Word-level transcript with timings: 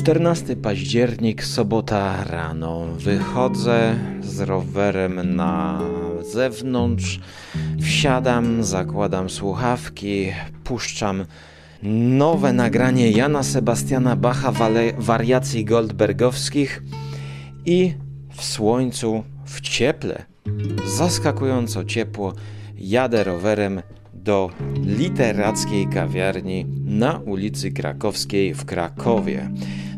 14 0.00 0.56
październik, 0.56 1.44
sobota 1.44 2.24
rano. 2.24 2.86
Wychodzę 2.86 3.96
z 4.20 4.40
rowerem 4.40 5.36
na 5.36 5.80
zewnątrz, 6.32 7.20
wsiadam, 7.80 8.64
zakładam 8.64 9.30
słuchawki, 9.30 10.26
puszczam 10.64 11.24
nowe 12.18 12.52
nagranie 12.52 13.10
Jana 13.10 13.42
Sebastiana 13.42 14.16
Bacha 14.16 14.52
wariacji 14.98 15.64
goldbergowskich 15.64 16.82
i 17.66 17.94
w 18.34 18.44
słońcu, 18.44 19.24
w 19.44 19.60
cieple, 19.60 20.24
zaskakująco 20.96 21.84
ciepło, 21.84 22.32
jadę 22.76 23.24
rowerem 23.24 23.82
do 24.14 24.50
literackiej 24.76 25.86
kawiarni 25.86 26.66
na 26.84 27.18
ulicy 27.18 27.70
Krakowskiej 27.70 28.54
w 28.54 28.64
Krakowie 28.64 29.50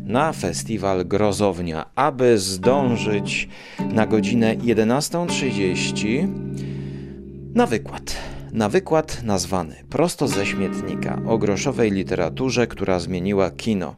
na 0.03 0.33
festiwal 0.33 1.05
Grozownia, 1.05 1.85
aby 1.95 2.37
zdążyć 2.37 3.49
na 3.93 4.07
godzinę 4.07 4.55
11.30 4.55 6.27
na 7.55 7.65
wykład. 7.65 8.15
Na 8.51 8.69
wykład 8.69 9.23
nazwany 9.23 9.75
prosto 9.89 10.27
ze 10.27 10.45
śmietnika 10.45 11.21
o 11.27 11.37
groszowej 11.37 11.91
literaturze, 11.91 12.67
która 12.67 12.99
zmieniła 12.99 13.51
kino. 13.51 13.95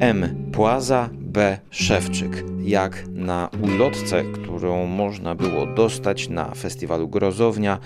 M. 0.00 0.50
Płaza, 0.52 1.08
B. 1.12 1.58
Szewczyk. 1.70 2.44
Jak 2.62 3.04
na 3.08 3.50
ulotce, 3.62 4.22
którą 4.24 4.86
można 4.86 5.34
było 5.34 5.66
dostać 5.66 6.28
na 6.28 6.54
festiwalu 6.54 7.08
Grozownia, 7.08 7.78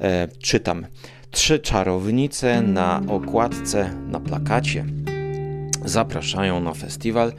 e, 0.00 0.28
czytam. 0.38 0.86
Trzy 1.30 1.58
czarownice 1.58 2.62
na 2.62 3.02
okładce, 3.08 3.90
na 4.10 4.20
plakacie 4.20 4.84
zapraszają 5.84 6.60
na 6.60 6.74
festiwal. 6.74 7.32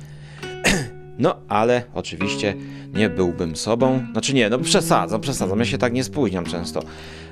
No, 1.17 1.36
ale 1.47 1.84
oczywiście 1.94 2.56
nie 2.94 3.09
byłbym 3.09 3.56
sobą. 3.56 4.06
Znaczy 4.11 4.34
nie, 4.34 4.50
no 4.50 4.59
przesadzam, 4.59 5.22
przesadzam, 5.22 5.59
ja 5.59 5.66
się 5.66 5.78
tak 5.78 5.94
nie 5.94 6.03
spóźniam 6.03 6.45
często. 6.45 6.84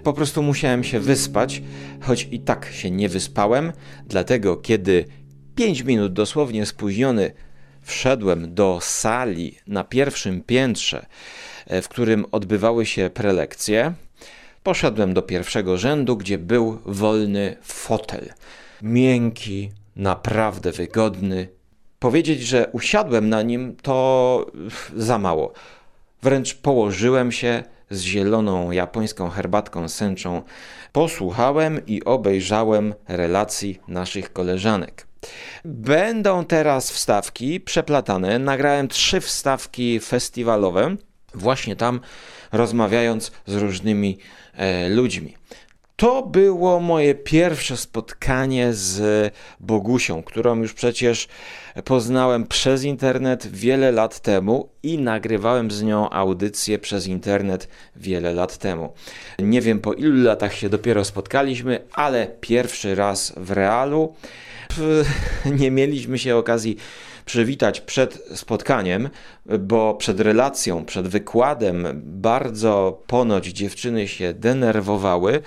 Po 0.03 0.13
prostu 0.13 0.43
musiałem 0.43 0.83
się 0.83 0.99
wyspać, 0.99 1.61
choć 2.01 2.27
i 2.31 2.39
tak 2.39 2.65
się 2.71 2.91
nie 2.91 3.09
wyspałem, 3.09 3.73
dlatego 4.05 4.57
kiedy 4.57 5.05
5 5.55 5.81
minut 5.81 6.13
dosłownie 6.13 6.65
spóźniony 6.65 7.31
wszedłem 7.81 8.53
do 8.53 8.79
sali 8.81 9.57
na 9.67 9.83
pierwszym 9.83 10.41
piętrze, 10.41 11.05
e, 11.67 11.81
w 11.81 11.89
którym 11.89 12.25
odbywały 12.31 12.85
się 12.85 13.09
prelekcje, 13.13 13.93
poszedłem 14.63 15.13
do 15.13 15.21
pierwszego 15.21 15.77
rzędu, 15.77 16.17
gdzie 16.17 16.37
był 16.37 16.79
wolny 16.85 17.55
fotel. 17.61 18.29
Miękki, 18.81 19.71
naprawdę 19.99 20.71
wygodny. 20.71 21.47
Powiedzieć, 21.99 22.41
że 22.41 22.69
usiadłem 22.71 23.29
na 23.29 23.41
nim, 23.41 23.75
to 23.81 24.45
za 24.95 25.17
mało. 25.17 25.53
Wręcz 26.23 26.55
położyłem 26.55 27.31
się 27.31 27.63
z 27.89 28.01
zieloną 28.01 28.71
japońską 28.71 29.29
herbatką 29.29 29.89
sęczą, 29.89 30.41
posłuchałem 30.91 31.85
i 31.87 32.03
obejrzałem 32.03 32.93
relacji 33.07 33.79
naszych 33.87 34.33
koleżanek. 34.33 35.07
Będą 35.65 36.45
teraz 36.45 36.91
wstawki 36.91 37.59
przeplatane. 37.59 38.39
Nagrałem 38.39 38.87
trzy 38.87 39.21
wstawki 39.21 39.99
festiwalowe, 39.99 40.95
właśnie 41.33 41.75
tam 41.75 41.99
rozmawiając 42.51 43.31
z 43.45 43.55
różnymi 43.55 44.17
e, 44.53 44.89
ludźmi. 44.89 45.35
To 45.99 46.21
było 46.21 46.79
moje 46.79 47.15
pierwsze 47.15 47.77
spotkanie 47.77 48.73
z 48.73 49.33
Bogusią, 49.59 50.23
którą 50.23 50.61
już 50.61 50.73
przecież 50.73 51.27
poznałem 51.85 52.47
przez 52.47 52.83
internet 52.83 53.47
wiele 53.47 53.91
lat 53.91 54.19
temu 54.19 54.69
i 54.83 54.97
nagrywałem 54.97 55.71
z 55.71 55.83
nią 55.83 56.09
audycję 56.09 56.79
przez 56.79 57.07
internet 57.07 57.67
wiele 57.95 58.33
lat 58.33 58.57
temu. 58.57 58.93
Nie 59.39 59.61
wiem 59.61 59.79
po 59.79 59.93
ilu 59.93 60.23
latach 60.23 60.53
się 60.53 60.69
dopiero 60.69 61.05
spotkaliśmy, 61.05 61.79
ale 61.93 62.27
pierwszy 62.41 62.95
raz 62.95 63.33
w 63.37 63.51
realu. 63.51 64.15
Nie 65.59 65.71
mieliśmy 65.71 66.19
się 66.19 66.35
okazji 66.35 66.77
przywitać 67.25 67.81
przed 67.81 68.23
spotkaniem, 68.35 69.09
bo 69.59 69.93
przed 69.93 70.19
relacją, 70.19 70.85
przed 70.85 71.07
wykładem 71.07 71.87
bardzo 72.03 73.03
ponoć 73.07 73.45
dziewczyny 73.47 74.07
się 74.07 74.33
denerwowały, 74.33 75.41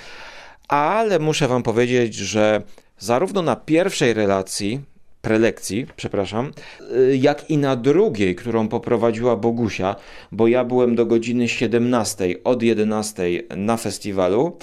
ale 0.68 1.18
muszę 1.18 1.48
Wam 1.48 1.62
powiedzieć, 1.62 2.14
że 2.14 2.62
zarówno 2.98 3.42
na 3.42 3.56
pierwszej 3.56 4.14
relacji, 4.14 4.80
prelekcji, 5.22 5.86
przepraszam, 5.96 6.52
y, 6.96 7.16
jak 7.16 7.50
i 7.50 7.58
na 7.58 7.76
drugiej, 7.76 8.34
którą 8.34 8.68
poprowadziła 8.68 9.36
Bogusia, 9.36 9.96
bo 10.32 10.48
ja 10.48 10.64
byłem 10.64 10.94
do 10.94 11.06
godziny 11.06 11.48
17, 11.48 12.34
od 12.44 12.62
11 12.62 13.22
na 13.56 13.76
festiwalu. 13.76 14.56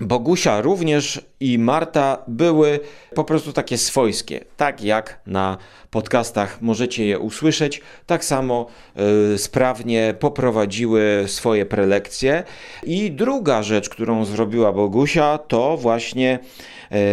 Bogusia 0.00 0.60
również 0.60 1.20
i 1.40 1.58
Marta 1.58 2.18
były 2.28 2.80
po 3.14 3.24
prostu 3.24 3.52
takie 3.52 3.78
swojskie, 3.78 4.44
tak 4.56 4.84
jak 4.84 5.20
na 5.26 5.58
podcastach 5.90 6.62
możecie 6.62 7.06
je 7.06 7.18
usłyszeć, 7.18 7.80
tak 8.06 8.24
samo 8.24 8.66
y, 9.34 9.38
sprawnie 9.38 10.14
poprowadziły 10.18 11.24
swoje 11.26 11.66
prelekcje. 11.66 12.44
I 12.82 13.10
druga 13.10 13.62
rzecz, 13.62 13.88
którą 13.88 14.24
zrobiła 14.24 14.72
Bogusia, 14.72 15.38
to 15.38 15.76
właśnie 15.76 16.38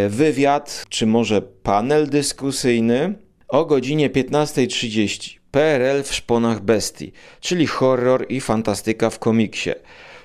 wywiad, 0.08 0.84
czy 0.88 1.06
może 1.06 1.42
panel 1.42 2.10
dyskusyjny 2.10 3.14
o 3.48 3.64
godzinie 3.64 4.10
15.30. 4.10 5.38
PRL 5.50 6.02
w 6.02 6.14
szponach 6.14 6.60
bestii, 6.60 7.12
czyli 7.40 7.66
horror 7.66 8.26
i 8.28 8.40
fantastyka 8.40 9.10
w 9.10 9.18
komiksie. 9.18 9.70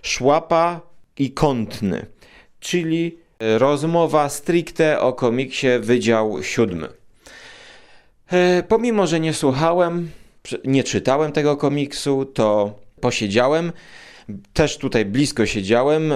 Szłapa 0.01 0.81
i 1.17 1.31
kątny 1.31 2.05
czyli 2.65 3.17
e, 3.39 3.57
rozmowa 3.57 4.29
stricte 4.29 4.99
o 4.99 5.13
komiksie 5.13 5.67
Wydział 5.79 6.43
Siódmy. 6.43 6.87
E, 8.31 8.63
pomimo, 8.63 9.07
że 9.07 9.19
nie 9.19 9.33
słuchałem, 9.33 10.11
nie 10.63 10.83
czytałem 10.83 11.31
tego 11.31 11.57
komiksu, 11.57 12.25
to 12.25 12.79
posiedziałem, 13.01 13.71
też 14.53 14.77
tutaj 14.77 15.05
blisko 15.05 15.45
siedziałem. 15.45 16.13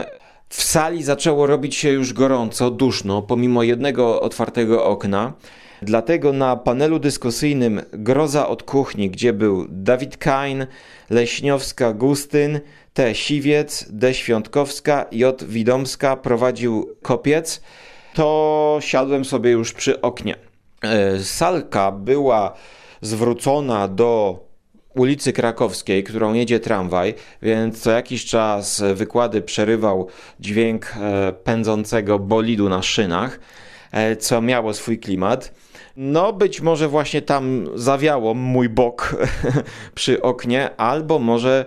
W 0.49 0.63
sali 0.63 1.03
zaczęło 1.03 1.47
robić 1.47 1.75
się 1.75 1.89
już 1.89 2.13
gorąco, 2.13 2.71
duszno, 2.71 3.21
pomimo 3.21 3.63
jednego 3.63 4.21
otwartego 4.21 4.85
okna. 4.85 5.33
Dlatego 5.81 6.33
na 6.33 6.55
panelu 6.55 6.99
dyskusyjnym 6.99 7.81
Groza 7.91 8.47
od 8.47 8.63
kuchni, 8.63 9.09
gdzie 9.09 9.33
był 9.33 9.65
Dawid 9.69 10.17
Kain, 10.17 10.67
Leśniowska 11.09 11.93
Gustyn, 11.93 12.59
T. 12.93 13.15
Siwiec, 13.15 13.85
D. 13.89 14.13
Świątkowska, 14.13 15.05
J. 15.11 15.43
Widomska 15.43 16.15
prowadził 16.15 16.95
kopiec, 17.01 17.61
to 18.13 18.77
siadłem 18.81 19.25
sobie 19.25 19.51
już 19.51 19.73
przy 19.73 20.01
oknie. 20.01 20.35
E, 20.81 21.19
salka 21.19 21.91
była 21.91 22.53
zwrócona 23.01 23.88
do 23.88 24.39
ulicy 24.99 25.33
Krakowskiej, 25.33 26.03
którą 26.03 26.33
jedzie 26.33 26.59
tramwaj, 26.59 27.13
więc 27.41 27.81
co 27.81 27.91
jakiś 27.91 28.25
czas 28.25 28.83
wykłady 28.93 29.41
przerywał 29.41 30.07
dźwięk 30.39 30.93
e, 31.01 31.33
pędzącego 31.43 32.19
bolidu 32.19 32.69
na 32.69 32.81
szynach, 32.81 33.39
e, 33.91 34.15
co 34.15 34.41
miało 34.41 34.73
swój 34.73 34.99
klimat. 34.99 35.53
No, 35.97 36.33
być 36.33 36.61
może 36.61 36.88
właśnie 36.88 37.21
tam 37.21 37.67
zawiało 37.75 38.33
mój 38.33 38.69
bok 38.69 39.15
przy 39.95 40.21
oknie, 40.21 40.75
albo 40.77 41.19
może 41.19 41.65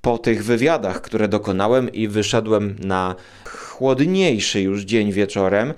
po 0.00 0.18
tych 0.18 0.44
wywiadach, 0.44 1.00
które 1.00 1.28
dokonałem 1.28 1.92
i 1.92 2.08
wyszedłem 2.08 2.76
na 2.80 3.14
chłodniejszy 3.44 4.60
już 4.60 4.82
dzień 4.82 5.12
wieczorem, 5.12 5.74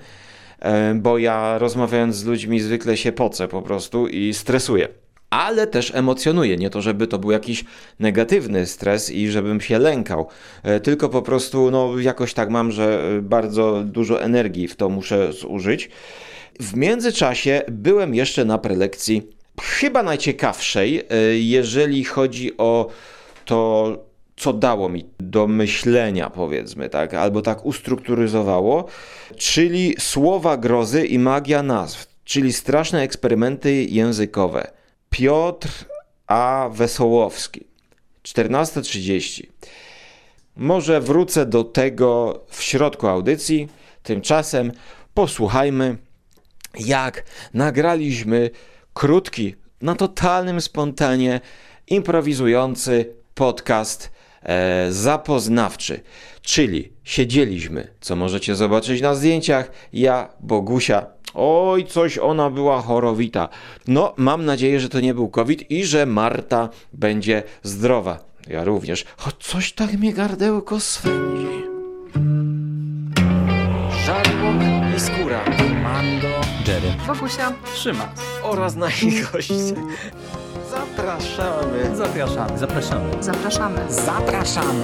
e, 0.59 0.95
bo 0.95 1.17
ja 1.17 1.57
rozmawiając 1.57 2.15
z 2.15 2.25
ludźmi 2.25 2.59
zwykle 2.59 2.97
się 2.97 3.11
pocę 3.11 3.47
po 3.47 3.61
prostu 3.61 4.07
i 4.07 4.33
stresuję. 4.33 5.04
Ale 5.29 5.67
też 5.67 5.91
emocjonuję, 5.95 6.57
nie 6.57 6.69
to 6.69 6.81
żeby 6.81 7.07
to 7.07 7.19
był 7.19 7.31
jakiś 7.31 7.65
negatywny 7.99 8.65
stres 8.65 9.09
i 9.09 9.27
żebym 9.27 9.61
się 9.61 9.79
lękał, 9.79 10.27
e, 10.63 10.79
tylko 10.79 11.09
po 11.09 11.21
prostu 11.21 11.71
no, 11.71 11.99
jakoś 11.99 12.33
tak 12.33 12.49
mam, 12.49 12.71
że 12.71 13.03
bardzo 13.21 13.83
dużo 13.85 14.21
energii 14.23 14.67
w 14.67 14.75
to 14.75 14.89
muszę 14.89 15.33
zużyć. 15.33 15.89
W 16.59 16.75
międzyczasie 16.75 17.61
byłem 17.71 18.15
jeszcze 18.15 18.45
na 18.45 18.57
prelekcji, 18.57 19.21
chyba 19.61 20.03
najciekawszej, 20.03 20.99
e, 21.09 21.37
jeżeli 21.37 22.03
chodzi 22.03 22.57
o 22.57 22.89
to, 23.45 23.97
co 24.37 24.53
dało 24.53 24.89
mi 24.89 25.05
do 25.19 25.47
myślenia, 25.47 26.29
powiedzmy, 26.29 26.89
tak, 26.89 27.13
albo 27.13 27.41
tak 27.41 27.65
ustrukturyzowało, 27.65 28.85
czyli 29.37 29.95
słowa 29.99 30.57
grozy 30.57 31.05
i 31.05 31.19
magia 31.19 31.63
nazw, 31.63 32.07
czyli 32.23 32.53
straszne 32.53 33.01
eksperymenty 33.01 33.83
językowe. 33.83 34.74
Piotr 35.15 35.69
A. 36.27 36.69
Wesołowski, 36.73 37.67
14.30. 38.23 39.47
Może 40.55 41.01
wrócę 41.01 41.45
do 41.45 41.63
tego 41.63 42.39
w 42.49 42.63
środku 42.63 43.07
audycji. 43.07 43.67
Tymczasem 44.03 44.71
posłuchajmy, 45.13 45.97
jak 46.79 47.23
nagraliśmy 47.53 48.49
krótki 48.93 49.55
na 49.81 49.95
totalnym 49.95 50.61
spontanie 50.61 51.41
improwizujący 51.87 53.15
podcast 53.35 54.11
e, 54.43 54.91
zapoznawczy. 54.91 56.01
Czyli 56.41 56.93
siedzieliśmy, 57.03 57.87
co 58.01 58.15
możecie 58.15 58.55
zobaczyć 58.55 59.01
na 59.01 59.15
zdjęciach, 59.15 59.71
ja, 59.93 60.29
Bogusia. 60.39 61.14
Oj, 61.35 61.85
coś 61.85 62.17
ona 62.17 62.49
była 62.49 62.81
chorowita. 62.81 63.49
No, 63.87 64.13
mam 64.17 64.45
nadzieję, 64.45 64.79
że 64.79 64.89
to 64.89 64.99
nie 64.99 65.13
był 65.13 65.29
COVID 65.29 65.71
i 65.71 65.85
że 65.85 66.05
Marta 66.05 66.69
będzie 66.93 67.43
zdrowa. 67.63 68.19
Ja 68.47 68.63
również, 68.63 69.05
choć 69.17 69.35
coś 69.39 69.73
tak 69.73 69.93
mnie 69.93 70.13
gardełko 70.13 70.79
swędzi. 70.79 71.47
Żarłok 74.05 74.55
i 74.97 74.99
skóra. 74.99 75.39
Mando, 75.83 76.27
Jerry, 76.67 76.93
Bogusia. 77.07 77.53
Trzyma. 77.73 78.13
oraz 78.43 78.75
nasi 78.75 79.21
goście. 79.31 79.53
Zapraszamy. 80.69 81.95
Zapraszamy, 81.95 82.57
zapraszamy. 82.57 83.23
Zapraszamy. 83.23 83.79
Zapraszamy. 83.89 84.83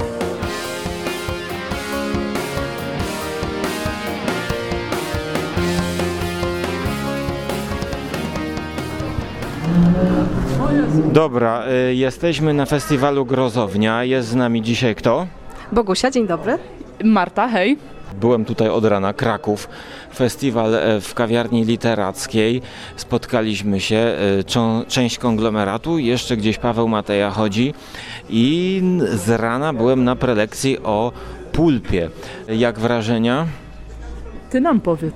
Dobra, 10.96 11.64
y, 11.90 11.96
jesteśmy 11.96 12.54
na 12.54 12.66
festiwalu 12.66 13.26
Grozownia. 13.26 14.04
Jest 14.04 14.28
z 14.28 14.36
nami 14.36 14.62
dzisiaj 14.62 14.96
kto? 14.96 15.28
Bogusia, 15.72 16.12
dzień 16.12 16.28
dobry. 16.28 16.58
Marta, 17.04 17.48
hej. 17.48 17.78
Byłem 18.20 18.46
tutaj 18.46 18.70
od 18.70 18.86
rana, 18.86 19.14
Kraków, 19.14 19.70
festiwal 20.16 20.76
e, 20.76 21.02
w 21.02 21.14
kawiarni 21.14 21.66
literackiej. 21.66 22.62
Spotkaliśmy 22.96 23.80
się, 23.80 23.96
e, 24.40 24.44
czą- 24.44 24.84
część 24.88 25.18
konglomeratu, 25.18 25.98
jeszcze 25.98 26.38
gdzieś 26.38 26.58
Paweł 26.58 26.88
Mateja 26.88 27.30
chodzi 27.30 27.74
i 28.30 28.80
n- 28.84 29.08
z 29.18 29.30
rana 29.30 29.74
byłem 29.74 30.04
na 30.04 30.16
prelekcji 30.16 30.80
o 30.84 31.12
pulpie. 31.52 32.10
Jak 32.48 32.80
wrażenia? 32.80 33.46
Ty 34.52 34.62
nam 34.62 34.80
powiedz. 34.80 35.16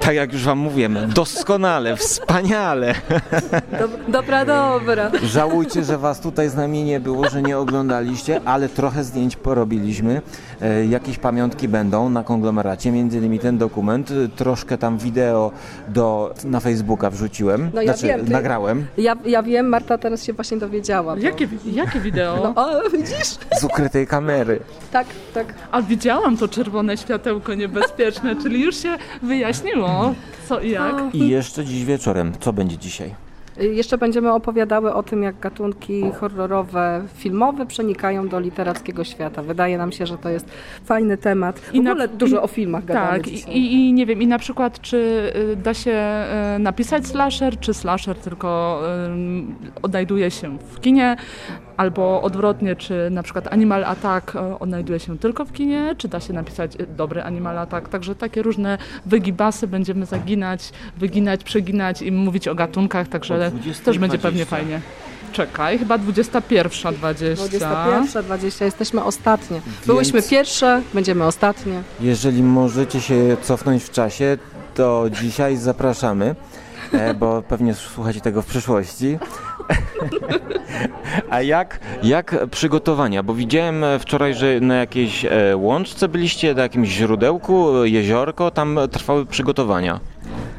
Tak 0.00 0.14
jak 0.14 0.32
już 0.32 0.44
wam 0.44 0.58
mówiłem, 0.58 0.96
doskonale, 1.14 1.96
wspaniale. 1.96 2.94
Dobra, 4.08 4.44
dobra. 4.44 5.10
Żałujcie, 5.22 5.84
że 5.84 5.98
was 5.98 6.20
tutaj 6.20 6.48
z 6.48 6.54
nami 6.54 6.84
nie 6.84 7.00
było, 7.00 7.28
że 7.28 7.42
nie 7.42 7.58
oglądaliście, 7.58 8.40
ale 8.44 8.68
trochę 8.68 9.04
zdjęć 9.04 9.36
porobiliśmy. 9.36 10.22
E, 10.62 10.86
jakieś 10.86 11.18
pamiątki 11.18 11.68
będą 11.68 12.08
na 12.10 12.24
konglomeracie, 12.24 12.92
między 12.92 13.18
innymi 13.18 13.38
ten 13.38 13.58
dokument. 13.58 14.10
E, 14.10 14.28
Troszkę 14.28 14.78
tam 14.78 14.98
wideo 14.98 15.52
do, 15.88 16.34
na 16.44 16.60
Facebooka 16.60 17.10
wrzuciłem. 17.10 17.70
No 17.74 17.82
ja 17.82 17.92
znaczy, 17.92 18.06
wiem, 18.06 18.26
ty- 18.26 18.32
nagrałem 18.32 18.86
Ja, 18.98 19.16
ja 19.26 19.42
wiem, 19.42 19.68
Marta 19.68 19.98
teraz 19.98 20.24
się 20.24 20.32
właśnie 20.32 20.56
dowiedziała. 20.56 21.16
Bo... 21.16 21.22
Jakie, 21.22 21.48
jakie 21.72 22.00
wideo? 22.00 22.52
No, 22.56 22.62
o, 22.66 22.90
widzisz? 22.90 23.38
z 23.60 23.64
ukrytej 23.64 24.06
kamery. 24.06 24.60
Tak, 24.92 25.06
tak. 25.34 25.54
A 25.70 25.82
widziałam 25.82 26.36
to 26.36 26.48
czerwone 26.48 26.96
światełko 26.96 27.54
niebezpieczne, 27.54 28.36
czyli 28.42 28.60
już 28.64 28.76
się 28.76 28.96
wyjaśniło 29.22 30.14
co 30.48 30.60
i 30.60 30.70
jak. 30.70 30.94
I 31.14 31.28
jeszcze 31.28 31.64
dziś 31.64 31.84
wieczorem. 31.84 32.32
Co 32.40 32.52
będzie 32.52 32.78
dzisiaj? 32.78 33.14
Jeszcze 33.60 33.98
będziemy 33.98 34.32
opowiadały 34.32 34.94
o 34.94 35.02
tym, 35.02 35.22
jak 35.22 35.38
gatunki 35.40 36.02
horrorowe, 36.20 37.02
filmowe 37.14 37.66
przenikają 37.66 38.28
do 38.28 38.40
literackiego 38.40 39.04
świata. 39.04 39.42
Wydaje 39.42 39.78
nam 39.78 39.92
się, 39.92 40.06
że 40.06 40.18
to 40.18 40.28
jest 40.28 40.46
fajny 40.84 41.16
temat. 41.16 41.58
W 41.60 41.74
I 41.74 41.80
na- 41.80 41.90
ogóle 41.90 42.08
dużo 42.08 42.36
i- 42.36 42.40
o 42.40 42.46
filmach 42.46 42.84
gadamy 42.84 43.18
Tak, 43.18 43.28
i, 43.28 43.74
i 43.88 43.92
nie 43.92 44.06
wiem, 44.06 44.22
i 44.22 44.26
na 44.26 44.38
przykład 44.38 44.80
czy 44.80 44.96
y, 45.52 45.56
da 45.56 45.74
się 45.74 46.24
y, 46.56 46.58
napisać 46.58 47.06
slasher, 47.06 47.58
czy 47.60 47.74
slasher 47.74 48.16
tylko 48.16 48.80
y, 49.76 49.82
odnajduje 49.82 50.30
się 50.30 50.58
w 50.58 50.80
kinie, 50.80 51.16
albo 51.76 52.22
odwrotnie, 52.22 52.76
czy 52.76 53.08
na 53.10 53.22
przykład 53.22 53.52
Animal 53.52 53.84
Attack 53.84 54.34
y, 54.34 54.38
odnajduje 54.58 55.00
się 55.00 55.18
tylko 55.18 55.44
w 55.44 55.52
kinie, 55.52 55.94
czy 55.98 56.08
da 56.08 56.20
się 56.20 56.32
napisać 56.32 56.80
y, 56.80 56.86
dobry 56.86 57.22
Animal 57.22 57.58
Attack. 57.58 57.88
Także 57.88 58.14
takie 58.14 58.42
różne 58.42 58.78
wygibasy 59.06 59.66
będziemy 59.66 60.06
zaginać, 60.06 60.72
wyginać, 60.96 61.44
przeginać 61.44 62.02
i 62.02 62.12
mówić 62.12 62.48
o 62.48 62.54
gatunkach, 62.54 63.08
także 63.08 63.34
O 63.34 63.38
20:20. 63.38 63.84
też 63.84 63.98
będzie 63.98 64.18
pewnie 64.18 64.44
fajnie. 64.44 64.80
Czekaj, 65.32 65.78
chyba 65.78 65.98
21.20. 65.98 66.92
21.20, 66.92 68.64
jesteśmy 68.64 69.04
ostatnie. 69.04 69.60
Byłyśmy 69.86 70.22
pierwsze, 70.22 70.82
będziemy 70.94 71.24
ostatnie. 71.24 71.82
Jeżeli 72.00 72.42
możecie 72.42 73.00
się 73.00 73.36
cofnąć 73.42 73.84
w 73.84 73.90
czasie, 73.90 74.38
to 74.74 75.04
dzisiaj 75.20 75.56
zapraszamy, 75.56 76.34
e, 76.92 77.14
bo 77.14 77.42
pewnie 77.42 77.74
słuchacie 77.74 78.20
tego 78.20 78.42
w 78.42 78.46
przyszłości. 78.46 79.18
A 81.30 81.42
jak, 81.42 81.80
jak 82.02 82.46
przygotowania? 82.50 83.22
Bo 83.22 83.34
widziałem 83.34 83.84
e, 83.84 83.98
wczoraj, 83.98 84.34
że 84.34 84.60
na 84.60 84.74
jakiejś 84.74 85.24
e, 85.24 85.56
łączce 85.56 86.08
byliście, 86.08 86.54
na 86.54 86.62
jakimś 86.62 86.88
źródełku, 86.88 87.82
e, 87.82 87.88
jeziorko, 87.88 88.50
tam 88.50 88.78
trwały 88.90 89.26
przygotowania. 89.26 90.00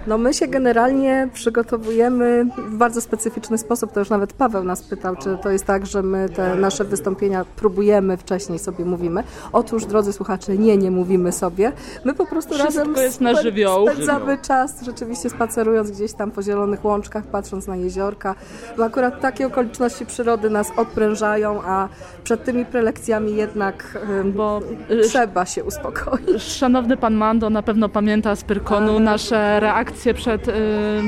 No 0.08 0.18
my 0.18 0.34
się 0.34 0.48
generalnie 0.48 1.30
przygotowujemy 1.34 2.46
w 2.58 2.76
bardzo 2.76 3.02
specyficzny 3.02 3.58
sposób. 3.58 3.92
To 3.92 4.00
już 4.00 4.10
nawet 4.10 4.34
Paweł 4.34 4.64
nas 4.64 4.82
pytał, 4.82 5.16
czy 5.16 5.38
to 5.44 5.50
jest 5.50 5.66
tak, 5.66 5.86
że 5.86 6.04
my 6.04 6.30
te 6.30 6.56
nasze 6.56 6.84
wystąpienia 6.84 7.46
próbujemy 7.56 8.18
wcześniej 8.18 8.60
sobie 8.60 8.86
mówimy. 8.86 9.24
Otóż, 9.54 9.86
drodzy 9.86 10.14
słuchacze, 10.14 10.58
nie, 10.58 10.78
nie 10.78 10.92
mówimy 10.92 11.32
sobie. 11.32 11.72
My 12.06 12.14
po 12.14 12.26
prostu 12.26 12.54
Wszystko 12.54 12.80
razem 12.80 12.96
jest 12.96 13.22
na 13.22 13.42
żywioł. 13.42 13.88
spędzamy 13.88 14.38
czas, 14.38 14.82
rzeczywiście 14.86 15.30
spacerując 15.30 15.92
gdzieś 15.92 16.14
tam 16.14 16.32
po 16.32 16.42
zielonych 16.42 16.86
łączkach, 16.86 17.26
patrząc 17.26 17.68
na 17.68 17.76
jeziorka. 17.76 18.36
Bo 18.78 18.86
akurat 18.86 19.22
takie 19.22 19.48
okoliczności 19.48 20.06
przyrody 20.06 20.50
nas 20.50 20.72
odprężają, 20.78 21.62
a 21.66 21.88
przed 22.28 22.44
tymi 22.44 22.66
prelekcjami 22.66 23.36
jednak 23.36 23.98
Bo 24.26 24.62
y, 24.92 25.02
trzeba 25.02 25.46
się 25.46 25.64
uspokoić. 25.64 26.44
Szanowny 26.44 26.98
pan 26.98 27.14
Mando 27.14 27.50
na 27.50 27.64
pewno 27.64 27.90
pamięta 27.90 28.36
z 28.36 28.44
Pyrkonu 28.44 29.00
nasze 29.00 29.60
reakcje 29.60 30.14
przed 30.14 30.48
y, 30.48 30.52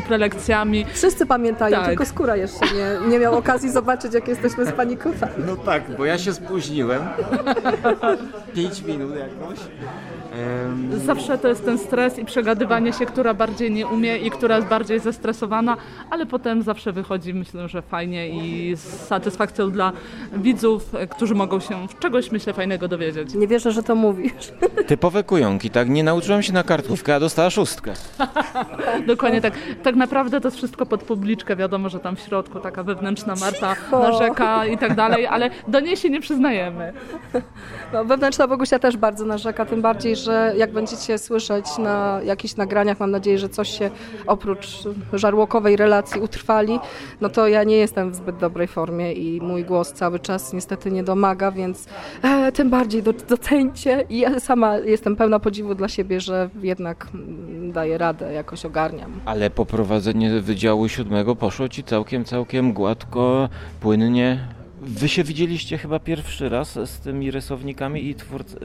prelekcjami. 0.07 0.85
Wszyscy 0.93 1.25
pamiętają, 1.25 1.77
Tak. 1.77 1.87
tylko 1.87 2.05
skóra 2.05 2.35
jeszcze 2.35 2.65
nie, 2.65 3.09
nie 3.09 3.19
miał 3.19 3.37
okazji 3.37 3.71
zobaczyć, 3.71 4.13
jak 4.13 4.27
jesteśmy 4.27 4.65
spanikowani. 4.65 5.33
No 5.47 5.55
tak, 5.55 5.83
bo 5.97 6.05
ja 6.05 6.17
się 6.17 6.33
spóźniłem. 6.33 7.01
Pięć 8.55 8.81
minut 8.83 9.11
jakoś. 9.15 9.59
Zawsze 11.05 11.37
to 11.37 11.47
jest 11.47 11.65
ten 11.65 11.77
stres 11.77 12.19
i 12.19 12.25
przegadywanie 12.25 12.93
się, 12.93 13.05
która 13.05 13.33
bardziej 13.33 13.71
nie 13.71 13.87
umie 13.87 14.17
i 14.17 14.31
która 14.31 14.55
jest 14.55 14.67
bardziej 14.67 14.99
zestresowana, 14.99 15.77
ale 16.09 16.25
potem 16.25 16.63
zawsze 16.63 16.91
wychodzi, 16.91 17.33
myślę, 17.33 17.67
że 17.67 17.81
fajnie 17.81 18.29
i 18.29 18.75
z 18.75 19.07
satysfakcją 19.07 19.71
dla 19.71 19.91
widzów, 20.33 20.91
którzy 21.09 21.35
mogą 21.35 21.59
się 21.59 21.87
czegoś, 21.99 22.31
myślę, 22.31 22.53
fajnego 22.53 22.87
dowiedzieć. 22.87 23.33
Nie 23.33 23.47
wierzę, 23.47 23.71
że 23.71 23.83
to 23.83 23.95
mówisz. 23.95 24.53
Typowe 24.87 25.23
kujonki, 25.23 25.69
tak? 25.69 25.89
Nie 25.89 26.03
nauczyłem 26.03 26.41
się 26.43 26.53
na 26.53 26.63
kartkówkę, 26.63 27.15
a 27.15 27.19
dostała 27.19 27.49
szóstkę. 27.49 27.93
Dokładnie 29.07 29.41
tak. 29.41 29.53
Tak 29.83 29.95
naprawdę 29.95 30.41
to 30.41 30.47
jest 30.47 30.57
wszystko 30.57 30.85
pod 30.85 31.03
publiczkę. 31.03 31.55
Wiadomo, 31.55 31.89
że 31.89 31.99
tam 31.99 32.15
w 32.15 32.19
środku 32.19 32.59
taka 32.59 32.83
wewnętrzna 32.83 33.35
Marta 33.35 33.75
Cicho. 33.75 33.99
narzeka 33.99 34.65
i 34.65 34.77
tak 34.77 34.95
dalej, 34.95 35.27
ale 35.27 35.49
do 35.67 35.79
niej 35.79 35.97
się 35.97 36.09
nie 36.09 36.21
przyznajemy. 36.21 36.93
No, 37.93 38.05
wewnętrzna 38.05 38.47
Bogusia 38.47 38.79
też 38.79 38.97
bardzo 38.97 39.25
narzeka, 39.25 39.65
tym 39.65 39.81
bardziej, 39.81 40.15
że 40.15 40.28
jak 40.57 40.71
będziecie 40.71 41.17
słyszeć 41.17 41.77
na 41.77 42.19
jakichś 42.23 42.55
nagraniach, 42.55 42.99
mam 42.99 43.11
nadzieję, 43.11 43.39
że 43.39 43.49
coś 43.49 43.69
się 43.69 43.89
oprócz 44.27 44.67
żarłokowej 45.13 45.75
relacji 45.75 46.21
utrwali, 46.21 46.79
no 47.21 47.29
to 47.29 47.47
ja 47.47 47.63
nie 47.63 47.75
jestem 47.75 48.11
w 48.11 48.15
zbyt 48.15 48.37
dobrej 48.37 48.67
formie 48.67 49.13
i 49.13 49.41
mój 49.41 49.63
głos 49.63 49.93
cały 49.93 50.19
czas 50.19 50.53
niestety 50.53 50.91
nie 50.91 51.03
domaga, 51.03 51.51
więc 51.51 51.87
e, 52.23 52.51
tym 52.51 52.69
bardziej 52.69 53.03
do, 53.03 53.13
docencie 53.13 54.05
i 54.09 54.19
ja 54.19 54.39
sama 54.39 54.77
jestem 54.77 55.15
pełna 55.15 55.39
podziwu 55.39 55.75
dla 55.75 55.87
siebie, 55.87 56.21
że 56.21 56.49
jednak 56.61 57.07
mm, 57.13 57.71
daję 57.71 57.97
radę, 57.97 58.33
jakoś 58.33 58.65
ogarniam. 58.65 59.19
Ale 59.25 59.49
poprowadzenie 59.49 60.41
Wydziału 60.41 60.89
Siódmego 60.89 61.35
poszło 61.35 61.69
ci 61.69 61.83
całkiem, 61.83 62.25
całkiem 62.25 62.73
gładko, 62.73 63.49
płynnie. 63.79 64.58
Wy 64.81 65.09
się 65.09 65.23
widzieliście 65.23 65.77
chyba 65.77 65.99
pierwszy 65.99 66.49
raz 66.49 66.73
z 66.73 66.99
tymi 66.99 67.31
rysownikami 67.31 68.05
i 68.09 68.15
twórc, 68.15 68.53
y, 68.53 68.57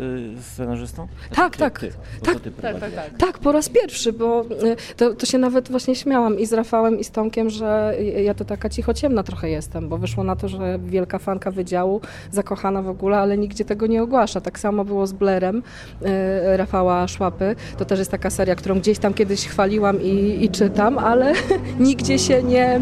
scenarzystą? 0.42 1.08
Tak, 1.34 1.52
ty, 1.52 1.58
tak. 1.58 1.78
Ty, 1.78 1.92
Tak, 2.22 2.34
Tak, 2.34 2.42
tak, 2.42 2.52
prowadziłeś. 2.52 2.94
tak. 2.94 3.16
Tak, 3.18 3.38
po 3.38 3.52
raz 3.52 3.68
pierwszy, 3.68 4.12
bo 4.12 4.42
y, 4.44 4.76
to, 4.96 5.14
to 5.14 5.26
się 5.26 5.38
nawet 5.38 5.70
właśnie 5.70 5.94
śmiałam 5.94 6.38
i 6.38 6.46
z 6.46 6.52
Rafałem 6.52 6.98
i 6.98 7.04
z 7.04 7.10
Tomkiem, 7.10 7.50
że 7.50 7.94
ja 8.24 8.34
to 8.34 8.44
taka 8.44 8.68
cichociemna 8.68 9.22
trochę 9.22 9.50
jestem, 9.50 9.88
bo 9.88 9.98
wyszło 9.98 10.24
na 10.24 10.36
to, 10.36 10.48
że 10.48 10.78
wielka 10.86 11.18
fanka 11.18 11.50
wydziału, 11.50 12.00
zakochana 12.32 12.82
w 12.82 12.88
ogóle, 12.88 13.18
ale 13.18 13.38
nigdzie 13.38 13.64
tego 13.64 13.86
nie 13.86 14.02
ogłasza. 14.02 14.40
Tak 14.40 14.58
samo 14.58 14.84
było 14.84 15.06
z 15.06 15.12
Blerem 15.12 15.56
y, 15.56 16.56
Rafała 16.56 17.08
Szłapy. 17.08 17.56
To 17.78 17.84
też 17.84 17.98
jest 17.98 18.10
taka 18.10 18.30
seria, 18.30 18.54
którą 18.54 18.78
gdzieś 18.80 18.98
tam 18.98 19.14
kiedyś 19.14 19.46
chwaliłam 19.48 20.02
i, 20.02 20.44
i 20.44 20.48
czytam, 20.50 20.98
ale 20.98 21.32
nigdzie 21.80 22.18
się 22.18 22.42
nie, 22.42 22.80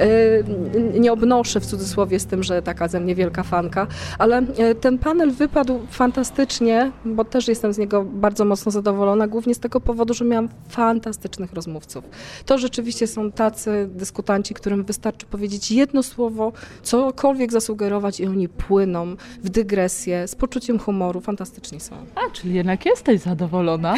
y, 0.00 0.44
nie 1.00 1.12
obnoszę 1.12 1.60
w 1.60 1.66
cudzysłowie 1.66 2.20
z 2.20 2.26
tym, 2.26 2.42
że 2.42 2.62
tak 2.62 2.73
taka 2.74 2.88
ze 2.88 3.00
mnie 3.00 3.14
wielka 3.14 3.42
fanka. 3.42 3.86
Ale 4.18 4.38
e, 4.38 4.74
ten 4.74 4.98
panel 4.98 5.30
wypadł 5.30 5.80
fantastycznie, 5.90 6.92
bo 7.04 7.24
też 7.24 7.48
jestem 7.48 7.72
z 7.72 7.78
niego 7.78 8.04
bardzo 8.04 8.44
mocno 8.44 8.72
zadowolona, 8.72 9.26
głównie 9.26 9.54
z 9.54 9.58
tego 9.58 9.80
powodu, 9.80 10.14
że 10.14 10.24
miałam 10.24 10.48
fantastycznych 10.68 11.52
rozmówców. 11.52 12.04
To 12.46 12.58
rzeczywiście 12.58 13.06
są 13.06 13.32
tacy 13.32 13.88
dyskutanci, 13.92 14.54
którym 14.54 14.84
wystarczy 14.84 15.26
powiedzieć 15.26 15.70
jedno 15.70 16.02
słowo, 16.02 16.52
cokolwiek 16.82 17.52
zasugerować 17.52 18.20
i 18.20 18.26
oni 18.26 18.48
płyną 18.48 19.16
w 19.42 19.48
dygresję, 19.48 20.28
z 20.28 20.34
poczuciem 20.34 20.78
humoru, 20.78 21.20
fantastyczni 21.20 21.80
są. 21.80 21.96
A, 22.14 22.30
czyli 22.32 22.54
jednak 22.54 22.86
jesteś 22.86 23.20
zadowolona. 23.20 23.94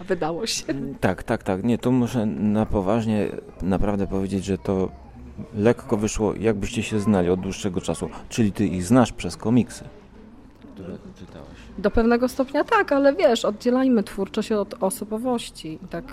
A 0.00 0.04
wydało 0.04 0.46
się. 0.46 0.64
Tak, 1.00 1.22
tak, 1.22 1.42
tak. 1.42 1.64
Nie, 1.64 1.78
tu 1.78 1.92
muszę 1.92 2.26
na 2.26 2.66
poważnie 2.66 3.28
naprawdę 3.62 4.06
powiedzieć, 4.06 4.44
że 4.44 4.58
to 4.58 4.88
lekko 5.54 5.96
wyszło, 5.96 6.34
jakbyście 6.34 6.82
się 6.82 7.00
znali 7.00 7.30
od 7.30 7.40
dłuższego 7.40 7.80
czasu. 7.80 8.10
Czyli 8.28 8.52
ty 8.52 8.66
ich 8.66 8.84
znasz 8.84 9.12
przez 9.12 9.36
komiksy, 9.36 9.84
które 10.74 10.98
czytałaś. 11.18 11.48
Do 11.78 11.90
pewnego 11.90 12.28
stopnia 12.28 12.64
tak, 12.64 12.92
ale 12.92 13.14
wiesz, 13.14 13.44
oddzielajmy 13.44 14.02
twórczość 14.02 14.52
od 14.52 14.74
osobowości. 14.82 15.78
Tak, 15.90 16.04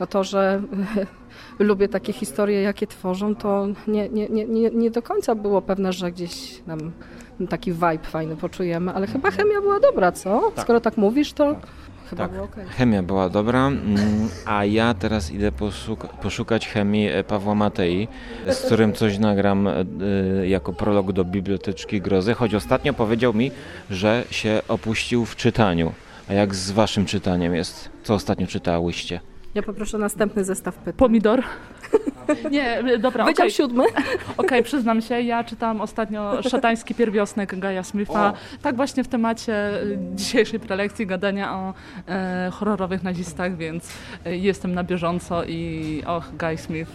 no 0.00 0.06
to, 0.06 0.24
że 0.24 0.62
lubię 1.58 1.88
takie 1.88 2.12
historie, 2.12 2.62
jakie 2.62 2.86
tworzą, 2.86 3.36
to 3.36 3.66
nie, 3.88 4.08
nie, 4.08 4.28
nie, 4.28 4.70
nie, 4.70 4.90
do 4.90 5.02
końca 5.02 5.34
było 5.34 5.62
pewne, 5.62 5.92
że 5.92 6.12
gdzieś 6.12 6.62
nam 6.66 6.92
taki 7.48 7.72
vibe 7.72 7.98
fajny 8.02 8.36
poczujemy, 8.36 8.92
ale 8.92 9.06
chyba 9.06 9.30
chemia 9.30 9.60
była 9.60 9.80
dobra, 9.80 10.12
co? 10.12 10.52
Tak. 10.54 10.64
Skoro 10.64 10.80
tak 10.80 10.96
mówisz, 10.96 11.32
to 11.32 11.56
chyba 12.10 12.22
Tak. 12.24 12.32
było 12.32 12.44
okej. 12.44 12.64
Chemia 12.66 13.02
była 13.02 13.28
dobra, 13.28 13.66
mm, 13.66 14.28
a 14.46 14.64
ja 14.64 14.94
teraz 14.94 15.30
idę 15.30 15.52
poszuka- 15.52 16.08
poszukać 16.22 16.68
chemii 16.68 17.08
e, 17.08 17.24
Pawła 17.24 17.54
Matei, 17.54 18.08
z 18.46 18.56
którym 18.66 18.92
coś 18.92 19.18
nagram 19.18 19.68
e, 19.68 19.72
jako 20.48 20.72
prolog 20.72 21.12
do 21.12 21.24
Biblioteczki 21.24 22.00
Grozy, 22.00 22.34
choć 22.34 22.54
ostatnio 22.54 22.94
powiedział 22.94 23.34
mi, 23.34 23.50
że 23.90 24.24
się 24.30 24.62
opuścił 24.68 25.24
w 25.24 25.36
czytaniu. 25.36 25.92
A 26.28 26.32
jak 26.32 26.54
z 26.54 26.70
waszym 26.70 27.06
czytaniem 27.06 27.54
jest? 27.54 27.88
Co 28.02 28.14
ostatnio 28.14 28.46
czytałyście? 28.46 29.20
Ja 29.54 29.62
poproszę 29.62 29.98
następny 29.98 30.44
zestaw 30.44 30.74
pytań. 30.76 30.94
Pomidor. 30.96 31.42
Nie, 32.50 32.82
dobra. 32.98 33.24
Wydział 33.24 33.50
siódmy? 33.50 33.84
Okej, 34.36 34.62
przyznam 34.62 35.02
się, 35.02 35.20
ja 35.20 35.44
czytałam 35.44 35.80
ostatnio 35.80 36.42
Szatański 36.42 36.94
Pierwiosnek 36.94 37.58
Gaja 37.58 37.82
Smitha. 37.82 38.32
Tak 38.62 38.76
właśnie 38.76 39.04
w 39.04 39.08
temacie 39.08 39.82
y, 39.82 39.98
dzisiejszej 40.14 40.60
prelekcji 40.60 41.06
gadania 41.06 41.54
o 41.54 41.74
e, 42.08 42.50
horrorowych 42.52 43.02
nazistach, 43.02 43.56
więc 43.56 43.88
e, 44.26 44.36
jestem 44.36 44.74
na 44.74 44.84
bieżąco 44.84 45.44
i 45.44 46.02
och, 46.06 46.24
Guy 46.38 46.56
Smith. 46.58 46.90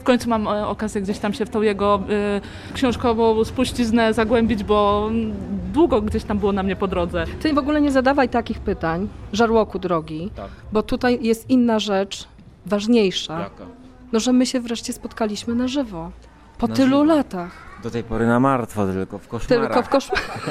W 0.00 0.02
końcu 0.02 0.28
mam 0.28 0.48
e, 0.48 0.66
okazję 0.66 1.02
gdzieś 1.02 1.18
tam 1.18 1.32
się 1.34 1.46
w 1.46 1.50
tą 1.50 1.62
jego 1.62 2.02
e, 2.10 2.74
książkową 2.74 3.44
spuściznę 3.44 4.14
zagłębić, 4.14 4.64
bo 4.64 5.08
mm, 5.10 5.32
długo 5.72 6.02
gdzieś 6.02 6.24
tam 6.24 6.38
było 6.38 6.52
na 6.52 6.62
mnie 6.62 6.76
po 6.76 6.88
drodze. 6.88 7.24
Ty 7.40 7.54
w 7.54 7.58
ogóle 7.58 7.80
nie 7.80 7.90
zadawaj 7.92 8.28
takich 8.28 8.58
pytań, 8.58 9.08
żarłoku 9.32 9.78
drogi, 9.78 10.30
Tak. 10.36 10.48
bo 10.72 10.82
tutaj 10.82 11.18
jest 11.22 11.50
inna 11.50 11.78
rzecz, 11.78 12.28
ważniejsza. 12.66 13.38
Jaka? 13.40 13.79
No, 14.12 14.20
że 14.20 14.32
my 14.32 14.46
się 14.46 14.60
wreszcie 14.60 14.92
spotkaliśmy 14.92 15.54
na 15.54 15.68
żywo. 15.68 16.10
Po 16.58 16.66
Na 16.66 16.74
tylu 16.74 16.88
żywo. 17.00 17.04
latach. 17.04 17.50
Do 17.82 17.90
tej 17.90 18.04
pory 18.04 18.26
na 18.26 18.40
martwo, 18.40 18.86
tylko 18.86 19.18
w 19.18 19.28
koszmarach. 19.28 19.66
Tylko 19.66 19.82
w 19.82 19.88
koszmarach. 19.88 20.48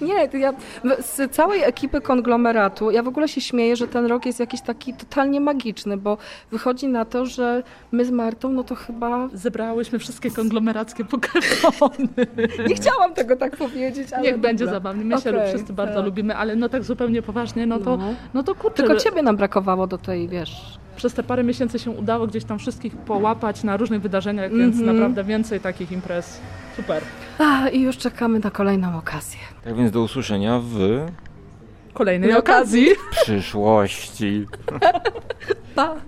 Nie, 0.00 0.28
to 0.28 0.36
ja 0.36 0.52
z 1.00 1.32
całej 1.34 1.62
ekipy 1.62 2.00
konglomeratu, 2.00 2.90
ja 2.90 3.02
w 3.02 3.08
ogóle 3.08 3.28
się 3.28 3.40
śmieję, 3.40 3.76
że 3.76 3.88
ten 3.88 4.06
rok 4.06 4.26
jest 4.26 4.40
jakiś 4.40 4.60
taki 4.60 4.94
totalnie 4.94 5.40
magiczny, 5.40 5.96
bo 5.96 6.18
wychodzi 6.50 6.88
na 6.88 7.04
to, 7.04 7.26
że 7.26 7.62
my 7.92 8.04
z 8.04 8.10
Martą, 8.10 8.48
no 8.52 8.64
to 8.64 8.74
chyba... 8.74 9.28
Zebrałyśmy 9.32 9.98
wszystkie 9.98 10.30
konglomerackie 10.30 11.04
Pokemony. 11.04 12.08
Nie 12.68 12.74
chciałam 12.74 13.14
tego 13.14 13.36
tak 13.36 13.56
powiedzieć, 13.56 14.12
ale... 14.12 14.22
Niech 14.22 14.38
będzie 14.38 14.66
zabawnie. 14.66 15.04
My 15.04 15.20
się 15.20 15.30
Okej, 15.30 15.48
wszyscy 15.48 15.72
bardzo 15.72 15.94
tak. 15.94 16.04
lubimy, 16.04 16.36
ale 16.36 16.56
no 16.56 16.68
tak 16.68 16.84
zupełnie 16.84 17.22
poważnie, 17.22 17.66
no 17.66 17.78
to, 17.78 17.96
No. 17.96 18.14
no 18.34 18.42
to 18.42 18.54
kurczę, 18.54 18.76
Tylko 18.82 18.96
ciebie 18.96 19.22
nam 19.22 19.36
brakowało 19.36 19.86
do 19.86 19.98
tej, 19.98 20.28
wiesz... 20.28 20.78
przez 20.96 21.14
te 21.14 21.22
parę 21.22 21.44
miesięcy 21.44 21.78
się 21.78 21.90
udało 21.90 22.26
gdzieś 22.26 22.44
tam 22.44 22.58
wszystkich 22.58 22.96
połapać 22.96 23.62
na 23.64 23.76
różnych 23.76 24.00
wydarzeniach, 24.02 24.50
więc 24.52 24.76
Mhm. 24.78 24.96
naprawdę 24.96 25.24
więcej 25.24 25.60
takich 25.60 25.92
imprez. 25.92 26.40
Super. 26.76 27.02
A, 27.38 27.68
i 27.68 27.80
już 27.80 27.96
czekamy 27.96 28.38
na 28.38 28.50
kolejną 28.50 28.98
okazję. 28.98 29.38
Tak 29.64 29.76
więc 29.76 29.90
do 29.90 30.00
usłyszenia 30.02 30.60
w 30.64 31.06
Kolejnej 31.94 32.30
Na 32.30 32.38
okazji. 32.38 32.86
przyszłości. 33.10 34.46
Pa! 35.76 35.94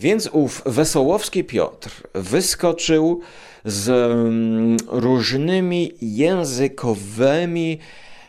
Więc 0.00 0.28
ów 0.32 0.62
Wesołowski 0.66 1.44
Piotr 1.44 2.02
wyskoczył 2.14 3.20
z 3.64 3.88
mm, 3.88 4.76
różnymi 4.88 5.92
językowymi 6.02 7.78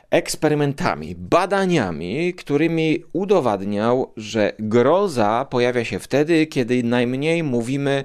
eksperymentami, 0.10 1.16
badaniami, 1.16 2.34
którymi 2.34 3.04
udowadniał, 3.14 4.14
że 4.18 4.54
groza 4.60 5.48
pojawia 5.50 5.86
się 5.86 6.00
wtedy, 6.00 6.48
kiedy 6.48 6.84
najmniej 6.84 7.44
mówimy 7.44 8.04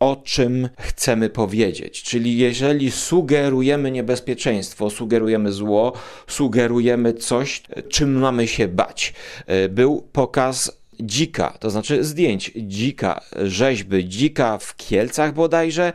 o 0.00 0.16
czym 0.24 0.68
chcemy 0.78 1.30
powiedzieć. 1.30 2.02
Czyli 2.02 2.38
jeżeli 2.38 2.90
sugerujemy 2.90 3.90
niebezpieczeństwo, 3.90 4.90
sugerujemy 4.90 5.52
zło, 5.52 5.92
sugerujemy 6.26 7.12
coś, 7.12 7.62
czym 7.88 8.18
mamy 8.18 8.48
się 8.48 8.68
bać. 8.68 9.14
E, 9.46 9.68
Był 9.68 10.08
pokaz 10.12 10.83
dzika, 11.00 11.54
to 11.60 11.70
znaczy 11.70 12.04
zdjęć 12.04 12.52
dzika, 12.56 13.20
rzeźby 13.42 14.08
dzika 14.08 14.58
w 14.58 14.76
Kielcach 14.76 15.34
bodajże. 15.34 15.92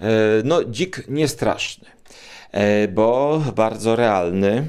E, 0.00 0.06
No, 0.44 0.64
dzik 0.64 1.04
niestraszny, 1.08 1.88
e, 2.52 2.88
bo 2.88 3.42
bardzo 3.56 3.96
realny. 3.96 4.66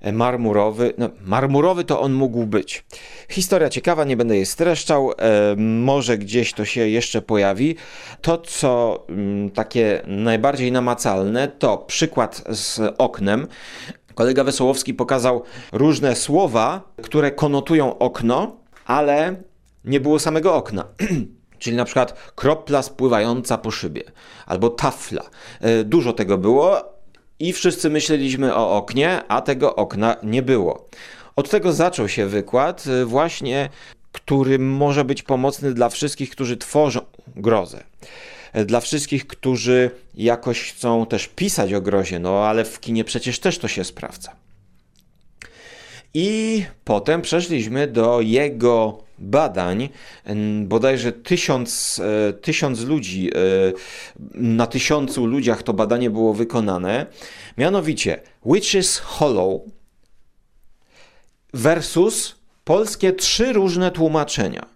e, 0.00 0.12
Marmurowy, 0.12 0.92
no, 0.98 1.08
marmurowy 1.24 1.84
to 1.84 2.00
on 2.00 2.12
mógł 2.12 2.46
być. 2.46 2.84
Historia 3.28 3.68
ciekawa, 3.68 4.04
nie 4.04 4.16
będę 4.16 4.36
jej 4.36 4.46
streszczał, 4.46 5.12
może 5.56 6.18
gdzieś 6.18 6.52
to 6.52 6.64
się 6.64 6.88
jeszcze 6.88 7.22
pojawi. 7.22 7.76
To, 8.22 8.38
co 8.38 9.04
mm, 9.08 9.50
takie 9.50 10.02
najbardziej 10.06 10.72
namacalne, 10.72 11.48
to 11.48 11.78
przykład 11.78 12.44
z 12.48 12.80
oknem. 12.98 13.46
Kolega 14.14 14.44
Wesołowski 14.44 14.94
pokazał 14.94 15.42
różne 15.72 16.16
słowa, 16.16 16.92
które 17.02 17.30
konotują 17.30 17.98
okno, 17.98 18.56
ale 18.86 19.36
nie 19.84 20.00
było 20.00 20.18
samego 20.18 20.54
okna. 20.54 20.84
Czyli 21.58 21.76
na 21.76 21.84
przykład 21.84 22.32
kropla 22.34 22.82
spływająca 22.82 23.58
po 23.58 23.70
szybie, 23.70 24.02
albo 24.46 24.70
tafla. 24.70 25.22
E, 25.60 25.84
Dużo 25.84 26.12
tego 26.12 26.38
było 26.38 26.82
i 27.38 27.52
wszyscy 27.52 27.90
myśleliśmy 27.90 28.54
o 28.54 28.76
oknie, 28.76 29.22
a 29.28 29.40
tego 29.40 29.76
okna 29.76 30.16
nie 30.22 30.42
było. 30.42 30.88
Od 31.36 31.50
tego 31.50 31.72
zaczął 31.72 32.08
się 32.08 32.26
wykład, 32.26 32.84
e, 32.86 33.04
właśnie, 33.04 33.68
który 34.12 34.58
może 34.58 35.04
być 35.04 35.22
pomocny 35.22 35.74
dla 35.74 35.88
wszystkich, 35.88 36.30
którzy 36.30 36.56
tworzą 36.56 37.00
grozę. 37.36 37.84
E, 38.52 38.64
Dla 38.64 38.80
wszystkich, 38.80 39.26
którzy 39.26 39.90
jakoś 40.14 40.72
chcą 40.72 41.06
też 41.06 41.28
pisać 41.28 41.72
o 41.72 41.80
grozie, 41.80 42.18
no 42.18 42.44
ale 42.46 42.64
w 42.64 42.80
kinie 42.80 43.04
przecież 43.04 43.38
też 43.38 43.58
to 43.58 43.68
się 43.68 43.84
sprawdza. 43.84 44.32
I 46.14 46.64
potem 46.84 47.22
przeszliśmy 47.22 47.86
do 47.86 48.20
jego 48.20 49.04
badań. 49.18 49.88
Bodajże 50.62 51.12
tysiąc, 51.12 52.00
e, 52.28 52.32
tysiąc 52.32 52.80
ludzi, 52.80 53.30
e, 53.34 53.38
na 54.34 54.66
tysiącu 54.66 55.26
ludziach 55.26 55.62
to 55.62 55.72
badanie 55.72 56.10
było 56.10 56.34
wykonane. 56.34 57.06
Mianowicie 57.58 58.20
Witches 58.46 58.98
Hollow 58.98 59.62
versus 61.54 62.36
polskie 62.64 63.12
trzy 63.12 63.52
różne 63.52 63.90
tłumaczenia. 63.90 64.66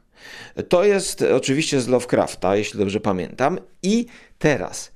To 0.69 0.85
jest 0.85 1.23
oczywiście 1.23 1.81
z 1.81 1.89
Lovecrafta, 1.89 2.57
jeśli 2.57 2.79
dobrze 2.79 3.01
pamiętam. 3.01 3.59
I 3.83 4.07
teraz 4.39 4.93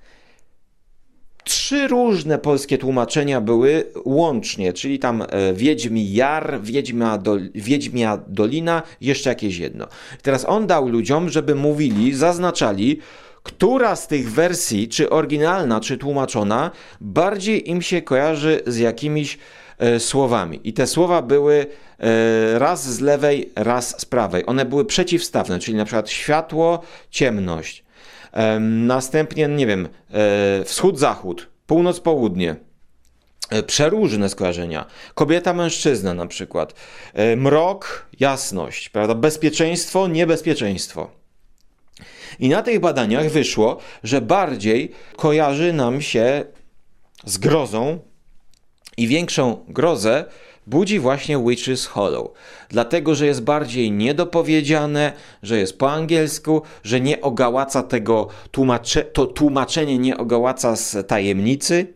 trzy 1.44 1.88
różne 1.88 2.38
polskie 2.38 2.78
tłumaczenia 2.78 3.40
były 3.40 3.84
łącznie, 4.04 4.72
czyli 4.72 4.98
tam 4.98 5.22
e, 5.22 5.52
Wiedźmi 5.54 6.12
Jar, 6.12 6.60
Wiedźmia, 6.62 7.18
Wiedźmia 7.54 8.18
Dolina, 8.28 8.82
jeszcze 9.00 9.30
jakieś 9.30 9.58
jedno. 9.58 9.86
Teraz 10.22 10.44
on 10.48 10.66
dał 10.66 10.88
ludziom, 10.88 11.28
żeby 11.28 11.54
mówili, 11.54 12.14
zaznaczali, 12.14 12.98
która 13.42 13.96
z 13.96 14.06
tych 14.06 14.32
wersji, 14.32 14.88
czy 14.88 15.10
oryginalna, 15.10 15.80
czy 15.80 15.98
tłumaczona, 15.98 16.70
bardziej 17.00 17.70
im 17.70 17.82
się 17.82 18.02
kojarzy 18.02 18.60
z 18.66 18.78
jakimiś 18.78 19.38
e, 19.78 20.00
słowami. 20.00 20.60
I 20.64 20.72
te 20.72 20.86
słowa 20.86 21.22
były 21.22 21.66
e, 21.98 22.58
raz 22.58 22.94
z 22.94 23.00
lewej, 23.00 23.50
raz 23.56 24.00
z 24.00 24.04
prawej. 24.04 24.42
One 24.46 24.64
były 24.64 24.84
przeciwstawne, 24.84 25.58
czyli 25.58 25.76
na 25.76 25.84
przykład 25.84 26.10
światło, 26.10 26.82
ciemność. 27.10 27.84
Następnie, 28.60 29.48
nie 29.48 29.66
wiem, 29.66 29.88
e, 30.10 30.64
wschód-zachód, 30.64 31.48
północ-południe. 31.66 32.56
e, 33.50 33.62
przeróżne 33.62 34.28
skojarzenia. 34.28 34.86
Kobieta, 35.14 35.52
mężczyzna 35.54 36.14
na 36.14 36.26
przykład. 36.26 36.74
E, 37.14 37.36
Mrok, 37.36 38.06
jasność, 38.20 38.88
prawda? 38.88 39.14
Bezpieczeństwo, 39.14 40.08
niebezpieczeństwo. 40.08 41.10
I 42.38 42.48
na 42.48 42.62
tych 42.62 42.80
badaniach 42.80 43.30
wyszło, 43.30 43.78
że 44.04 44.20
bardziej 44.20 44.92
kojarzy 45.16 45.72
nam 45.72 46.00
się 46.02 46.44
z 47.24 47.38
grozą 47.38 47.98
i 48.96 49.08
większą 49.08 49.64
grozę 49.68 50.24
budzi 50.66 50.98
właśnie 50.98 51.38
Witches 51.38 51.86
Hollow. 51.86 52.30
Dlatego, 52.68 53.14
że 53.14 53.26
jest 53.26 53.42
bardziej 53.42 53.92
niedopowiedziane, 53.92 55.12
że 55.42 55.58
jest 55.58 55.78
po 55.78 55.90
angielsku, 55.90 56.62
że 56.84 57.00
nie 57.00 57.20
ogałaca 57.20 57.82
tego 57.82 58.28
tłumacze, 58.50 59.04
to 59.04 59.26
tłumaczenie 59.26 59.98
nie 59.98 60.16
ogałaca 60.16 60.76
z 60.76 61.08
tajemnicy. 61.08 61.86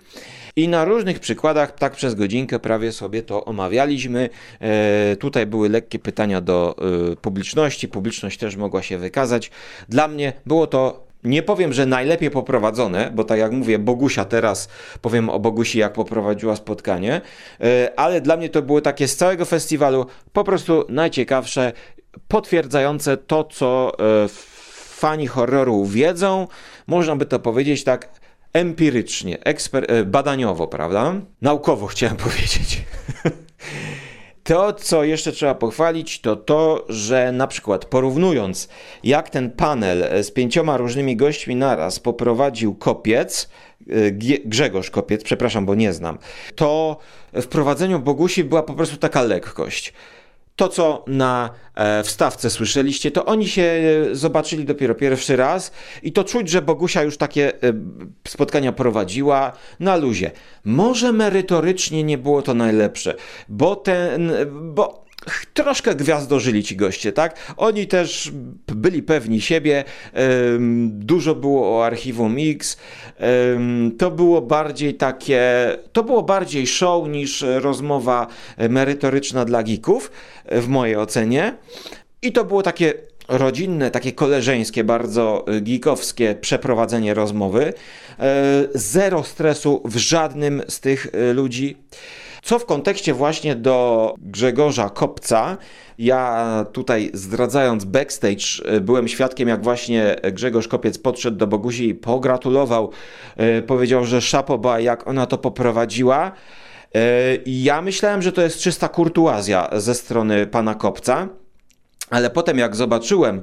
I 0.59 0.69
na 0.69 0.85
różnych 0.85 1.21
przykładach, 1.21 1.75
tak 1.75 1.93
przez 1.93 2.15
godzinkę 2.15 2.59
prawie 2.59 2.93
sobie 2.93 3.23
to 3.23 3.45
omawialiśmy. 3.45 4.29
E, 4.61 5.17
tutaj 5.17 5.47
były 5.47 5.69
lekkie 5.69 5.99
pytania 5.99 6.41
do 6.41 6.77
e, 7.13 7.17
publiczności, 7.17 7.89
publiczność 7.89 8.39
też 8.39 8.57
mogła 8.57 8.83
się 8.83 8.99
wykazać. 8.99 9.51
Dla 9.89 10.09
mnie 10.09 10.33
było 10.47 10.67
to 10.67 11.06
nie 11.25 11.43
powiem, 11.43 11.73
że 11.73 11.87
najlepiej 11.87 12.31
poprowadzone, 12.31 13.11
bo 13.15 13.25
tak 13.25 13.39
jak 13.39 13.53
mówię, 13.53 13.79
Bogusia 13.79 14.25
teraz 14.25 14.69
powiem 15.03 15.29
o 15.29 15.39
Bogusi, 15.39 15.79
jak 15.79 15.93
poprowadziła 15.93 16.57
spotkanie, 16.57 17.21
e, 17.61 18.01
ale 18.01 18.21
dla 18.21 18.37
mnie 18.37 18.49
to 18.49 18.63
było 18.63 18.81
takie 18.81 19.09
z 19.09 19.17
całego 19.17 19.45
festiwalu 19.45 20.07
po 20.33 20.45
prostu 20.45 20.85
najciekawsze, 20.89 21.73
potwierdzające 22.29 23.17
to, 23.17 23.45
co 23.45 23.93
e, 24.25 24.29
fani 24.97 25.27
horroru 25.27 25.85
wiedzą. 25.85 26.49
Można 26.87 27.17
by 27.17 27.27
to 27.27 27.39
powiedzieć 27.39 27.85
tak 27.85 28.09
empirycznie, 28.53 29.39
e, 29.73 30.05
badaniowo, 30.05 30.67
prawda? 30.67 31.15
Naukowo 31.43 31.87
chciałem 31.87 32.17
powiedzieć. 32.27 32.83
To, 34.47 34.73
co 34.73 35.05
jeszcze 35.05 35.33
trzeba 35.33 35.55
pochwalić, 35.55 36.21
to 36.21 36.37
to, 36.37 36.85
że 36.89 37.33
na 37.33 37.47
przykład 37.47 37.85
porównując, 37.85 38.69
jak 39.05 39.31
ten 39.31 39.51
panel 39.51 40.23
z 40.23 40.31
pięcioma 40.31 40.77
różnymi 40.77 41.17
gośćmi 41.17 41.57
naraz 41.57 42.01
poprowadził 42.01 42.75
kopiec, 42.75 43.49
e, 43.91 44.11
Grzegorz 44.45 44.91
Kopiec, 44.91 45.23
przepraszam, 45.23 45.67
bo 45.67 45.75
nie 45.75 45.93
znam, 45.93 46.19
to 46.55 46.99
w 47.33 47.47
prowadzeniu 47.47 47.99
Bogusi 47.99 48.45
była 48.45 48.63
po 48.63 48.75
prostu 48.75 48.97
taka 48.97 49.23
lekkość 49.23 49.93
to, 50.57 50.69
co 50.69 51.05
na 51.07 51.51
e, 51.75 52.03
wstawce 52.03 52.51
słyszeliście, 52.51 53.11
to 53.11 53.25
oni 53.25 53.49
się 53.49 53.63
e, 53.63 54.15
zobaczyli 54.15 54.65
dopiero 54.65 54.95
pierwszy 54.95 55.37
raz 55.37 55.73
i 56.03 56.13
to 56.13 56.25
czuć, 56.25 56.49
że 56.49 56.63
Bogusia 56.63 57.03
już 57.03 57.17
takie 57.17 57.63
e, 57.63 57.73
spotkania 58.29 58.73
prowadziła 58.73 59.53
na 59.81 59.97
luzie. 59.97 60.31
Może 60.65 61.13
merytorycznie 61.13 62.03
nie 62.03 62.19
było 62.19 62.43
to 62.43 62.55
najlepsze, 62.55 63.15
bo 63.49 63.77
ten, 63.77 64.33
bo 64.75 65.06
troszkę 65.55 65.95
gwiazdożyli 65.95 66.65
ci 66.65 66.77
goście, 66.77 67.13
tak? 67.13 67.55
Oni 67.57 67.87
też 67.87 68.33
byli 68.67 69.03
pewni 69.03 69.41
siebie, 69.41 69.85
dużo 70.89 71.35
było 71.35 71.79
o 71.79 71.87
archiwum 71.87 72.37
X, 72.39 72.77
to 73.99 74.11
było 74.11 74.43
bardziej 74.43 74.95
takie, 74.95 75.43
to 75.93 76.05
było 76.05 76.23
bardziej 76.23 76.67
show 76.67 77.09
niż 77.09 77.45
rozmowa 77.57 78.27
merytoryczna 78.69 79.45
dla 79.45 79.63
geeków, 79.63 80.11
w 80.51 80.69
mojej 80.69 80.97
ocenie. 80.97 81.57
I 82.23 82.33
to 82.33 82.45
było 82.45 82.63
takie 82.63 82.95
rodzinne, 83.29 83.91
takie 83.91 84.13
koleżeńskie, 84.13 84.85
bardzo 84.85 85.45
geekowskie 85.61 86.35
przeprowadzenie 86.41 87.15
rozmowy. 87.15 87.73
E, 88.19 88.69
zero 88.75 89.25
stresu 89.25 89.83
w 89.85 89.97
żadnym 89.97 90.63
z 90.69 90.81
tych 90.81 91.07
e, 91.13 91.33
ludzi. 91.33 91.77
Co 92.47 92.59
w 92.59 92.67
kontekście 92.67 93.15
właśnie 93.15 93.55
do 93.55 94.15
Grzegorza 94.19 94.91
Kopca, 94.91 95.57
ja 95.99 96.65
tutaj 96.73 97.11
zdradzając 97.15 97.85
backstage, 97.85 98.65
e, 98.65 98.81
byłem 98.81 99.09
świadkiem, 99.09 99.49
jak 99.49 99.63
właśnie 99.63 100.17
Grzegorz 100.33 100.69
Kopiec 100.69 100.99
podszedł 100.99 101.37
do 101.37 101.47
Boguzi 101.47 101.89
i 101.89 101.95
pogratulował. 101.95 102.91
E, 103.37 103.63
powiedział, 103.63 104.05
że 104.05 104.21
szapoba, 104.21 104.81
jak 104.81 105.09
ona 105.09 105.27
to 105.27 105.39
poprowadziła. 105.39 106.33
E, 106.95 107.01
ja 107.47 107.83
myślałem, 107.83 108.23
że 108.23 108.33
to 108.33 108.43
jest 108.43 108.59
czysta 108.59 108.89
kurtuazja 108.89 109.69
ze 109.73 109.95
strony 109.95 110.47
pana 110.47 110.75
Kopca, 110.75 111.29
ale 112.11 112.31
potem 112.31 112.59
jak 112.59 112.77
zobaczyłem 112.77 113.43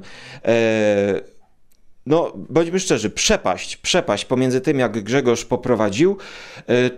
no, 2.06 2.32
bądźmy 2.36 2.80
szczerzy, 2.80 3.10
przepaść, 3.10 3.76
przepaść 3.76 4.24
pomiędzy 4.24 4.60
tym, 4.60 4.78
jak 4.78 5.02
Grzegorz 5.02 5.44
poprowadził, 5.44 6.16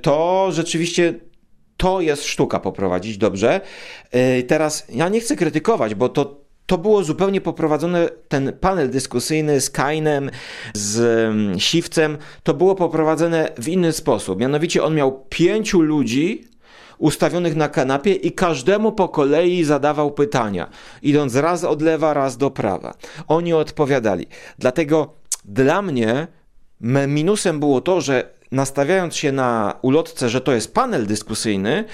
to 0.02 0.48
rzeczywiście 0.52 1.14
to 1.76 2.00
jest 2.00 2.24
sztuka 2.24 2.60
poprowadzić 2.60 3.18
dobrze. 3.18 3.60
E, 4.10 4.42
teraz 4.42 4.86
ja 4.88 5.08
nie 5.08 5.20
chcę 5.20 5.36
krytykować, 5.36 5.94
bo 5.94 6.08
to, 6.08 6.40
to 6.66 6.78
było 6.78 7.04
zupełnie 7.04 7.40
poprowadzone, 7.40 8.08
ten 8.28 8.52
panel 8.60 8.90
dyskusyjny 8.90 9.60
z 9.60 9.70
Kainem, 9.70 10.30
z 10.74 10.98
mm, 11.30 11.60
Siwcem, 11.60 12.18
to 12.42 12.54
było 12.54 12.74
poprowadzone 12.74 13.52
w 13.58 13.68
inny 13.68 13.92
sposób. 13.92 14.40
Mianowicie 14.40 14.84
on 14.84 14.94
miał 14.94 15.24
pięciu 15.28 15.80
ludzi 15.80 16.48
ustawionych 16.98 17.56
na 17.56 17.68
kanapie 17.68 18.12
i 18.12 18.32
każdemu 18.32 18.92
po 18.92 19.08
kolei 19.08 19.64
zadawał 19.64 20.10
pytania, 20.10 20.70
idąc 21.02 21.34
raz 21.34 21.64
od 21.64 21.82
lewa, 21.82 22.14
raz 22.14 22.36
do 22.36 22.50
prawa. 22.50 22.94
Oni 23.28 23.52
odpowiadali. 23.52 24.26
Dlatego 24.58 25.14
dla 25.44 25.82
mnie 25.82 26.26
minusem 27.08 27.60
było 27.60 27.80
to, 27.80 28.00
że 28.00 28.35
nastawiając 28.52 29.16
się 29.16 29.32
na 29.32 29.78
ulotce, 29.82 30.28
że 30.28 30.40
to 30.40 30.52
jest 30.52 30.74
panel 30.74 31.06
dyskusyjny, 31.06 31.84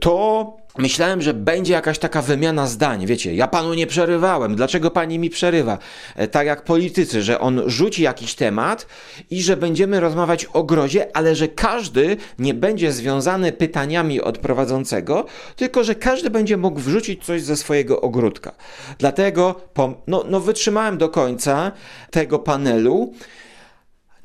to 0.00 0.56
myślałem, 0.78 1.22
że 1.22 1.34
będzie 1.34 1.72
jakaś 1.72 1.98
taka 1.98 2.22
wymiana 2.22 2.66
zdań. 2.66 3.06
Wiecie, 3.06 3.34
ja 3.34 3.48
panu 3.48 3.74
nie 3.74 3.86
przerywałem, 3.86 4.56
dlaczego 4.56 4.90
pani 4.90 5.18
mi 5.18 5.30
przerywa? 5.30 5.78
E, 6.16 6.28
tak 6.28 6.46
jak 6.46 6.64
politycy, 6.64 7.22
że 7.22 7.40
on 7.40 7.62
rzuci 7.66 8.02
jakiś 8.02 8.34
temat 8.34 8.86
i 9.30 9.42
że 9.42 9.56
będziemy 9.56 10.00
rozmawiać 10.00 10.44
o 10.44 10.62
grozie, 10.62 11.16
ale 11.16 11.34
że 11.34 11.48
każdy 11.48 12.16
nie 12.38 12.54
będzie 12.54 12.92
związany 12.92 13.52
pytaniami 13.52 14.20
od 14.20 14.38
prowadzącego, 14.38 15.26
tylko 15.56 15.84
że 15.84 15.94
każdy 15.94 16.30
będzie 16.30 16.56
mógł 16.56 16.80
wrzucić 16.80 17.24
coś 17.24 17.42
ze 17.42 17.56
swojego 17.56 18.00
ogródka. 18.00 18.52
Dlatego 18.98 19.60
no, 20.06 20.24
no 20.28 20.40
wytrzymałem 20.40 20.98
do 20.98 21.08
końca 21.08 21.72
tego 22.10 22.38
panelu. 22.38 23.12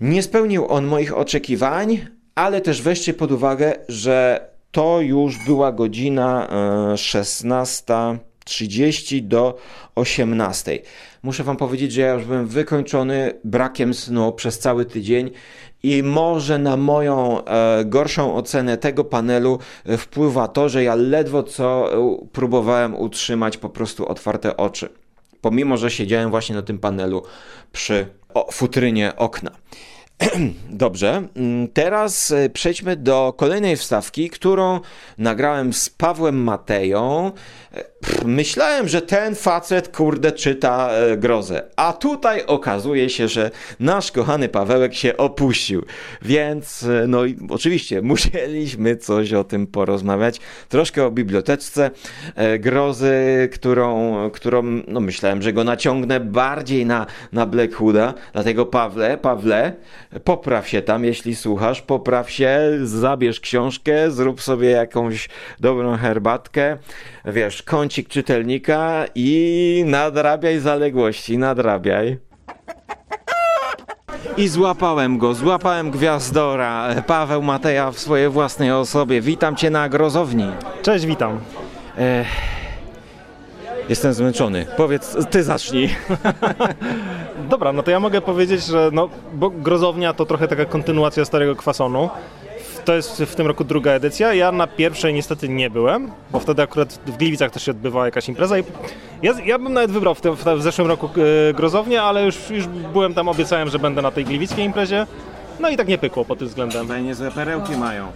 Nie 0.01 0.23
spełnił 0.23 0.67
on 0.67 0.85
moich 0.85 1.17
oczekiwań, 1.17 2.07
ale 2.35 2.61
też 2.61 2.81
weźcie 2.81 3.13
pod 3.13 3.31
uwagę, 3.31 3.73
że 3.89 4.47
to 4.71 5.01
już 5.01 5.45
była 5.45 5.71
godzina 5.71 6.47
16.30 6.93 9.17
e, 9.17 9.21
do 9.21 9.57
18. 9.95 10.79
Muszę 11.23 11.43
Wam 11.43 11.57
powiedzieć, 11.57 11.91
że 11.91 12.01
ja 12.01 12.13
już 12.13 12.25
byłem 12.25 12.47
wykończony 12.47 13.33
brakiem 13.43 13.93
snu 13.93 14.31
przez 14.31 14.59
cały 14.59 14.85
tydzień 14.85 15.31
i 15.83 16.03
może 16.03 16.59
na 16.59 16.77
moją 16.77 17.45
e, 17.45 17.85
gorszą 17.85 18.35
ocenę 18.35 18.77
tego 18.77 19.03
panelu 19.03 19.59
e, 19.85 19.97
wpływa 19.97 20.47
to, 20.47 20.69
że 20.69 20.83
ja 20.83 20.95
ledwo 20.95 21.43
co 21.43 21.89
próbowałem 22.31 22.95
utrzymać 22.95 23.57
po 23.57 23.69
prostu 23.69 24.07
otwarte 24.07 24.57
oczy. 24.57 24.89
Pomimo, 25.41 25.77
że 25.77 25.91
siedziałem 25.91 26.29
właśnie 26.29 26.55
na 26.55 26.61
tym 26.61 26.79
panelu 26.79 27.23
przy 27.71 28.16
futrynie 28.51 29.15
okna. 29.15 29.51
Dobrze, 30.69 31.27
mm, 31.35 31.67
teraz 31.67 32.31
e, 32.31 32.49
przejdźmy 32.49 32.95
do 32.95 33.33
kolejnej 33.37 33.77
wstawki, 33.77 34.29
którą 34.29 34.79
nagrałem 35.17 35.73
z 35.73 35.89
Pawłem 35.89 36.43
Mateją. 36.43 37.31
E, 38.01 38.27
myślałem, 38.27 38.87
że 38.87 39.01
ten 39.01 39.35
facet, 39.35 39.95
kurde, 39.97 40.31
czyta 40.31 40.89
e, 40.91 41.17
grozę. 41.17 41.63
A 41.75 41.93
tutaj 41.93 42.45
okazuje 42.45 43.09
się, 43.09 43.27
że 43.27 43.51
nasz 43.79 44.11
kochany 44.11 44.49
Pawełek 44.49 44.93
się 44.93 45.17
opuścił. 45.17 45.85
Więc, 46.21 46.85
no 47.07 47.25
i 47.25 47.37
oczywiście, 47.49 48.01
musieliśmy 48.11 48.97
coś 48.97 49.33
o 49.33 49.43
tym 49.43 49.67
porozmawiać. 49.67 50.39
Troszkę 50.69 51.05
o 51.05 51.11
biblioteczce 51.11 51.91
grozy, 52.59 53.13
którą, 53.53 54.15
którą 54.33 54.63
no 54.87 54.99
myślałem, 54.99 55.41
że 55.41 55.53
go 55.53 55.63
naciągnę 55.63 56.19
bardziej 56.19 56.85
na, 56.85 57.05
na 57.31 57.45
Blackwooda. 57.45 58.13
Dlatego 58.33 58.65
Pawle, 58.65 59.17
Pawle, 59.17 59.73
popraw 60.23 60.67
się 60.67 60.81
tam, 60.81 61.05
jeśli 61.05 61.35
słuchasz, 61.35 61.81
popraw 61.81 62.31
się, 62.31 62.59
zabierz 62.83 63.39
książkę, 63.39 64.11
zrób 64.11 64.41
sobie 64.41 64.69
jakąś 64.69 65.29
dobrą 65.59 65.97
herbatkę, 65.97 66.77
wiesz, 67.33 67.63
kącik 67.63 68.07
czytelnika 68.07 69.05
i 69.15 69.83
nadrabiaj 69.85 70.59
zaległości, 70.59 71.37
nadrabiaj. 71.37 72.17
I 74.37 74.47
złapałem 74.47 75.17
go, 75.17 75.33
złapałem 75.33 75.91
gwiazdora, 75.91 76.95
Paweł 77.07 77.41
Mateja 77.41 77.91
w 77.91 77.99
swojej 77.99 78.29
własnej 78.29 78.71
osobie. 78.71 79.21
Witam 79.21 79.55
cię 79.55 79.69
na 79.69 79.89
grozowni. 79.89 80.51
Cześć, 80.81 81.05
witam. 81.05 81.39
Ech, 81.97 82.27
jestem 83.89 84.13
zmęczony. 84.13 84.65
Powiedz, 84.77 85.17
ty 85.29 85.43
zacznij. 85.43 85.89
Dobra, 87.49 87.73
no 87.73 87.83
to 87.83 87.91
ja 87.91 87.99
mogę 87.99 88.21
powiedzieć, 88.21 88.65
że 88.65 88.89
no, 88.93 89.09
bo 89.33 89.49
grozownia 89.49 90.13
to 90.13 90.25
trochę 90.25 90.47
taka 90.47 90.65
kontynuacja 90.65 91.25
starego 91.25 91.55
kwasonu. 91.55 92.09
To 92.87 92.95
jest 92.95 93.21
w 93.21 93.35
tym 93.35 93.47
roku 93.47 93.63
druga 93.63 93.91
edycja. 93.91 94.33
Ja 94.33 94.51
na 94.51 94.67
pierwszej 94.67 95.13
niestety 95.13 95.49
nie 95.49 95.69
byłem, 95.69 96.11
bo 96.31 96.39
wtedy 96.39 96.61
akurat 96.61 96.99
w 97.05 97.17
Gliwicach 97.17 97.51
też 97.51 97.63
się 97.63 97.71
odbywała 97.71 98.05
jakaś 98.05 98.29
impreza. 98.29 98.59
I 98.59 98.63
ja, 99.21 99.33
ja 99.45 99.59
bym 99.59 99.73
nawet 99.73 99.91
wybrał 99.91 100.15
w, 100.15 100.21
tym, 100.21 100.35
w 100.35 100.61
zeszłym 100.61 100.87
roku 100.87 101.09
e, 101.49 101.53
Grozownię, 101.53 102.01
ale 102.01 102.25
już, 102.25 102.49
już 102.49 102.67
byłem 102.67 103.13
tam, 103.13 103.27
obiecałem, 103.27 103.69
że 103.69 103.79
będę 103.79 104.01
na 104.01 104.11
tej 104.11 104.25
gliwickiej 104.25 104.65
imprezie. 104.65 105.07
No 105.59 105.69
i 105.69 105.77
tak 105.77 105.87
nie 105.87 105.97
pykło 105.97 106.25
pod 106.25 106.39
tym 106.39 106.47
względem. 106.47 106.81
Tutaj 106.81 107.03
niezłe 107.03 107.31
perełki 107.31 107.77
mają. 107.77 108.07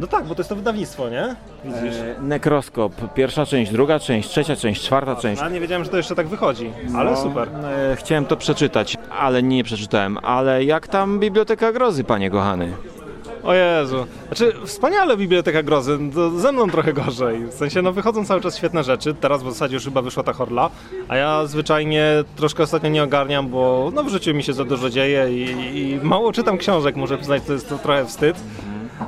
No 0.00 0.06
tak, 0.06 0.24
bo 0.24 0.34
to 0.34 0.40
jest 0.40 0.48
to 0.48 0.56
wydawnictwo, 0.56 1.10
nie? 1.10 1.36
Widzisz? 1.64 1.96
E, 2.00 2.14
nekroskop, 2.22 2.92
pierwsza 3.14 3.46
część, 3.46 3.72
druga 3.72 3.98
część, 3.98 4.28
trzecia 4.28 4.56
część, 4.56 4.82
czwarta 4.82 5.16
część. 5.16 5.42
A 5.42 5.48
nie 5.48 5.60
wiedziałem, 5.60 5.84
że 5.84 5.90
to 5.90 5.96
jeszcze 5.96 6.14
tak 6.14 6.26
wychodzi, 6.26 6.70
ale 6.96 7.10
No, 7.10 7.16
super. 7.16 7.48
E, 7.92 7.96
chciałem 7.96 8.24
to 8.24 8.36
przeczytać, 8.36 8.96
ale 9.18 9.42
nie 9.42 9.64
przeczytałem. 9.64 10.18
Ale 10.22 10.64
jak 10.64 10.88
tam 10.88 11.18
Biblioteka 11.20 11.72
Grozy, 11.72 12.04
panie 12.04 12.30
kochany? 12.30 12.72
O 13.44 13.54
Jezu. 13.54 14.06
Znaczy, 14.26 14.52
wspaniale 14.66 15.16
Biblioteka 15.16 15.62
Grozy, 15.62 15.98
to 16.14 16.30
ze 16.30 16.52
mną 16.52 16.70
trochę 16.70 16.92
gorzej. 16.92 17.46
W 17.46 17.52
sensie, 17.54 17.82
no 17.82 17.92
wychodzą 17.92 18.24
cały 18.24 18.40
czas 18.40 18.56
świetne 18.56 18.84
rzeczy. 18.84 19.14
Teraz 19.14 19.42
w 19.42 19.46
zasadzie 19.48 19.74
już 19.74 19.84
chyba 19.84 20.02
wyszła 20.02 20.22
ta 20.22 20.32
Horla, 20.32 20.70
a 21.08 21.16
ja 21.16 21.46
zwyczajnie 21.46 22.24
troszkę 22.36 22.62
ostatnio 22.62 22.88
nie 22.90 23.02
ogarniam, 23.02 23.48
bo 23.48 23.90
no 23.94 24.04
w 24.04 24.08
życiu 24.08 24.34
mi 24.34 24.42
się 24.42 24.52
za 24.52 24.64
dużo 24.64 24.90
dzieje 24.90 25.26
i, 25.30 25.78
i 25.78 26.00
mało 26.02 26.32
czytam 26.32 26.58
książek, 26.58 26.96
muszę 26.96 27.16
przyznać, 27.18 27.42
to 27.46 27.52
jest 27.52 27.68
to 27.68 27.78
trochę 27.78 28.04
wstyd. 28.06 28.36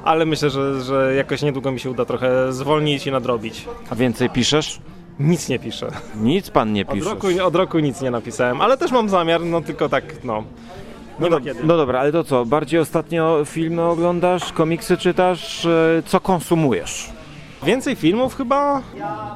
Ale 0.05 0.27
myślę, 0.27 0.51
że, 0.51 0.81
że 0.83 1.15
jakoś 1.15 1.43
niedługo 1.43 1.73
mi 1.73 1.81
się 1.81 1.91
uda 1.91 2.05
trochę 2.05 2.53
zwolnić 2.53 3.07
i 3.07 3.11
nadrobić. 3.11 3.65
A 3.91 3.95
więcej 3.95 4.31
piszesz? 4.31 4.79
Nic 5.21 5.49
nie 5.49 5.59
piszę. 5.59 5.89
Nic 6.17 6.51
pan 6.51 6.73
nie 6.73 6.87
Od 6.87 6.95
pisze. 6.95 7.11
roku, 7.11 7.27
od 7.45 7.57
roku 7.57 7.79
nic 7.79 8.01
nie 8.01 8.11
napisałem, 8.11 8.61
ale 8.61 8.77
też 8.77 8.93
mam 8.93 9.09
zamiar, 9.09 9.41
no 9.45 9.61
tylko 9.61 9.89
tak, 9.89 10.25
no. 10.25 10.45
Ma 11.19 11.41
kiedy. 11.41 11.65
No 11.65 11.77
dobra, 11.77 12.01
ale 12.01 12.13
to 12.13 12.25
co? 12.25 12.45
Bardziej 12.45 12.81
ostatnio 12.81 13.43
filmy 13.45 13.83
oglądasz, 13.83 14.53
komiksy 14.53 14.97
czytasz, 14.97 15.67
e, 15.67 16.03
co 16.07 16.21
konsumujesz? 16.21 17.11
Więcej 17.63 17.97
filmów 17.97 18.37
chyba. 18.37 18.83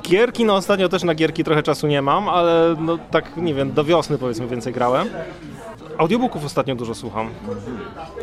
Gierki, 0.02 0.44
no 0.44 0.54
ostatnio 0.54 0.88
też 0.88 1.04
na 1.04 1.14
gierki 1.14 1.44
trochę 1.44 1.62
czasu 1.62 1.86
nie 1.86 2.02
mam, 2.02 2.28
ale 2.28 2.76
no 2.80 2.98
tak, 3.10 3.36
nie 3.36 3.54
wiem, 3.54 3.72
do 3.72 3.84
wiosny 3.84 4.18
powiedzmy 4.18 4.46
więcej 4.46 4.72
grałem. 4.72 5.08
Audiobooków 5.98 6.44
ostatnio 6.44 6.74
dużo 6.74 6.94
słucham. 6.94 7.30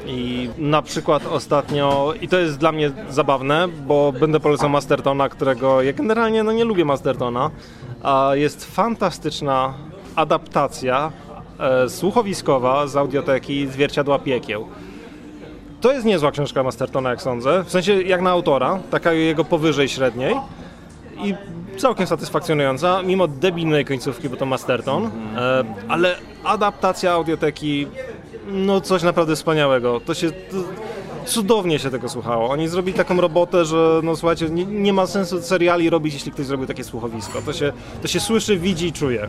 I 0.06 0.50
na 0.58 0.82
przykład 0.82 1.26
ostatnio, 1.26 2.14
i 2.22 2.28
to 2.28 2.40
jest 2.40 2.58
dla 2.58 2.72
mnie 2.72 2.92
zabawne, 3.10 3.68
bo 3.68 4.12
będę 4.20 4.40
polecał 4.40 4.70
Mastertona, 4.70 5.30
którego 5.30 5.82
ja 5.82 5.94
generalnie 5.94 6.44
no 6.44 6.52
nie 6.52 6.64
lubię 6.64 6.86
Mastertona, 6.86 7.52
a 8.04 8.32
jest 8.34 8.76
fantastyczna 8.76 9.74
adaptacja 10.16 11.12
słuchowiskowa 11.88 12.88
z 12.88 12.96
audioteki 12.96 13.68
Zwierciadła 13.68 14.20
Piekieł. 14.20 14.68
To 15.82 15.94
jest 15.94 16.06
niezła 16.06 16.32
książka 16.32 16.64
Mastertona, 16.64 17.10
jak 17.10 17.22
sądzę. 17.22 17.64
W 17.64 17.72
sensie 17.72 18.02
jak 18.02 18.22
na 18.22 18.30
autora, 18.30 18.80
taka 18.92 19.14
jego 19.14 19.46
powyżej 19.46 19.90
średniej. 19.90 20.36
I 21.24 21.36
całkiem 21.78 22.08
satysfakcjonująca, 22.08 23.02
mimo 23.02 23.28
debilnej 23.28 23.86
końcówki, 23.86 24.30
bo 24.30 24.38
to 24.38 24.46
Masterton. 24.46 25.06
E, 25.06 25.64
ale 25.88 26.16
adaptacja 26.44 27.12
audioteki, 27.12 27.88
no 28.48 28.82
coś 28.82 29.04
naprawdę 29.04 29.36
wspaniałego. 29.36 30.00
To 30.00 30.14
się... 30.14 30.32
To, 30.32 30.58
cudownie 31.26 31.80
się 31.80 31.90
tego 31.90 32.10
słuchało. 32.10 32.50
Oni 32.50 32.68
zrobili 32.68 32.98
taką 32.98 33.22
robotę, 33.22 33.66
że 33.66 34.02
no 34.04 34.16
słuchajcie, 34.16 34.50
nie, 34.50 34.66
nie 34.66 34.94
ma 34.94 35.08
sensu 35.08 35.42
seriali 35.42 35.90
robić, 35.90 36.14
jeśli 36.14 36.32
ktoś 36.32 36.46
zrobił 36.46 36.68
takie 36.68 36.84
słuchowisko. 36.84 37.42
To 37.42 37.54
się, 37.54 37.74
to 38.02 38.08
się 38.08 38.20
słyszy, 38.20 38.58
widzi 38.58 38.88
i 38.88 38.94
czuje. 38.94 39.28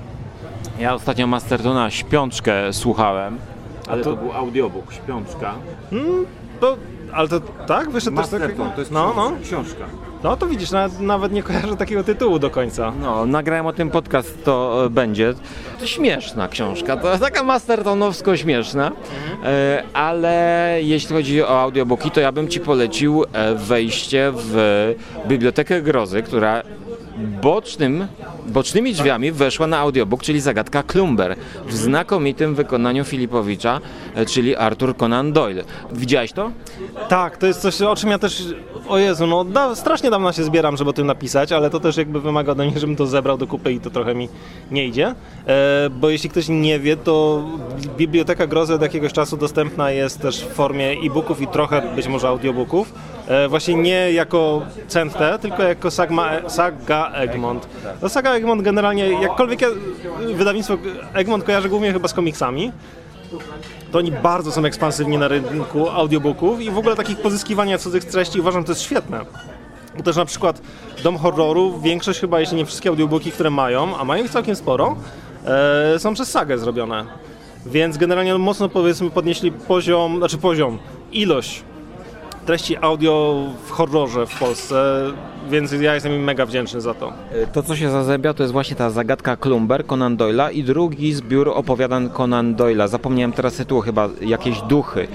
Ja 0.79 0.95
ostatnio 0.95 1.27
Mastertona 1.27 1.91
Śpiączkę 1.91 2.73
słuchałem, 2.73 3.39
ale 3.89 4.05
to, 4.05 4.11
to- 4.11 4.17
był 4.17 4.33
audiobook, 4.33 4.93
Śpiączka. 4.93 5.55
To, 6.61 6.77
ale 7.13 7.29
to 7.29 7.41
tak? 7.41 7.91
Wyszedł 7.91 8.17
też 8.17 8.29
tak? 8.29 8.41
Masterton, 8.41 8.71
to 8.73 8.81
jest 8.81 8.91
no, 8.91 9.13
no. 9.17 9.33
książka. 9.45 9.85
no 10.23 10.37
to 10.37 10.47
widzisz, 10.47 10.71
nawet, 10.71 11.01
nawet 11.01 11.33
nie 11.33 11.43
kojarzę 11.43 11.77
takiego 11.77 12.05
tytułu 12.05 12.39
do 12.39 12.51
końca. 12.51 12.93
No, 13.01 13.27
nagrałem 13.27 13.67
o 13.67 13.73
tym 13.73 13.91
podcast, 13.91 14.45
to 14.45 14.85
e, 14.87 14.91
będzie. 14.91 15.35
To 15.81 15.87
śmieszna 15.87 16.49
książka, 16.49 16.97
to 16.97 17.19
taka 17.19 17.43
mastertonowsko 17.43 18.37
śmieszna, 18.37 18.93
e, 19.45 19.83
ale 19.93 20.79
jeśli 20.83 21.17
chodzi 21.17 21.43
o 21.43 21.61
audiobooki, 21.61 22.11
to 22.11 22.21
ja 22.21 22.33
bym 22.33 22.49
Ci 22.49 22.61
polecił 22.61 23.25
e, 23.33 23.55
wejście 23.55 24.33
w 24.35 24.95
Bibliotekę 25.29 25.83
Grozy, 25.83 26.23
która 26.23 26.63
bocznym, 27.19 28.07
bocznymi 28.47 28.93
drzwiami 28.93 29.33
weszła 29.33 29.67
na 29.67 29.79
audiobook, 29.79 30.23
czyli 30.23 30.41
zagadka 30.41 30.83
Klumber 30.83 31.37
w 31.67 31.75
znakomitym 31.75 32.55
wykonaniu 32.55 33.05
Filipowicza, 33.05 33.81
e, 34.15 34.27
czyli 34.27 34.57
Arthur 34.57 34.97
Conan 34.97 35.33
Doyle. 35.33 35.65
Widziałeś 35.93 36.33
to? 36.33 36.51
Tak, 37.09 37.37
to 37.37 37.47
jest 37.47 37.61
coś, 37.61 37.83
o 37.83 37.97
czym 37.97 38.11
ja 38.11 38.19
też, 38.19 38.45
o 38.89 38.99
Jezu, 38.99 39.27
no 39.27 39.45
da, 39.45 39.75
strasznie 39.75 40.11
dawno 40.11 40.33
się 40.33 40.45
zbieram, 40.45 40.77
żeby 40.77 40.91
o 40.91 40.93
tym 40.93 41.07
napisać, 41.07 41.53
ale 41.53 41.71
to 41.71 41.81
też 41.81 41.97
jakby 41.97 42.21
wymaga 42.21 42.53
ode 42.53 42.67
mnie, 42.67 42.81
żebym 42.81 42.97
to 42.97 43.07
zebrał 43.07 43.39
do 43.39 43.47
kupy 43.47 43.73
i 43.73 43.81
to 43.81 43.91
trochę 43.91 44.15
mi 44.15 44.29
nie 44.71 44.87
idzie, 44.87 45.15
e, 45.47 45.91
bo 45.91 46.11
jeśli 46.11 46.31
ktoś 46.31 46.49
nie 46.49 46.81
wie, 46.81 46.97
to 46.97 47.45
Biblioteka 47.97 48.47
Grozy 48.47 48.75
od 48.75 48.83
jakiegoś 48.83 49.13
czasu 49.13 49.37
dostępna 49.37 49.91
jest 49.91 50.21
też 50.21 50.41
w 50.41 50.49
formie 50.49 50.91
e-booków 50.91 51.41
i 51.41 51.47
trochę 51.47 51.83
być 51.97 52.09
może 52.09 52.29
audiobooków, 52.29 52.93
właśnie 53.49 53.75
nie 53.75 54.13
jako 54.13 54.63
CNT, 54.89 55.19
tylko 55.41 55.63
jako 55.63 55.91
Sagma, 55.91 56.31
Saga 56.49 57.13
Egmont. 57.13 57.69
No 58.03 58.09
Saga 58.09 58.35
Egmont 58.35 58.63
generalnie, 58.63 59.09
jakkolwiek 59.23 59.61
ja 59.61 59.69
wydawnictwo 60.35 60.77
Egmont 61.15 61.45
kojarzę 61.45 61.69
głównie 61.69 61.93
chyba 61.93 62.09
z 62.09 62.15
komiksami, 62.15 62.73
to 63.93 63.99
oni 63.99 64.13
bardzo 64.13 64.53
są 64.53 64.65
ekspansywni 64.65 65.19
na 65.19 65.29
rynku 65.29 65.89
audiobooków 65.89 66.61
i 66.61 66.71
w 66.71 66.79
ogóle 66.79 66.97
takich 66.97 67.21
pozyskiwania 67.21 67.79
cudzych 67.79 68.05
treści 68.05 68.41
uważam, 68.41 68.65
to 68.65 68.73
jest 68.73 68.83
świetne. 68.83 69.21
Bo 69.97 70.03
też 70.03 70.17
na 70.17 70.25
przykład 70.25 70.63
Dom 71.03 71.17
Horroru, 71.17 71.81
większość 71.81 72.21
chyba, 72.21 72.41
jeśli 72.41 72.57
nie 72.57 72.67
wszystkie 72.67 72.89
audiobooki, 72.89 73.33
które 73.33 73.51
mają, 73.51 73.97
a 73.97 74.05
mają 74.05 74.25
ich 74.25 74.31
całkiem 74.31 74.57
sporo, 74.57 74.97
e, 75.95 75.99
są 75.99 76.15
przez 76.15 76.31
Sagę 76.31 76.59
zrobione. 76.59 77.05
Więc 77.67 77.97
generalnie 77.97 78.39
mocno 78.39 78.69
powiedzmy 78.69 79.11
podnieśli 79.11 79.53
poziom, 79.53 80.19
znaczy 80.19 80.39
poziom, 80.39 80.79
ilość 81.13 81.63
treści 82.49 82.77
audio 82.77 83.45
w 83.67 83.71
horrorze 83.71 84.27
w 84.27 84.39
Polsce, 84.39 85.05
więc 85.51 85.73
ja 85.73 85.95
jestem 85.95 86.13
im 86.13 86.25
mega 86.25 86.47
wdzięczny 86.47 86.81
za 86.81 86.95
to. 86.95 87.13
E, 87.33 87.47
To, 87.47 87.63
co 87.63 87.77
się 87.77 87.91
zazębia, 87.91 88.35
to 88.35 88.43
jest 88.43 88.53
właśnie 88.53 88.77
ta 88.77 88.91
zagadka 88.91 89.37
Klumber 89.37 89.87
Conan 89.87 90.17
Doyle'a 90.17 90.53
i 90.53 90.65
drugi 90.65 91.13
zbiór 91.13 91.49
opowiadań 91.49 92.11
Conan 92.11 92.55
Doyle'a. 92.57 92.89
Zapomniałem 92.89 93.33
teraz 93.33 93.55
tytułu, 93.55 93.81
chyba 93.81 94.09
jakieś 94.21 94.61
duchy. 94.61 95.09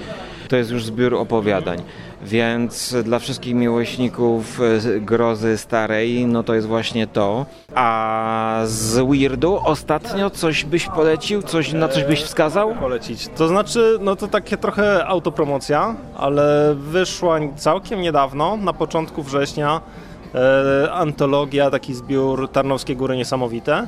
To 0.54 0.58
jest 0.58 0.72
już 0.72 0.86
zbiór 0.86 1.16
opowiadań. 1.16 1.82
Więc 2.24 2.96
dla 3.04 3.20
wszystkich 3.20 3.56
miłośników 3.56 4.60
e, 4.62 5.00
grozy 5.00 5.58
starej, 5.58 6.26
no 6.28 6.44
to 6.44 6.54
jest 6.54 6.68
właśnie 6.68 7.08
to. 7.08 7.46
A 7.76 8.62
z 8.66 9.08
Weirdu 9.08 9.60
ostatnio 9.64 10.30
coś 10.30 10.66
byś 10.66 10.88
polecił? 10.88 11.42
Coś, 11.42 11.74
na 11.74 11.88
coś 11.88 12.04
byś 12.04 12.24
wskazał? 12.24 12.76
polecić. 12.76 13.28
To 13.28 13.48
znaczy, 13.48 13.98
no 14.02 14.16
to 14.16 14.28
takie 14.28 14.58
trochę 14.58 15.06
autopromocja, 15.06 15.96
ale 16.18 16.76
wyszła 16.78 17.40
całkiem 17.56 18.02
niedawno, 18.02 18.58
na 18.58 18.74
początku 18.74 19.24
września, 19.24 19.82
e, 20.36 20.92
antologia, 20.92 21.72
taki 21.72 21.94
zbiór 21.94 22.50
Tarnowskie 22.50 22.96
Góry 22.96 23.18
Niesamowite. 23.18 23.88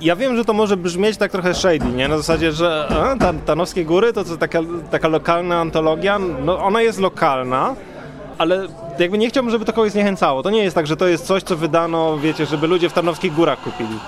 Ja 0.00 0.16
wiem, 0.16 0.36
że 0.36 0.44
to 0.44 0.52
może 0.52 0.76
brzmieć 0.76 1.16
tak 1.16 1.32
trochę 1.32 1.54
shady, 1.54 1.86
nie? 1.94 2.08
Na 2.08 2.16
zasadzie, 2.16 2.52
że 2.52 2.88
e, 3.20 3.36
Tarnowskie 3.46 3.84
Góry 3.84 4.12
to 4.12 4.24
co, 4.24 4.36
taka, 4.36 4.58
taka 4.90 5.08
lokalna 5.08 5.60
antologia, 5.60 6.18
no 6.18 6.58
ona 6.58 6.82
jest 6.82 7.00
lokalna, 7.00 7.74
ale 8.38 8.66
jakby 8.98 9.18
nie 9.18 9.28
chciałbym, 9.28 9.50
żeby 9.50 9.64
to 9.64 9.72
kogoś 9.72 9.92
zniechęcało. 9.92 10.42
To 10.42 10.50
nie 10.50 10.64
jest 10.64 10.74
tak, 10.74 10.86
że 10.86 10.96
to 10.96 11.06
jest 11.06 11.26
coś, 11.26 11.42
co 11.42 11.56
wydano, 11.56 12.18
wiecie, 12.18 12.46
żeby 12.46 12.66
ludzie 12.66 12.88
w 12.88 12.92
Tarnowskich 12.92 13.34
Górach 13.34 13.60
kupili. 13.60 13.98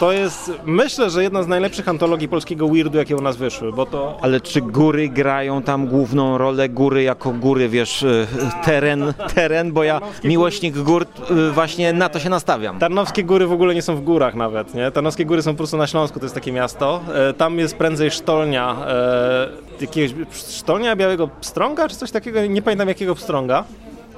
To 0.00 0.12
jest, 0.12 0.52
myślę, 0.64 1.10
że 1.10 1.22
jedna 1.22 1.42
z 1.42 1.48
najlepszych 1.48 1.88
antologii 1.88 2.28
polskiego 2.28 2.68
weirdu, 2.68 2.98
jakie 2.98 3.16
u 3.16 3.20
nas 3.20 3.36
wyszły, 3.36 3.72
bo 3.72 3.86
to 3.86 4.18
Ale 4.22 4.40
czy 4.40 4.60
góry 4.60 5.08
grają 5.08 5.62
tam 5.62 5.86
główną 5.86 6.38
rolę? 6.38 6.68
Góry 6.68 7.02
jako 7.02 7.30
góry, 7.30 7.68
wiesz, 7.68 8.02
e, 8.02 8.26
teren, 8.64 9.14
teren, 9.34 9.72
bo 9.72 9.84
ja 9.84 10.00
miłośnik 10.24 10.78
gór 10.78 11.06
e, 11.30 11.50
właśnie 11.50 11.92
na 11.92 12.08
to 12.08 12.18
się 12.18 12.30
nastawiam. 12.30 12.78
Tarnowskie 12.78 13.24
Góry 13.24 13.46
w 13.46 13.52
ogóle 13.52 13.74
nie 13.74 13.82
są 13.82 13.96
w 13.96 14.00
górach 14.00 14.34
nawet, 14.34 14.74
nie? 14.74 14.90
Tarnowskie 14.90 15.26
Góry 15.26 15.42
są 15.42 15.50
po 15.50 15.56
prostu 15.56 15.76
na 15.76 15.86
Śląsku, 15.86 16.18
to 16.18 16.24
jest 16.24 16.34
takie 16.34 16.52
miasto. 16.52 17.00
E, 17.14 17.32
tam 17.32 17.58
jest 17.58 17.76
prędzej 17.76 18.10
sztolnia, 18.10 18.76
e, 18.86 19.48
jakiegoś 19.80 20.14
sztolnia 20.48 20.96
Białego 20.96 21.28
Pstrąga, 21.28 21.88
czy 21.88 21.96
coś 21.96 22.10
takiego, 22.10 22.46
nie 22.46 22.62
pamiętam 22.62 22.88
jakiego 22.88 23.14
Pstrąga. 23.14 23.64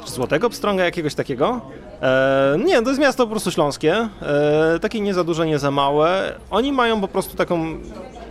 Czy 0.04 0.12
Złotego 0.12 0.50
Pstrąga, 0.50 0.84
jakiegoś 0.84 1.14
takiego. 1.14 1.60
E, 2.02 2.56
nie, 2.64 2.82
to 2.82 2.88
jest 2.88 3.00
miasto 3.00 3.24
po 3.24 3.30
prostu 3.30 3.50
śląskie, 3.50 4.08
e, 4.22 4.78
takie 4.80 5.00
nie 5.00 5.14
za 5.14 5.24
duże, 5.24 5.46
nie 5.46 5.58
za 5.58 5.70
małe. 5.70 6.34
Oni 6.50 6.72
mają 6.72 7.00
po 7.00 7.08
prostu 7.08 7.36
taką 7.36 7.78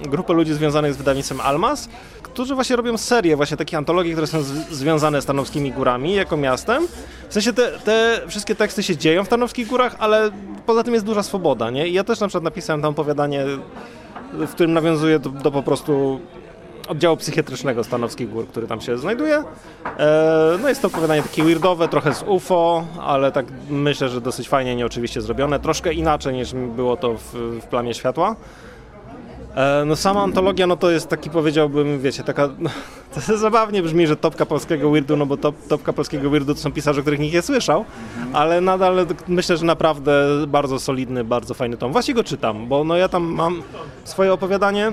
grupę 0.01 0.33
ludzi 0.33 0.53
związanych 0.53 0.93
z 0.93 0.97
wydawnictwem 0.97 1.41
Almas, 1.41 1.89
którzy 2.23 2.55
właśnie 2.55 2.75
robią 2.75 2.97
serię 2.97 3.35
właśnie 3.35 3.57
takich 3.57 3.77
antologii, 3.77 4.11
które 4.11 4.27
są 4.27 4.43
związane 4.71 5.21
z 5.21 5.25
Tarnowskimi 5.25 5.71
Górami 5.71 6.13
jako 6.13 6.37
miastem. 6.37 6.87
W 7.29 7.33
sensie 7.33 7.53
te, 7.53 7.71
te 7.71 8.21
wszystkie 8.27 8.55
teksty 8.55 8.83
się 8.83 8.97
dzieją 8.97 9.23
w 9.23 9.27
Tarnowskich 9.27 9.67
Górach, 9.67 9.95
ale 9.99 10.31
poza 10.65 10.83
tym 10.83 10.93
jest 10.93 11.05
duża 11.05 11.23
swoboda, 11.23 11.69
nie? 11.69 11.87
I 11.87 11.93
ja 11.93 12.03
też 12.03 12.19
na 12.19 12.27
przykład 12.27 12.43
napisałem 12.43 12.81
tam 12.81 12.91
opowiadanie, 12.91 13.45
w 14.33 14.49
którym 14.49 14.73
nawiązuję 14.73 15.19
do, 15.19 15.29
do 15.29 15.51
po 15.51 15.63
prostu 15.63 16.19
oddziału 16.87 17.17
psychiatrycznego 17.17 17.83
Stanowskich 17.83 18.29
Gór, 18.29 18.47
który 18.47 18.67
tam 18.67 18.81
się 18.81 18.97
znajduje. 18.97 19.43
E, 19.97 20.57
no 20.61 20.69
jest 20.69 20.81
to 20.81 20.87
opowiadanie 20.87 21.21
takie 21.23 21.43
weirdowe, 21.43 21.87
trochę 21.87 22.13
z 22.13 22.23
UFO, 22.23 22.83
ale 23.01 23.31
tak 23.31 23.45
myślę, 23.69 24.09
że 24.09 24.21
dosyć 24.21 24.49
fajnie, 24.49 24.75
nie 24.75 24.85
oczywiście 24.85 25.21
zrobione. 25.21 25.59
Troszkę 25.59 25.93
inaczej 25.93 26.33
niż 26.33 26.53
było 26.53 26.97
to 26.97 27.13
w, 27.13 27.33
w 27.61 27.65
Plamie 27.65 27.93
Światła. 27.93 28.35
E, 29.55 29.85
No 29.85 29.95
sama 29.95 30.21
antologia, 30.23 30.67
no 30.67 30.75
to 30.77 30.91
jest 30.91 31.07
taki 31.07 31.29
powiedziałbym, 31.29 31.99
wiecie, 31.99 32.23
taka, 32.23 32.49
no, 32.59 32.69
to 33.27 33.37
zabawnie 33.37 33.83
brzmi, 33.83 34.07
że 34.07 34.15
topka 34.15 34.45
polskiego 34.45 34.91
weirdu, 34.91 35.17
no 35.17 35.25
bo 35.25 35.37
top, 35.37 35.55
topka 35.67 35.93
polskiego 35.93 36.29
weirdu 36.29 36.55
to 36.55 36.61
są 36.61 36.71
pisarze, 36.71 37.01
których 37.01 37.19
nikt 37.19 37.33
nie 37.33 37.41
słyszał, 37.41 37.85
ale 38.33 38.61
nadal 38.61 39.07
myślę, 39.27 39.57
że 39.57 39.65
naprawdę 39.65 40.11
bardzo 40.47 40.79
solidny, 40.79 41.23
bardzo 41.23 41.53
fajny 41.53 41.77
tom. 41.77 41.91
Właśnie 41.91 42.13
go 42.13 42.23
czytam, 42.23 42.67
bo 42.67 42.83
no 42.83 42.97
ja 42.97 43.09
tam 43.09 43.23
mam 43.23 43.63
swoje 44.03 44.33
opowiadanie, 44.33 44.91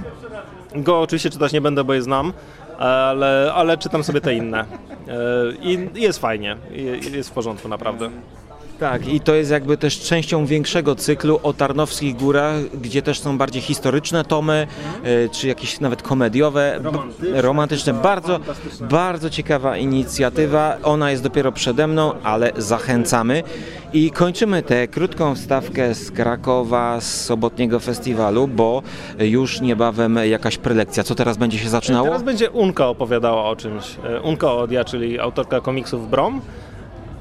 go 0.74 1.00
oczywiście 1.00 1.30
czytać 1.30 1.52
nie 1.52 1.60
będę, 1.60 1.84
bo 1.84 1.94
je 1.94 2.02
znam, 2.02 2.32
ale, 2.78 3.52
ale 3.54 3.78
czytam 3.78 4.04
sobie 4.04 4.20
te 4.20 4.34
inne 4.34 4.64
E, 5.08 5.52
i 5.62 5.88
jest 5.94 6.18
fajnie, 6.18 6.56
jest 7.12 7.30
w 7.30 7.32
porządku 7.32 7.68
naprawdę. 7.68 8.10
Tak, 8.80 9.08
i 9.08 9.20
to 9.20 9.34
jest 9.34 9.50
jakby 9.50 9.76
też 9.76 10.00
częścią 10.00 10.46
większego 10.46 10.94
cyklu 10.94 11.40
o 11.42 11.52
Tarnowskich 11.52 12.16
Górach, 12.16 12.54
gdzie 12.82 13.02
też 13.02 13.20
są 13.20 13.38
bardziej 13.38 13.62
historyczne 13.62 14.24
tomy, 14.24 14.66
e, 15.04 15.28
czy 15.28 15.48
jakieś 15.48 15.80
nawet 15.80 16.02
komediowe, 16.02 16.80
b- 16.82 17.42
romantyczne. 17.42 17.92
Bardzo, 17.94 18.40
bardzo 18.80 19.30
ciekawa 19.30 19.76
inicjatywa. 19.76 20.76
Ona 20.82 21.10
jest 21.10 21.22
dopiero 21.22 21.52
przede 21.52 21.86
mną, 21.86 22.12
ale 22.22 22.52
zachęcamy. 22.56 23.42
I 23.92 24.10
kończymy 24.10 24.62
tę 24.62 24.88
krótką 24.88 25.34
wstawkę 25.34 25.94
z 25.94 26.10
Krakowa, 26.10 27.00
z 27.00 27.24
sobotniego 27.24 27.80
festiwalu, 27.80 28.48
bo 28.48 28.82
już 29.18 29.60
niebawem 29.60 30.18
jakaś 30.24 30.56
prelekcja. 30.58 31.02
Co 31.02 31.14
teraz 31.14 31.36
będzie 31.36 31.58
się 31.58 31.68
zaczynało? 31.68 32.06
Teraz 32.06 32.22
będzie 32.22 32.50
Unka 32.50 32.88
opowiadała 32.88 33.44
o 33.44 33.56
czymś. 33.56 33.84
E, 34.04 34.20
Unka 34.20 34.52
Odia, 34.52 34.84
czyli 34.84 35.18
autorka 35.20 35.60
komiksów 35.60 36.10
Brom. 36.10 36.40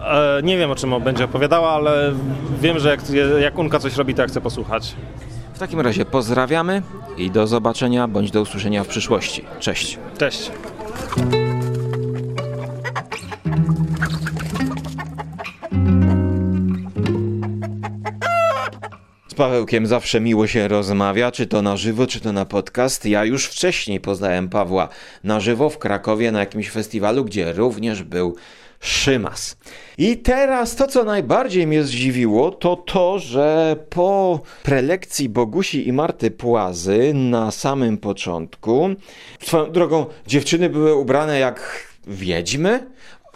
E, 0.01 0.41
Nie 0.43 0.57
wiem 0.57 0.71
o 0.71 0.75
czym 0.75 1.01
będzie 1.03 1.25
opowiadała, 1.25 1.69
ale 1.69 2.13
wiem, 2.61 2.79
że 2.79 2.89
jak, 2.89 3.01
jak 3.41 3.57
Unka 3.59 3.79
coś 3.79 3.95
robi, 3.95 4.15
to 4.15 4.21
ja 4.21 4.27
chcę 4.27 4.41
posłuchać. 4.41 4.95
W 5.53 5.59
takim 5.59 5.79
razie 5.79 6.05
pozdrawiamy 6.05 6.81
i 7.17 7.31
do 7.31 7.47
zobaczenia 7.47 8.07
bądź 8.07 8.31
do 8.31 8.41
usłyszenia 8.41 8.83
w 8.83 8.87
przyszłości. 8.87 9.45
Cześć. 9.59 9.97
Cześć. 10.17 10.51
Z 19.27 19.33
Pawełkiem 19.33 19.87
zawsze 19.87 20.21
miło 20.21 20.47
się 20.47 20.67
rozmawia, 20.67 21.31
czy 21.31 21.47
to 21.47 21.61
na 21.61 21.77
żywo, 21.77 22.07
czy 22.07 22.19
to 22.21 22.31
na 22.33 22.45
podcast. 22.45 23.05
Ja 23.05 23.25
już 23.25 23.45
wcześniej 23.45 23.99
poznałem 23.99 24.49
Pawła 24.49 24.89
na 25.23 25.39
żywo 25.39 25.69
w 25.69 25.77
Krakowie 25.77 26.31
na 26.31 26.39
jakimś 26.39 26.69
festiwalu, 26.69 27.25
gdzie 27.25 27.53
również 27.53 28.03
był 28.03 28.35
Szymas. 28.79 29.57
I 29.97 30.17
teraz 30.17 30.75
to, 30.75 30.87
co 30.87 31.03
najbardziej 31.03 31.67
mnie 31.67 31.83
zdziwiło, 31.83 32.51
to 32.51 32.75
to, 32.75 33.19
że 33.19 33.75
po 33.89 34.39
prelekcji 34.63 35.29
Bogusi 35.29 35.87
i 35.87 35.93
Marty 35.93 36.31
Płazy 36.31 37.11
na 37.13 37.51
samym 37.51 37.97
początku, 37.97 38.89
swoją 39.41 39.71
drogą, 39.71 40.05
dziewczyny 40.27 40.69
były 40.69 40.95
ubrane 40.95 41.39
jak 41.39 41.87
wiedźmy, 42.07 42.87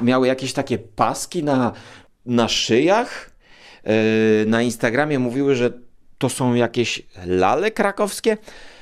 miały 0.01 0.27
jakieś 0.27 0.53
takie 0.53 0.77
paski 0.77 1.43
na, 1.43 1.71
na 2.25 2.47
szyjach. 2.47 3.31
Yy, 3.85 3.91
na 4.47 4.61
Instagramie 4.61 5.19
mówiły, 5.19 5.55
że 5.55 5.71
to 6.17 6.29
są 6.29 6.53
jakieś 6.53 7.01
lale 7.25 7.71
krakowskie. 7.71 8.37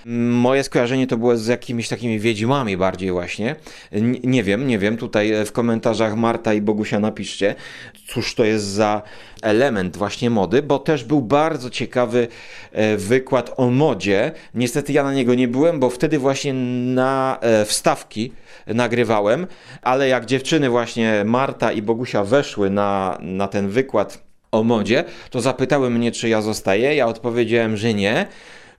Moje 0.05 0.63
skojarzenie 0.63 1.07
to 1.07 1.17
było 1.17 1.37
z 1.37 1.47
jakimiś 1.47 1.87
takimi 1.87 2.19
wiedźmami 2.19 2.77
bardziej 2.77 3.11
właśnie. 3.11 3.55
N- 3.91 4.17
nie 4.23 4.43
wiem, 4.43 4.67
nie 4.67 4.79
wiem. 4.79 4.97
Tutaj 4.97 5.45
w 5.45 5.51
komentarzach 5.51 6.15
Marta 6.15 6.53
i 6.53 6.61
Bogusia 6.61 6.99
napiszcie, 6.99 7.55
cóż 8.07 8.35
to 8.35 8.43
jest 8.43 8.65
za 8.65 9.01
element 9.41 9.97
właśnie 9.97 10.29
mody, 10.29 10.61
bo 10.61 10.79
też 10.79 11.03
był 11.03 11.21
bardzo 11.21 11.69
ciekawy 11.69 12.27
e, 12.71 12.97
wykład 12.97 13.53
o 13.57 13.69
modzie. 13.69 14.31
Niestety 14.53 14.93
ja 14.93 15.03
na 15.03 15.13
niego 15.13 15.35
nie 15.35 15.47
byłem, 15.47 15.79
bo 15.79 15.89
wtedy 15.89 16.19
właśnie 16.19 16.53
na 16.93 17.37
e, 17.41 17.65
wstawki 17.65 18.33
nagrywałem, 18.67 19.47
ale 19.81 20.07
jak 20.07 20.25
dziewczyny 20.25 20.69
właśnie 20.69 21.23
Marta 21.25 21.71
i 21.71 21.81
Bogusia 21.81 22.23
weszły 22.23 22.69
na, 22.69 23.17
na 23.21 23.47
ten 23.47 23.69
wykład 23.69 24.29
o 24.51 24.63
modzie, 24.63 25.03
to 25.29 25.41
zapytały 25.41 25.89
mnie, 25.89 26.11
czy 26.11 26.29
ja 26.29 26.41
zostaję. 26.41 26.95
Ja 26.95 27.07
odpowiedziałem, 27.07 27.77
że 27.77 27.93
nie. 27.93 28.25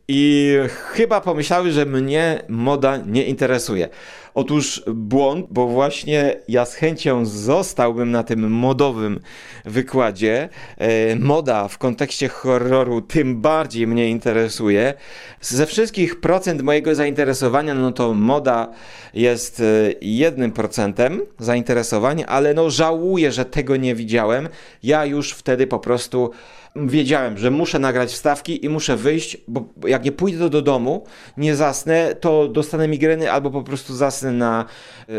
I 0.09 0.55
chyba 0.93 1.21
pomyślały, 1.21 1.73
że 1.73 1.87
mnie 1.87 2.43
moda 2.49 2.97
nie 2.97 3.25
interesuje. 3.25 3.89
Otóż 4.35 4.83
błąd, 4.87 5.47
bo 5.51 5.67
właśnie 5.67 6.37
ja 6.49 6.65
z 6.65 6.75
chęcią 6.75 7.27
zostałbym 7.27 8.11
na 8.11 8.23
tym 8.23 8.51
modowym 8.51 9.21
wykładzie. 9.65 10.49
E, 10.79 11.17
moda 11.17 11.69
w 11.69 11.79
kontekście 11.79 12.29
horroru 12.29 13.01
tym 13.01 13.41
bardziej 13.41 13.87
mnie 13.87 14.09
interesuje. 14.09 14.95
Ze 15.41 15.67
wszystkich 15.67 16.21
procent 16.21 16.63
mojego 16.63 16.95
zainteresowania, 16.95 17.75
no 17.75 17.93
to 17.93 18.15
moda 18.15 18.69
jest 19.15 19.61
e, 19.61 19.65
jednym 20.01 20.53
procentem 20.53 21.21
zainteresowania, 21.39 22.27
ale 22.27 22.55
no 22.55 22.71
żałuję, 22.71 23.33
że 23.33 23.45
tego 23.45 23.77
nie 23.77 23.95
widziałem. 23.95 24.49
Ja 24.83 25.05
już 25.05 25.33
wtedy 25.33 25.67
po 25.67 25.79
prostu 25.79 26.31
wiedziałem, 26.77 27.39
że 27.39 27.51
muszę 27.51 27.79
nagrać 27.79 28.11
wstawki 28.11 28.65
i 28.65 28.69
muszę 28.69 28.97
wyjść, 28.97 29.37
bo 29.49 29.65
jak 29.89 30.05
nie 30.05 30.13
pójdę 30.13 30.51
do 30.51 30.63
domu, 30.63 31.05
nie 31.37 31.57
zasnę, 31.57 32.15
to 32.15 32.49
dostanę 32.49 32.89
migreny 32.89 33.33
albo 33.33 33.51
po 33.51 33.63
prostu 33.63 33.95
zasnę 33.95 34.33
na, 34.33 34.65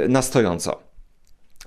na 0.10 0.22
stojąco. 0.22 0.92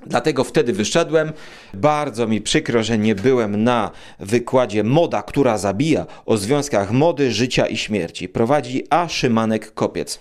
Dlatego 0.06 0.44
wtedy 0.44 0.72
wyszedłem. 0.72 1.32
Bardzo 1.74 2.26
mi 2.26 2.40
przykro, 2.40 2.82
że 2.82 2.98
nie 2.98 3.14
byłem 3.14 3.64
na 3.64 3.90
wykładzie 4.20 4.84
Moda, 4.84 5.22
która 5.22 5.58
zabija 5.58 6.06
o 6.26 6.36
związkach 6.36 6.90
mody, 6.90 7.32
życia 7.32 7.66
i 7.66 7.76
śmierci. 7.76 8.28
Prowadzi 8.28 8.86
A. 8.90 9.08
Szymanek 9.08 9.74
Kopiec. 9.74 10.20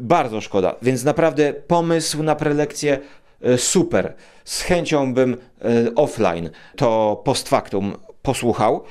Bardzo 0.00 0.40
szkoda, 0.40 0.74
więc 0.82 1.04
naprawdę 1.04 1.52
pomysł 1.52 2.22
na 2.22 2.36
prelekcję 2.36 2.98
e, 3.42 3.58
super. 3.58 4.14
Z 4.44 4.60
chęcią 4.60 5.14
bym 5.14 5.34
e, 5.34 5.94
offline 5.94 6.50
to 6.76 7.22
post 7.24 7.48
factum 7.48 7.96
posłuchał. 8.24 8.84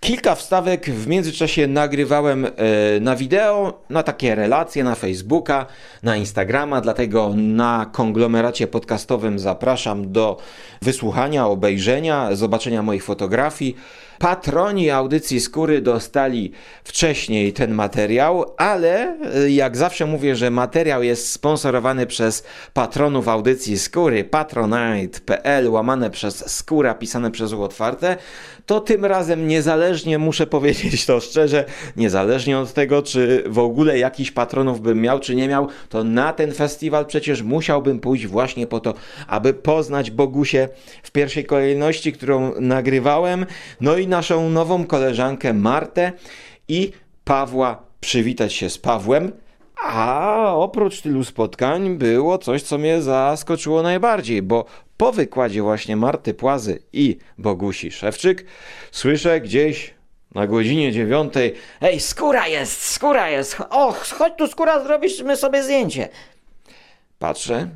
Kilka 0.00 0.34
wstawek 0.34 0.90
w 0.90 1.06
międzyczasie 1.06 1.66
nagrywałem 1.66 2.44
e, 2.44 2.50
na 3.00 3.16
wideo, 3.16 3.82
na 3.90 4.02
takie 4.02 4.34
relacje 4.34 4.84
na 4.84 4.94
Facebooka, 4.94 5.66
na 6.02 6.16
Instagrama, 6.16 6.80
dlatego 6.80 7.32
na 7.36 7.86
konglomeracie 7.92 8.66
podcastowym 8.66 9.38
zapraszam 9.38 10.12
do 10.12 10.36
wysłuchania, 10.82 11.46
obejrzenia, 11.46 12.34
zobaczenia 12.36 12.82
moich 12.82 13.04
fotografii. 13.04 13.76
Patroni 14.20 14.90
audycji 14.90 15.40
Skóry 15.40 15.80
dostali 15.80 16.52
wcześniej 16.84 17.52
ten 17.52 17.74
materiał, 17.74 18.54
ale 18.56 19.16
e, 19.34 19.50
jak 19.50 19.76
zawsze 19.76 20.06
mówię, 20.06 20.36
że 20.36 20.50
materiał 20.50 21.02
jest 21.02 21.32
sponsorowany 21.32 22.06
przez 22.06 22.44
patronów 22.74 23.28
audycji 23.28 23.78
Skóry, 23.78 24.24
patronite.pl, 24.24 25.70
łamane 25.70 26.10
przez 26.10 26.56
Skóra, 26.56 26.94
pisane 26.94 27.30
przez 27.30 27.52
U 27.52 27.62
otwarte, 27.62 28.16
to 28.70 28.80
tym 28.80 29.04
razem 29.04 29.48
niezależnie, 29.48 30.18
muszę 30.18 30.46
powiedzieć 30.46 31.06
to 31.06 31.20
szczerze, 31.20 31.64
niezależnie 31.96 32.58
od 32.58 32.72
tego, 32.72 33.02
czy 33.02 33.44
w 33.46 33.58
ogóle 33.58 33.98
jakiś 33.98 34.30
patronów 34.30 34.80
bym 34.80 35.00
miał, 35.00 35.20
czy 35.20 35.34
nie 35.34 35.48
miał, 35.48 35.68
to 35.88 36.04
na 36.04 36.32
ten 36.32 36.52
festiwal 36.52 37.06
przecież 37.06 37.42
musiałbym 37.42 38.00
pójść 38.00 38.26
właśnie 38.26 38.66
po 38.66 38.80
to, 38.80 38.94
aby 39.26 39.54
poznać 39.54 40.10
Bogusię 40.10 40.68
w 41.02 41.10
pierwszej 41.10 41.44
kolejności, 41.44 42.12
którą 42.12 42.60
nagrywałem, 42.60 43.46
no 43.80 43.96
i 43.96 44.06
naszą 44.06 44.50
nową 44.50 44.86
koleżankę 44.86 45.52
Martę 45.54 46.12
i 46.68 46.92
Pawła, 47.24 47.82
przywitać 48.00 48.52
się 48.52 48.70
z 48.70 48.78
Pawłem. 48.78 49.32
A 49.82 50.54
oprócz 50.54 51.00
tylu 51.00 51.24
spotkań 51.24 51.96
było 51.96 52.38
coś, 52.38 52.62
co 52.62 52.78
mnie 52.78 53.02
zaskoczyło 53.02 53.82
najbardziej, 53.82 54.42
bo 54.42 54.64
po 54.96 55.12
wykładzie 55.12 55.62
właśnie 55.62 55.96
Marty 55.96 56.34
Płazy 56.34 56.82
i 56.92 57.18
Bogusi 57.38 57.90
Szewczyk 57.90 58.44
słyszę 58.90 59.40
gdzieś 59.40 59.94
na 60.34 60.46
godzinie 60.46 60.92
dziewiątej 60.92 61.54
Ej, 61.80 62.00
skóra 62.00 62.48
jest, 62.48 62.82
skóra 62.82 63.30
jest! 63.30 63.56
Och, 63.70 64.06
chodź 64.08 64.32
tu 64.38 64.46
skóra, 64.46 64.84
zrobimy 64.84 65.36
sobie 65.36 65.62
zdjęcie. 65.62 66.08
Patrzę. 67.18 67.68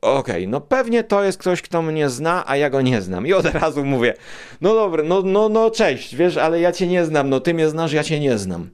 Okej, 0.00 0.48
no 0.48 0.60
pewnie 0.60 1.04
to 1.04 1.24
jest 1.24 1.38
ktoś, 1.38 1.62
kto 1.62 1.82
mnie 1.82 2.08
zna, 2.08 2.44
a 2.46 2.56
ja 2.56 2.70
go 2.70 2.82
nie 2.82 3.02
znam. 3.02 3.26
I 3.26 3.32
od 3.32 3.44
razu 3.44 3.84
mówię, 3.84 4.14
no 4.60 4.74
dobra, 4.74 5.02
no, 5.02 5.22
no, 5.22 5.48
no 5.48 5.70
cześć, 5.70 6.14
wiesz, 6.16 6.36
ale 6.36 6.60
ja 6.60 6.72
cię 6.72 6.86
nie 6.86 7.04
znam, 7.04 7.28
no 7.30 7.40
ty 7.40 7.54
mnie 7.54 7.68
znasz, 7.68 7.92
ja 7.92 8.04
cię 8.04 8.20
nie 8.20 8.38
znam. 8.38 8.70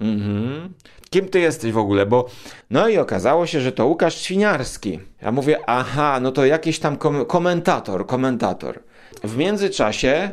Mhm. 0.00 0.74
Kim 1.10 1.28
ty 1.28 1.40
jesteś 1.40 1.72
w 1.72 1.78
ogóle? 1.78 2.06
Bo. 2.06 2.26
No 2.70 2.88
i 2.88 2.98
okazało 2.98 3.46
się, 3.46 3.60
że 3.60 3.72
to 3.72 3.86
Łukasz 3.86 4.20
Świniarski. 4.20 5.00
Ja 5.22 5.32
mówię, 5.32 5.58
aha, 5.66 6.20
no 6.20 6.32
to 6.32 6.46
jakiś 6.46 6.78
tam 6.78 6.96
kom 6.96 7.26
komentator, 7.26 8.06
komentator. 8.06 8.80
W 9.24 9.36
międzyczasie 9.36 10.30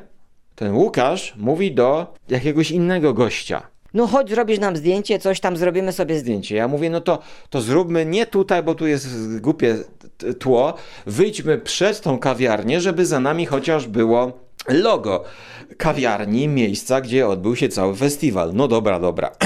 ten 0.56 0.76
Łukasz 0.76 1.34
mówi 1.38 1.72
do 1.72 2.14
jakiegoś 2.30 2.72
innego 2.72 3.14
gościa. 3.14 3.68
No 3.94 4.08
chodź, 4.08 4.30
zrobisz 4.30 4.60
nam 4.60 4.76
zdjęcie, 4.76 5.20
coś 5.20 5.40
tam 5.40 5.58
zrobimy 5.58 5.92
sobie 5.92 6.20
zdjęcie. 6.20 6.56
Ja 6.56 6.68
mówię, 6.68 6.90
no 6.90 7.02
to, 7.02 7.20
to 7.50 7.62
zróbmy 7.62 8.06
nie 8.06 8.26
tutaj, 8.26 8.64
bo 8.64 8.76
tu 8.76 8.88
jest 8.88 9.08
głupie 9.42 9.76
tło. 10.40 10.74
Wyjdźmy 11.06 11.58
przed 11.58 12.02
tą 12.02 12.20
kawiarnię, 12.20 12.82
żeby 12.82 13.06
za 13.06 13.20
nami 13.20 13.46
chociaż 13.46 13.88
było 13.88 14.47
logo 14.68 15.24
kawiarni, 15.78 16.48
miejsca, 16.48 17.02
gdzie 17.02 17.28
odbył 17.28 17.56
się 17.56 17.70
cały 17.70 17.96
festiwal. 17.96 18.52
No 18.54 18.68
dobra, 18.68 19.00
dobra. 19.00 19.32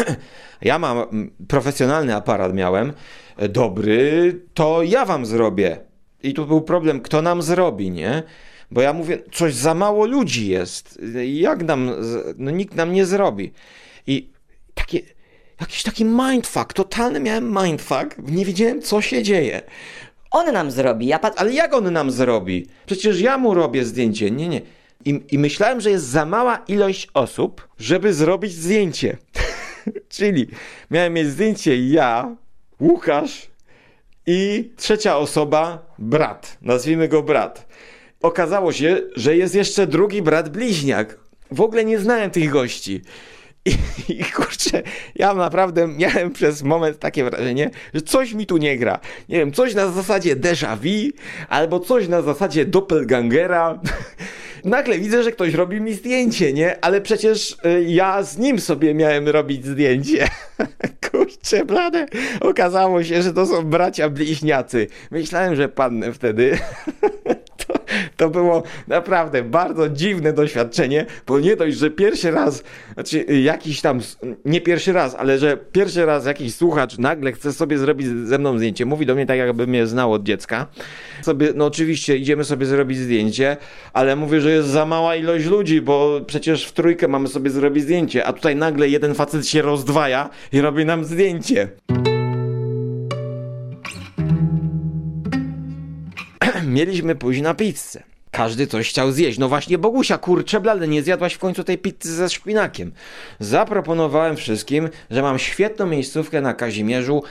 Ja 0.61 0.79
mam 0.79 0.97
mm, 0.97 1.31
profesjonalny 1.47 2.15
aparat 2.15 2.53
miałem, 2.53 2.93
e, 3.37 3.49
dobry, 3.49 4.39
to 4.53 4.83
ja 4.83 5.05
wam 5.05 5.25
zrobię. 5.25 5.77
I 6.23 6.33
tu 6.33 6.45
był 6.45 6.61
problem, 6.61 7.01
kto 7.01 7.21
nam 7.21 7.41
zrobi, 7.41 7.91
nie? 7.91 8.23
Bo 8.71 8.81
ja 8.81 8.93
mówię, 8.93 9.17
coś 9.31 9.53
za 9.53 9.73
mało 9.73 10.05
ludzi 10.05 10.47
jest. 10.47 10.99
Jak 11.25 11.63
nam, 11.63 11.91
no 12.37 12.51
nikt 12.51 12.75
nam 12.75 12.93
nie 12.93 13.05
zrobi. 13.05 13.53
I 14.07 14.29
takie, 14.73 14.99
jakiś 15.61 15.83
taki 15.83 16.05
mindfuck, 16.05 16.73
totalny 16.73 17.19
miałem 17.19 17.57
mindfuck, 17.63 18.17
nie 18.17 18.45
wiedziałem 18.45 18.81
co 18.81 19.01
się 19.01 19.23
dzieje. 19.23 19.61
On 20.31 20.53
nam 20.53 20.71
zrobi, 20.71 21.07
ja 21.07 21.19
pat... 21.19 21.33
Ale 21.41 21.53
jak 21.53 21.73
on 21.73 21.93
nam 21.93 22.11
zrobi? 22.11 22.67
Przecież 22.85 23.21
ja 23.21 23.37
mu 23.37 23.53
robię 23.53 23.85
zdjęcie. 23.85 24.31
Nie, 24.31 24.49
nie. 24.49 24.61
I, 25.05 25.21
I 25.31 25.39
myślałem, 25.39 25.81
że 25.81 25.89
jest 25.89 26.05
za 26.05 26.25
mała 26.25 26.63
ilość 26.67 27.07
osób, 27.13 27.67
żeby 27.79 28.13
zrobić 28.13 28.53
zdjęcie. 28.53 29.17
Czyli 30.09 30.47
miałem 30.91 31.13
mieć 31.13 31.27
zdjęcie 31.27 31.87
ja, 31.87 32.35
Łukasz 32.79 33.47
i 34.27 34.71
trzecia 34.77 35.17
osoba, 35.17 35.85
brat. 35.99 36.57
Nazwijmy 36.61 37.07
go 37.07 37.23
brat. 37.23 37.67
Okazało 38.21 38.71
się, 38.71 39.01
że 39.15 39.37
jest 39.37 39.55
jeszcze 39.55 39.87
drugi 39.87 40.21
brat 40.21 40.49
bliźniak. 40.49 41.17
W 41.51 41.61
ogóle 41.61 41.85
nie 41.85 41.99
znałem 41.99 42.31
tych 42.31 42.49
gości. 42.49 43.01
I, 43.65 43.71
I 44.09 44.23
kurczę, 44.23 44.83
ja 45.15 45.33
naprawdę 45.33 45.87
miałem 45.87 46.31
przez 46.31 46.63
moment 46.63 46.99
takie 46.99 47.23
wrażenie, 47.23 47.69
że 47.93 48.01
coś 48.01 48.33
mi 48.33 48.45
tu 48.45 48.57
nie 48.57 48.77
gra. 48.77 48.99
Nie 49.29 49.37
wiem, 49.37 49.51
coś 49.51 49.73
na 49.73 49.91
zasadzie 49.91 50.35
déjà 50.35 50.77
vu, 50.77 51.17
albo 51.49 51.79
coś 51.79 52.07
na 52.07 52.21
zasadzie 52.21 52.65
doppelgangera. 52.65 53.79
Nagle 54.65 54.99
widzę, 54.99 55.23
że 55.23 55.31
ktoś 55.31 55.53
robi 55.53 55.81
mi 55.81 55.93
zdjęcie, 55.93 56.53
nie? 56.53 56.85
Ale 56.85 57.01
przecież 57.01 57.57
y, 57.65 57.83
ja 57.87 58.23
z 58.23 58.37
nim 58.37 58.59
sobie 58.59 58.93
miałem 58.93 59.27
robić 59.29 59.65
zdjęcie. 59.65 60.27
Kurczę, 61.11 61.65
blade. 61.65 62.05
Okazało 62.41 63.03
się, 63.03 63.21
że 63.21 63.33
to 63.33 63.45
są 63.45 63.63
bracia 63.63 64.09
bliźniacy. 64.09 64.87
Myślałem, 65.11 65.55
że 65.55 65.69
padnę 65.69 66.13
wtedy. 66.13 66.57
To, 68.21 68.29
było 68.29 68.63
naprawdę 68.87 69.43
bardzo 69.43 69.89
dziwne 69.89 70.33
doświadczenie, 70.33 71.05
bo 71.27 71.39
nie 71.39 71.55
dość, 71.55 71.77
że 71.77 71.89
pierwszy 71.89 72.31
raz, 72.31 72.63
znaczy 72.93 73.25
jakiś 73.43 73.81
tam, 73.81 73.99
nie 74.45 74.61
pierwszy 74.61 74.93
raz, 74.93 75.15
ale 75.15 75.37
że 75.37 75.57
pierwszy 75.71 76.05
raz 76.05 76.25
jakiś 76.25 76.55
słuchacz 76.55 76.97
nagle 76.97 77.31
chce 77.31 77.53
sobie 77.53 77.77
zrobić 77.77 78.07
ze 78.07 78.37
mną 78.37 78.57
zdjęcie, 78.57 78.85
mówi 78.85 79.05
do 79.05 79.15
mnie 79.15 79.25
tak, 79.25 79.37
jakby 79.37 79.67
mnie 79.67 79.87
znał 79.87 80.13
od 80.13 80.23
dziecka. 80.23 80.67
Sobie, 81.21 81.47
no 81.55 81.65
oczywiście 81.65 82.17
idziemy 82.17 82.43
sobie 82.43 82.65
zrobić 82.65 82.97
zdjęcie, 82.97 83.57
ale 83.93 84.15
mówię, 84.15 84.41
że 84.41 84.51
jest 84.51 84.67
za 84.67 84.85
mała 84.85 85.15
ilość 85.15 85.45
ludzi, 85.45 85.81
bo 85.81 86.21
przecież 86.27 86.65
w 86.65 86.71
trójkę 86.71 87.07
mamy 87.07 87.27
sobie 87.27 87.49
zrobić 87.49 87.83
zdjęcie, 87.83 88.25
a 88.25 88.33
tutaj 88.33 88.55
nagle 88.55 88.89
jeden 88.89 89.15
facet 89.15 89.47
się 89.47 89.61
rozdwaja 89.61 90.29
i 90.53 90.61
robi 90.61 90.85
nam 90.85 91.05
zdjęcie. 91.05 91.69
mieliśmy 96.67 97.15
pójść 97.15 97.41
na 97.41 97.53
pizzę. 97.53 98.10
Każdy 98.31 98.67
coś 98.67 98.89
chciał 98.89 99.11
zjeść. 99.11 99.39
No 99.39 99.49
właśnie, 99.49 99.77
Bogusia, 99.77 100.17
kurczę 100.17 100.59
blade, 100.59 100.87
nie 100.87 101.03
zjadłaś 101.03 101.33
w 101.33 101.39
końcu 101.39 101.63
tej 101.63 101.77
pizzy 101.77 102.15
ze 102.15 102.29
szpinakiem. 102.29 102.91
Zaproponowałem 103.39 104.35
wszystkim, 104.35 104.89
że 105.11 105.21
mam 105.21 105.39
świetną 105.39 105.85
miejscówkę 105.87 106.41
na 106.41 106.53
Kazimierzu. 106.53 107.23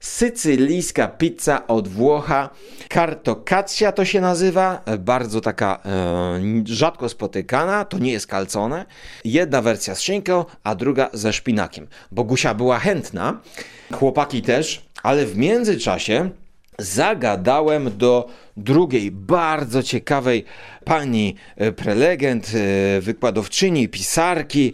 Sycylijska 0.00 1.08
pizza 1.08 1.66
od 1.66 1.88
Włocha. 1.88 2.50
Cartocaccia 2.92 3.92
to 3.92 4.04
się 4.04 4.20
nazywa. 4.20 4.82
Bardzo 4.98 5.40
taka 5.40 5.80
e, 5.84 6.40
rzadko 6.64 7.08
spotykana. 7.08 7.84
To 7.84 7.98
nie 7.98 8.12
jest 8.12 8.26
kalcone. 8.26 8.84
Jedna 9.24 9.62
wersja 9.62 9.94
z 9.94 10.00
szynką, 10.00 10.44
a 10.64 10.74
druga 10.74 11.10
ze 11.12 11.32
szpinakiem. 11.32 11.86
Bogusia 12.12 12.54
była 12.54 12.78
chętna. 12.78 13.40
Chłopaki 13.92 14.42
też. 14.42 14.84
Ale 15.02 15.26
w 15.26 15.36
międzyczasie 15.36 16.30
zagadałem 16.78 17.98
do 17.98 18.28
drugiej 18.56 19.10
bardzo 19.10 19.82
ciekawej 19.82 20.44
pani 20.84 21.34
e, 21.56 21.72
prelegent, 21.72 22.52
e, 22.54 23.00
wykładowczyni, 23.00 23.88
pisarki, 23.88 24.72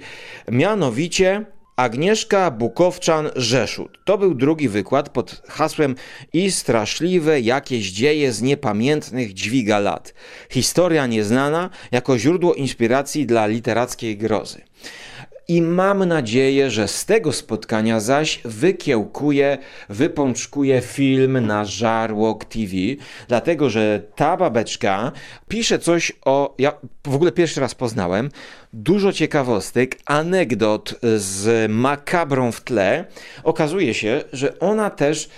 mianowicie 0.50 1.44
Agnieszka 1.76 2.50
Bukowczan-Rzeszut. 2.50 3.88
To 4.04 4.18
był 4.18 4.34
drugi 4.34 4.68
wykład 4.68 5.08
pod 5.08 5.42
hasłem 5.48 5.94
I 6.32 6.50
straszliwe 6.50 7.40
jakieś 7.40 7.90
dzieje 7.90 8.32
z 8.32 8.42
niepamiętnych 8.42 9.34
dźwiga 9.34 9.78
lat. 9.78 10.14
Historia 10.50 11.06
nieznana 11.06 11.70
jako 11.92 12.18
źródło 12.18 12.54
inspiracji 12.54 13.26
dla 13.26 13.46
literackiej 13.46 14.16
grozy. 14.16 14.62
I 15.50 15.62
mam 15.62 16.04
nadzieję, 16.04 16.70
że 16.70 16.88
z 16.88 17.04
tego 17.04 17.32
spotkania 17.32 18.00
zaś 18.00 18.40
wykiełkuje, 18.44 19.58
wypączkuje 19.88 20.80
film 20.80 21.46
na 21.46 21.64
Żarłok 21.64 22.44
TV, 22.44 22.72
dlatego 23.28 23.70
że 23.70 24.02
ta 24.16 24.36
babeczka 24.36 25.12
pisze 25.48 25.78
coś 25.78 26.12
o. 26.24 26.54
Ja 26.58 26.72
w 27.06 27.14
ogóle 27.14 27.32
pierwszy 27.32 27.60
raz 27.60 27.74
poznałem. 27.74 28.30
Dużo 28.72 29.12
ciekawostek, 29.12 29.98
anegdot 30.04 30.94
z 31.16 31.70
makabrą 31.70 32.52
w 32.52 32.60
tle. 32.60 33.04
Okazuje 33.44 33.94
się, 33.94 34.24
że 34.32 34.58
ona 34.58 34.90
też 34.90 35.28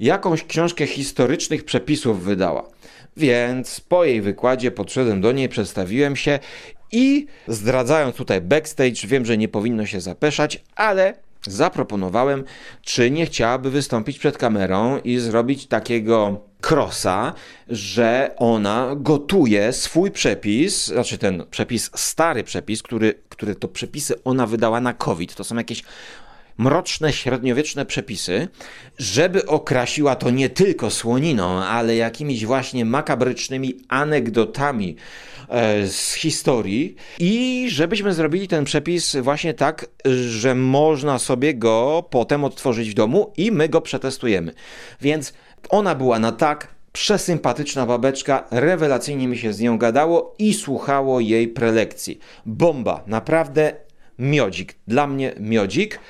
jakąś 0.00 0.44
książkę 0.44 0.86
historycznych 0.86 1.64
przepisów 1.64 2.24
wydała. 2.24 2.76
Więc 3.16 3.80
po 3.80 4.04
jej 4.04 4.20
wykładzie 4.20 4.70
podszedłem 4.70 5.20
do 5.20 5.32
niej, 5.32 5.48
przedstawiłem 5.48 6.16
się 6.16 6.38
i 6.92 7.26
zdradzając 7.48 8.16
tutaj 8.16 8.40
backstage, 8.40 9.06
wiem, 9.06 9.26
że 9.26 9.38
nie 9.38 9.48
powinno 9.48 9.86
się 9.86 10.00
zapeszać, 10.00 10.62
ale 10.76 11.14
zaproponowałem, 11.42 12.44
czy 12.82 13.10
nie 13.10 13.26
chciałaby 13.26 13.70
wystąpić 13.70 14.18
przed 14.18 14.38
kamerą 14.38 14.98
i 14.98 15.18
zrobić 15.18 15.66
takiego 15.66 16.40
krosa, 16.60 17.32
że 17.68 18.34
ona 18.36 18.94
gotuje 18.96 19.72
swój 19.72 20.10
przepis, 20.10 20.86
znaczy 20.86 21.18
ten 21.18 21.44
przepis, 21.50 21.90
stary 21.94 22.44
przepis, 22.44 22.82
który, 22.82 23.14
który 23.28 23.54
to 23.54 23.68
przepisy 23.68 24.14
ona 24.24 24.46
wydała 24.46 24.80
na 24.80 24.94
COVID. 24.94 25.34
To 25.34 25.44
są 25.44 25.56
jakieś 25.56 25.82
mroczne, 26.58 27.12
średniowieczne 27.12 27.86
przepisy, 27.86 28.48
żeby 28.98 29.46
okrasiła 29.46 30.16
to 30.16 30.30
nie 30.30 30.50
tylko 30.50 30.90
słoniną, 30.90 31.62
ale 31.62 31.96
jakimiś 31.96 32.46
właśnie 32.46 32.84
makabrycznymi 32.84 33.74
anegdotami 33.88 34.96
z 35.86 36.14
historii 36.14 36.96
i 37.18 37.66
żebyśmy 37.70 38.14
zrobili 38.14 38.48
ten 38.48 38.64
przepis 38.64 39.16
właśnie 39.16 39.54
tak, 39.54 39.86
że 40.28 40.54
można 40.54 41.18
sobie 41.18 41.54
go 41.54 42.04
potem 42.10 42.44
odtworzyć 42.44 42.90
w 42.90 42.94
domu 42.94 43.32
i 43.36 43.52
my 43.52 43.68
go 43.68 43.80
przetestujemy. 43.80 44.52
Więc 45.00 45.32
ona 45.68 45.94
była 45.94 46.18
na 46.18 46.32
tak, 46.32 46.76
przesympatyczna 46.92 47.86
babeczka, 47.86 48.44
rewelacyjnie 48.50 49.28
mi 49.28 49.38
się 49.38 49.52
z 49.52 49.60
nią 49.60 49.78
gadało 49.78 50.34
i 50.38 50.54
słuchało 50.54 51.20
jej 51.20 51.48
prelekcji. 51.48 52.18
Bomba, 52.46 53.04
naprawdę 53.06 53.72
miodzik, 54.18 54.74
dla 54.88 55.06
mnie 55.06 55.32
miodzik. 55.40 56.00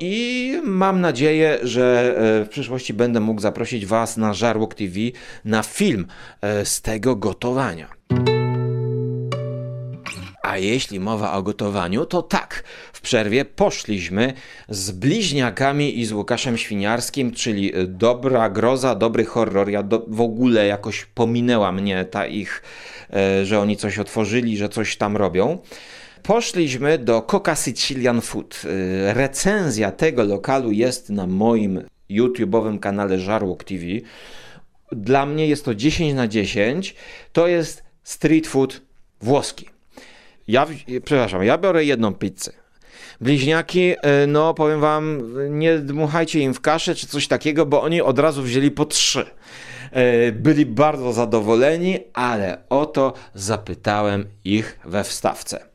I 0.00 0.54
mam 0.64 1.00
nadzieję, 1.00 1.58
że 1.62 2.16
e, 2.40 2.44
w 2.44 2.48
przyszłości 2.48 2.94
będę 2.94 3.20
mógł 3.20 3.40
zaprosić 3.40 3.86
Was 3.86 4.16
na 4.16 4.34
Żarłok 4.34 4.74
TV 4.74 4.98
na 5.44 5.62
film 5.62 6.06
e, 6.40 6.64
z 6.64 6.82
tego 6.82 7.16
gotowania. 7.16 7.99
A 10.42 10.58
jeśli 10.58 11.00
mowa 11.00 11.32
o 11.32 11.42
gotowaniu, 11.42 12.06
to 12.06 12.22
tak, 12.22 12.64
w 12.92 13.00
przerwie 13.00 13.44
poszliśmy 13.44 14.32
z 14.68 14.90
bliźniakami 14.90 15.98
i 15.98 16.04
z 16.06 16.12
Łukaszem 16.12 16.58
Świniarskim, 16.58 17.32
czyli 17.32 17.72
dobra 17.86 18.50
groza, 18.50 18.94
dobry 18.94 19.24
horror. 19.24 19.68
Ja 19.68 19.82
do, 19.82 20.04
w 20.08 20.20
ogóle 20.20 20.66
jakoś 20.66 21.04
pominęła 21.04 21.72
mnie 21.72 22.04
ta 22.04 22.26
ich, 22.26 22.62
e, 23.12 23.44
że 23.44 23.60
oni 23.60 23.76
coś 23.76 23.98
otworzyli, 23.98 24.56
że 24.56 24.68
coś 24.68 24.96
tam 24.96 25.16
robią. 25.16 25.58
Poszliśmy 26.22 26.98
do 26.98 27.22
Coca 27.22 27.54
Sicilian 27.54 28.20
Food. 28.20 28.62
E, 28.64 29.14
Recenzja 29.14 29.92
tego 29.92 30.24
lokalu 30.24 30.72
jest 30.72 31.10
na 31.10 31.26
moim 31.26 31.82
YouTube'owym 32.10 32.78
kanale 32.78 33.18
Żarłok 33.18 33.64
TV. 33.64 33.84
Dla 34.92 35.26
mnie 35.26 35.46
jest 35.46 35.64
to 35.64 35.74
10 35.74 36.14
na 36.14 36.28
10. 36.28 36.94
To 37.32 37.46
jest 37.46 37.84
street 38.02 38.46
food 38.46 38.80
włoski. 39.20 39.79
Ja, 40.50 40.66
przepraszam, 41.04 41.44
ja 41.44 41.58
biorę 41.58 41.84
jedną 41.84 42.14
pizzę. 42.14 42.52
Bliźniaki, 43.20 43.94
e, 44.02 44.26
no 44.26 44.54
powiem 44.54 44.80
wam, 44.80 45.22
nie 45.50 45.78
dmuchajcie 45.78 46.40
im 46.40 46.54
w 46.54 46.60
kaszę 46.60 46.94
czy 46.94 47.06
coś 47.06 47.28
takiego, 47.28 47.66
bo 47.66 47.82
oni 47.82 48.02
od 48.02 48.18
razu 48.18 48.42
wzięli 48.42 48.70
po 48.70 48.84
trzy. 48.84 49.26
E, 49.92 50.32
Byli 50.32 50.66
bardzo 50.66 51.12
zadowoleni, 51.12 51.98
ale 52.12 52.58
o 52.68 52.86
to 52.86 53.12
zapytałem 53.34 54.24
ich 54.44 54.78
we 54.84 55.04
wstawce. 55.04 55.66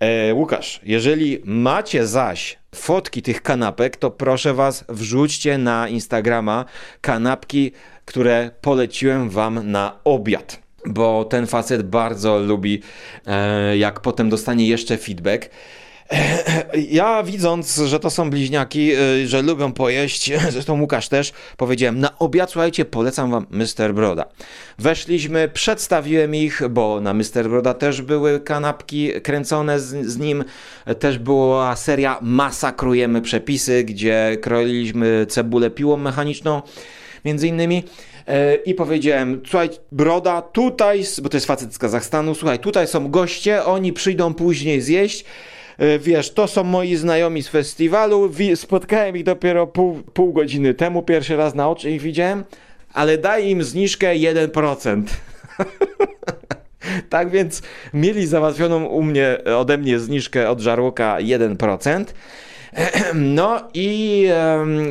E, 0.00 0.34
Łukasz, 0.34 0.80
jeżeli 0.82 1.42
macie 1.44 2.06
zaś 2.06 2.58
fotki 2.74 3.22
tych 3.22 3.42
kanapek, 3.42 3.96
to 3.96 4.10
proszę 4.10 4.54
was, 4.54 4.84
wrzućcie 4.88 5.58
na 5.58 5.88
Instagrama 5.88 6.64
kanapki, 7.00 7.72
które 8.04 8.50
poleciłem 8.60 9.30
wam 9.30 9.70
na 9.70 9.98
obiad. 10.04 10.65
Bo 10.86 11.24
ten 11.24 11.46
facet 11.46 11.82
bardzo 11.82 12.38
lubi, 12.38 12.82
e, 13.26 13.76
jak 13.76 14.00
potem 14.00 14.28
dostanie 14.28 14.68
jeszcze 14.68 14.96
feedback. 14.96 15.50
Ja 16.90 17.22
widząc, 17.22 17.76
że 17.76 18.00
to 18.00 18.10
są 18.10 18.30
bliźniaki, 18.30 18.92
y, 18.96 19.28
że 19.28 19.42
lubią 19.42 19.72
pojeść, 19.72 20.32
zresztą 20.52 20.80
Łukasz 20.80 21.08
też, 21.08 21.32
powiedziałem, 21.56 22.00
na 22.00 22.18
obiad, 22.18 22.50
słuchajcie, 22.50 22.84
polecam 22.84 23.30
wam 23.30 23.46
Mr. 23.50 23.94
Broda. 23.94 24.24
Weszliśmy, 24.78 25.48
przedstawiłem 25.48 26.34
ich, 26.34 26.62
bo 26.70 27.00
na 27.00 27.14
Mr. 27.14 27.48
Broda 27.48 27.74
też 27.74 28.02
były 28.02 28.40
kanapki 28.40 29.10
kręcone 29.22 29.80
z, 29.80 30.06
z 30.06 30.18
nim, 30.18 30.44
też 30.98 31.18
była 31.18 31.76
seria 31.76 32.18
Masakrujemy 32.22 33.22
przepisy, 33.22 33.84
gdzie 33.84 34.36
kroiliśmy 34.42 35.26
cebulę 35.28 35.70
piłą 35.70 35.96
mechaniczną, 35.96 36.62
między 37.24 37.48
innymi. 37.48 37.84
E, 38.28 38.54
I 38.54 38.74
powiedziałem, 38.74 39.40
słuchaj, 39.46 39.68
broda, 39.92 40.42
tutaj, 40.42 41.04
bo 41.22 41.28
to 41.28 41.36
jest 41.36 41.46
facet 41.46 41.74
z 41.74 41.78
Kazachstanu, 41.78 42.34
słuchaj, 42.34 42.58
tutaj 42.58 42.86
są 42.86 43.10
goście, 43.10 43.64
oni 43.64 43.92
przyjdą 43.92 44.34
później 44.34 44.80
zjeść. 44.80 45.24
E, 45.78 45.98
Wiesz, 45.98 46.30
to 46.30 46.48
są 46.48 46.64
moi 46.64 46.96
znajomi 46.96 47.42
z 47.42 47.48
festiwalu. 47.48 48.32
Spotkałem 48.54 49.16
ich 49.16 49.24
dopiero 49.24 49.66
pół, 49.66 50.02
pół 50.14 50.32
godziny 50.32 50.74
temu, 50.74 51.02
pierwszy 51.02 51.36
raz 51.36 51.54
na 51.54 51.68
oczy 51.70 51.90
ich 51.90 52.02
widziałem, 52.02 52.44
ale 52.92 53.18
daj 53.18 53.48
im 53.48 53.62
zniżkę 53.62 54.14
1%. 54.14 55.02
tak 57.10 57.30
więc 57.30 57.62
mieli 57.94 58.26
załatwioną 58.26 58.84
u 58.84 59.02
mnie, 59.02 59.38
ode 59.56 59.78
mnie 59.78 59.98
zniżkę 59.98 60.50
od 60.50 60.60
żarłoka 60.60 61.16
1%. 61.20 62.04
No 63.14 63.68
i 63.74 64.28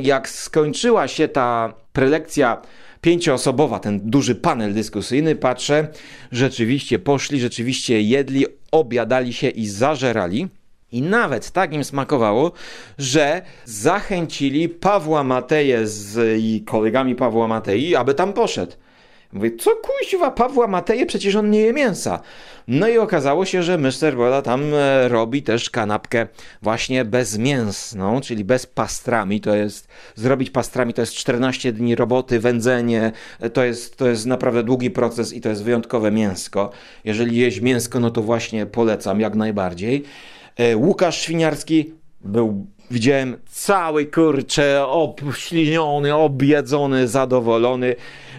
jak 0.01 0.29
skończyła 0.29 1.07
się 1.07 1.27
ta 1.27 1.73
prelekcja 1.93 2.61
pięcioosobowa, 3.06 3.80
ten 3.80 3.99
duży 4.10 4.36
panel 4.36 4.74
dyskusyjny, 4.74 5.36
patrzę, 5.36 5.88
rzeczywiście 6.32 6.99
poszli, 6.99 7.39
rzeczywiście 7.39 8.01
jedli, 8.01 8.45
obiadali 8.72 9.34
się 9.34 9.49
i 9.49 9.68
zażerali. 9.68 10.47
I 10.91 11.01
nawet 11.01 11.51
tak 11.51 11.74
im 11.74 11.84
smakowało, 11.84 12.51
że 12.97 13.41
zachęcili 13.66 14.70
Pawła 14.70 15.24
Mateję 15.24 15.88
z 15.88 16.41
kolegami 16.66 17.16
Pawła 17.16 17.47
Matei, 17.47 17.95
aby 17.95 18.14
tam 18.14 18.34
poszedł. 18.34 18.72
Mówię, 19.36 19.51
co 19.51 19.71
kuźwa 19.75 20.31
Pawła 20.31 20.67
Mateje, 20.67 21.05
przecież 21.05 21.36
on 21.36 21.49
nie 21.49 21.59
je 21.59 21.73
mięsa. 21.73 22.19
No 22.67 22.88
i 22.88 22.97
okazało 22.97 23.45
się, 23.45 23.63
że 23.63 23.77
Mr. 23.77 24.15
Bola 24.15 24.41
tam 24.41 24.61
e, 24.73 25.07
robi 25.07 25.43
też 25.43 25.69
kanapkę 25.69 26.27
właśnie 26.61 27.05
bezmięsną, 27.05 28.21
czyli 28.21 28.43
bez 28.43 28.65
pastrami. 28.65 29.41
To 29.41 29.55
jest, 29.55 29.88
zrobić 30.15 30.49
pastrami 30.49 30.93
to 30.93 31.01
jest 31.01 31.13
14 31.13 31.73
dni 31.73 31.95
roboty, 31.95 32.39
wędzenie, 32.39 33.11
e, 33.39 33.49
to 33.49 33.63
jest, 33.63 33.97
to 33.97 34.07
jest 34.07 34.25
naprawdę 34.25 34.63
długi 34.63 34.91
proces 34.91 35.33
i 35.33 35.41
to 35.41 35.49
jest 35.49 35.63
wyjątkowe 35.63 36.11
mięsko. 36.11 36.71
Jeżeli 37.03 37.38
jeść 37.38 37.61
mięsko, 37.61 37.99
no 37.99 38.11
to 38.11 38.21
właśnie 38.21 38.65
polecam 38.65 39.19
jak 39.19 39.36
najbardziej. 39.36 40.03
E, 40.57 40.77
Łukasz 40.77 41.21
Świniarski 41.21 41.93
był, 42.21 42.67
widziałem, 42.91 43.38
cały 43.47 44.05
kurcze, 44.05 44.86
obśliniony, 44.88 46.15
objedzony, 46.15 47.07
zadowolony. 47.07 47.95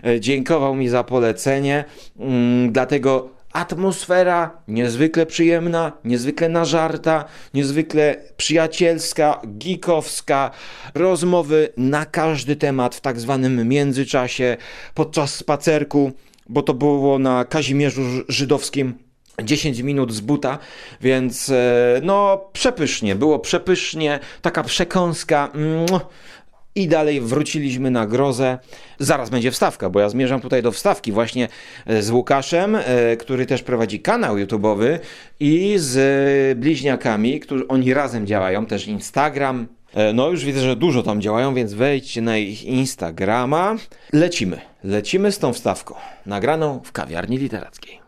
E, 0.06 0.20
Dziękował 0.20 0.74
mi 0.74 0.88
za 0.88 1.04
polecenie, 1.04 1.84
mm, 2.18 2.72
dlatego 2.72 3.28
atmosfera 3.52 4.62
niezwykle 4.68 5.26
przyjemna, 5.26 5.92
niezwykle 6.04 6.48
nażarta, 6.48 7.24
niezwykle 7.54 8.16
przyjacielska, 8.36 9.40
geekowska, 9.44 10.50
rozmowy 10.94 11.68
na 11.76 12.06
każdy 12.06 12.56
temat 12.56 12.94
w 12.94 13.00
tak 13.00 13.20
zwanym 13.20 13.68
międzyczasie, 13.68 14.56
podczas 14.94 15.34
spacerku, 15.34 16.12
bo 16.48 16.62
to 16.62 16.74
było 16.74 17.18
na 17.18 17.44
Kazimierzu 17.44 18.02
Żydowskim 18.28 19.05
10 19.42 19.80
minut 19.80 20.12
z 20.12 20.20
buta, 20.20 20.58
więc 21.00 21.48
e, 21.48 22.00
no 22.02 22.44
przepysznie, 22.52 23.14
było 23.14 23.38
przepysznie, 23.38 24.18
taka 24.42 24.62
przekąska. 24.62 25.50
mm, 25.54 25.86
I 26.74 26.88
dalej 26.88 27.20
wróciliśmy 27.20 27.90
na 27.90 28.06
grozę. 28.06 28.58
Zaraz 28.98 29.30
będzie 29.30 29.50
wstawka, 29.50 29.90
bo 29.90 30.00
ja 30.00 30.08
zmierzam 30.08 30.40
tutaj 30.40 30.62
do 30.62 30.72
wstawki 30.72 31.12
właśnie 31.12 31.48
e, 31.86 32.02
z 32.02 32.10
Łukaszem, 32.10 32.76
e, 32.76 33.16
który 33.16 33.46
też 33.46 33.62
prowadzi 33.62 34.00
kanał 34.00 34.36
YouTube'owy 34.36 34.98
i 35.40 35.74
z 35.76 36.58
bliźniakami, 36.58 37.40
którzy 37.40 37.68
oni 37.68 37.94
razem 37.94 38.26
działają, 38.26 38.66
też 38.66 38.86
Instagram. 38.86 39.66
No 40.14 40.30
już 40.30 40.44
widzę, 40.44 40.60
że 40.60 40.76
dużo 40.76 41.02
tam 41.02 41.20
działają, 41.20 41.54
więc 41.54 41.74
wejdźcie 41.74 42.22
na 42.22 42.38
ich 42.38 42.64
Instagrama. 42.64 43.76
Lecimy, 44.12 44.60
lecimy 44.84 45.32
z 45.32 45.38
tą 45.38 45.52
wstawką, 45.52 45.94
nagraną 46.26 46.80
w 46.84 46.92
kawiarni 46.92 47.38
literackiej. 47.38 48.05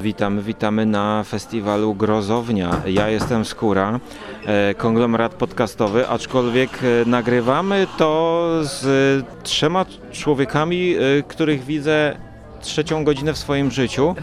Witamy, 0.00 0.42
witamy 0.42 0.86
na 0.86 1.24
festiwalu 1.24 1.94
Grozownia. 1.94 2.82
Ja 2.86 3.08
jestem 3.08 3.44
Skóra, 3.44 4.00
e, 4.46 4.74
konglomerat 4.74 5.34
podcastowy, 5.34 6.08
aczkolwiek 6.08 6.70
e, 6.82 7.08
nagrywamy 7.08 7.86
to 7.98 8.48
z 8.62 9.24
trzema 9.42 9.86
człowiekami, 10.12 10.94
e, 10.94 11.22
których 11.22 11.64
widzę 11.64 12.16
trzecią 12.60 13.04
godzinę 13.04 13.32
w 13.32 13.38
swoim 13.38 13.70
życiu. 13.70 14.14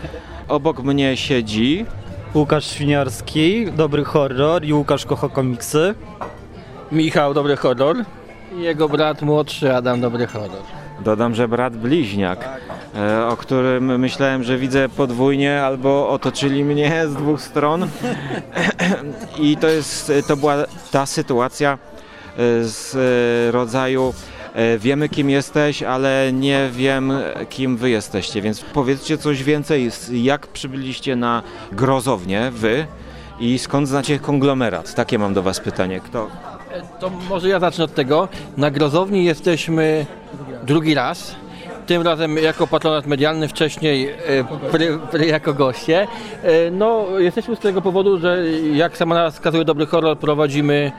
Obok 0.48 0.84
mnie 0.84 1.18
siedzi 1.18 1.86
Łukasz 2.36 2.66
Świniarski, 2.66 3.72
Dobry 3.72 4.04
Horror 4.04 4.64
i 4.66 4.74
Łukasz 4.74 5.06
kocha 5.06 5.30
komiksy. 5.30 5.96
Michał 6.92 7.34
Dobry 7.34 7.56
Horror 7.56 7.96
i 8.58 8.62
jego 8.62 8.90
brat 8.90 9.22
młodszy 9.22 9.76
Adam 9.76 10.02
Dobry 10.02 10.28
Horror. 10.28 10.62
Dodam, 11.04 11.36
że 11.36 11.48
brat 11.48 11.78
bliźniak, 11.78 12.50
o 13.30 13.38
którym 13.38 14.00
myślałem, 14.00 14.44
że 14.44 14.58
widzę 14.58 14.90
podwójnie, 14.90 15.62
albo 15.62 16.10
otoczyli 16.10 16.64
mnie 16.64 17.02
z 17.10 17.14
dwóch 17.14 17.42
stron. 17.42 17.88
I 19.40 19.58
to 19.58 19.68
jest, 19.68 20.12
to 20.28 20.38
była 20.38 20.56
ta 20.92 21.06
sytuacja 21.06 21.74
e, 21.74 21.78
z 22.64 22.96
e, 22.96 23.52
rodzaju 23.52 24.14
e, 24.54 24.78
wiemy 24.78 25.10
kim 25.10 25.30
jesteś, 25.30 25.84
ale 25.84 26.30
nie 26.34 26.70
wiem 26.72 27.14
kim 27.50 27.78
wy 27.78 27.90
jesteście, 27.90 28.42
więc 28.42 28.62
powiedzcie 28.62 29.18
coś 29.18 29.44
więcej, 29.44 29.92
jak 30.12 30.48
przybyliście 30.48 31.16
na 31.16 31.44
grozownię 31.72 32.52
wy 32.52 32.86
i 33.40 33.60
skąd 33.60 33.88
znacie 33.88 34.20
konglomerat? 34.20 34.96
Takie 34.96 35.20
mam 35.20 35.34
do 35.34 35.44
was 35.44 35.60
pytanie. 35.60 36.00
Kto, 36.00 36.28
E, 36.72 36.82
To 37.00 37.10
może 37.10 37.50
ja 37.50 37.60
zacznę 37.60 37.84
od 37.84 37.94
tego. 37.94 38.28
Na 38.58 38.72
Grozowni 38.72 39.26
jesteśmy 39.26 40.06
drugi 40.64 40.94
raz. 40.94 41.36
Tym 41.90 42.02
razem 42.02 42.38
jako 42.38 42.68
patronat 42.68 43.08
medialny, 43.08 43.48
wcześniej 43.48 44.10
e, 44.10 44.44
pry, 44.72 45.00
pry 45.12 45.26
jako 45.26 45.54
goście. 45.54 46.08
E, 46.44 46.72
No, 46.72 47.06
jesteśmy 47.18 47.56
z 47.56 47.60
tego 47.60 47.82
powodu, 47.82 48.20
że 48.20 48.44
jak 48.74 48.98
sama 48.98 49.16
nazwa 49.16 49.32
wskazuje 49.32 49.66
Dobry 49.66 49.86
Horror, 49.86 50.18
prowadzimy 50.18 50.92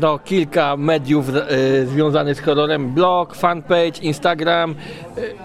no, 0.00 0.18
kilka 0.18 0.76
mediów 0.76 1.28
e, 1.28 1.86
związanych 1.86 2.36
z 2.36 2.40
horrorem. 2.40 2.90
Blog, 2.90 3.34
fanpage, 3.34 4.00
Instagram, 4.02 4.74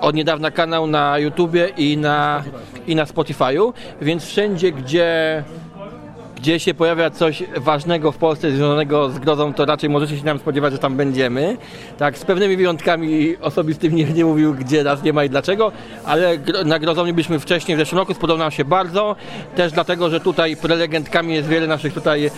od 0.01 0.15
niedawna 0.15 0.51
kanał 0.51 0.87
na 0.87 1.19
YouTubie 1.19 1.69
i 1.77 1.97
na, 1.97 2.43
i 2.87 2.95
na 2.95 3.05
Spotify'u, 3.05 3.73
więc 4.01 4.25
wszędzie, 4.25 4.71
gdzie 4.71 5.43
gdzie 6.35 6.59
się 6.59 6.73
pojawia 6.73 7.09
coś 7.09 7.43
ważnego 7.57 8.11
w 8.11 8.17
Polsce 8.17 8.51
związanego 8.51 9.09
z 9.09 9.19
grozą, 9.19 9.53
to 9.53 9.65
raczej 9.65 9.89
możecie 9.89 10.17
się 10.17 10.25
nam 10.25 10.39
spodziewać, 10.39 10.73
że 10.73 10.79
tam 10.79 10.97
będziemy. 10.97 11.57
Tak, 11.97 12.17
z 12.17 12.25
pewnymi 12.25 12.57
wyjątkami 12.57 13.37
osobistymi 13.41 13.95
nie, 13.95 14.03
nie 14.03 14.25
mówił, 14.25 14.53
gdzie 14.53 14.83
nas 14.83 15.03
nie 15.03 15.13
ma 15.13 15.23
i 15.23 15.29
dlaczego, 15.29 15.71
ale 16.05 16.37
gro- 16.37 16.65
na 16.65 16.79
grozowni 16.79 17.13
byliśmy 17.13 17.39
wcześniej 17.39 17.77
w 17.77 17.79
zeszłym 17.79 17.99
roku, 17.99 18.13
spodobał 18.13 18.39
nam 18.39 18.51
się 18.51 18.65
bardzo, 18.65 19.15
też 19.55 19.71
dlatego, 19.71 20.09
że 20.09 20.19
tutaj 20.19 20.55
prelegentkami 20.55 21.33
jest 21.33 21.47
wiele 21.47 21.67
naszych 21.67 21.93
tutaj 21.93 22.25
e, 22.25 22.29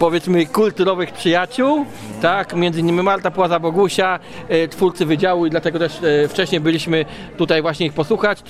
powiedzmy 0.00 0.46
kulturowych 0.46 1.12
przyjaciół, 1.12 1.86
tak, 2.22 2.54
między 2.54 2.80
innymi 2.80 3.02
Marta 3.02 3.30
Płaza-Bogusia, 3.30 4.18
e, 4.48 4.68
twórcy 4.68 5.06
wydziału 5.06 5.46
i 5.46 5.50
dlatego 5.50 5.78
też 5.78 5.92
e, 6.02 6.28
wcześniej 6.28 6.60
byliśmy 6.60 7.04
tutaj 7.36 7.62
właśnie 7.62 7.86
ich 7.86 7.92
posłuchać, 7.92 8.42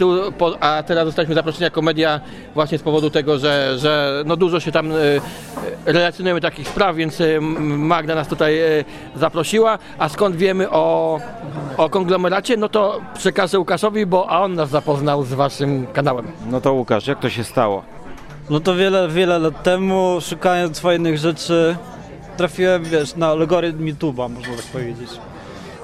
a 0.60 0.82
teraz 0.86 1.06
zostaliśmy 1.06 1.34
zaproszeni 1.34 1.64
jako 1.64 1.82
media 1.82 2.20
właśnie 2.54 2.78
z 2.78 2.82
powodu 2.82 3.10
tego, 3.10 3.38
że, 3.38 3.78
że 3.78 4.22
no 4.26 4.36
dużo 4.36 4.60
się 4.60 4.72
tam 4.72 4.92
e, 4.92 4.94
relacjonujemy 5.86 6.40
takich 6.40 6.68
spraw, 6.68 6.96
więc 6.96 7.22
Magda 7.60 8.14
nas 8.14 8.28
tutaj 8.28 8.58
zaprosiła, 9.16 9.78
a 9.98 10.08
skąd 10.08 10.36
wiemy 10.36 10.70
o, 10.70 11.18
o 11.76 11.90
konglomeracie, 11.90 12.56
no 12.56 12.68
to 12.68 13.00
przekażę 13.14 13.58
Łukaszowi, 13.58 14.06
bo 14.06 14.30
a 14.30 14.40
on 14.40 14.54
nas 14.54 14.70
zapoznał 14.70 15.24
z 15.24 15.34
waszym 15.34 15.86
kanałem. 15.92 16.26
no 16.50 16.60
to 16.60 16.72
Łukasz, 16.72 17.06
jak 17.06 17.20
to 17.20 17.30
się 17.30 17.44
stało? 17.44 17.99
No 18.50 18.60
to 18.60 18.74
wiele, 18.74 19.08
wiele 19.08 19.38
lat 19.38 19.62
temu, 19.62 20.18
szukając 20.20 20.80
fajnych 20.80 21.18
rzeczy, 21.18 21.76
trafiłem, 22.36 22.84
wiesz, 22.84 23.16
na 23.16 23.26
algorytm 23.26 23.86
YouTube'a, 23.86 24.30
można 24.30 24.56
tak 24.56 24.66
powiedzieć. 24.66 25.10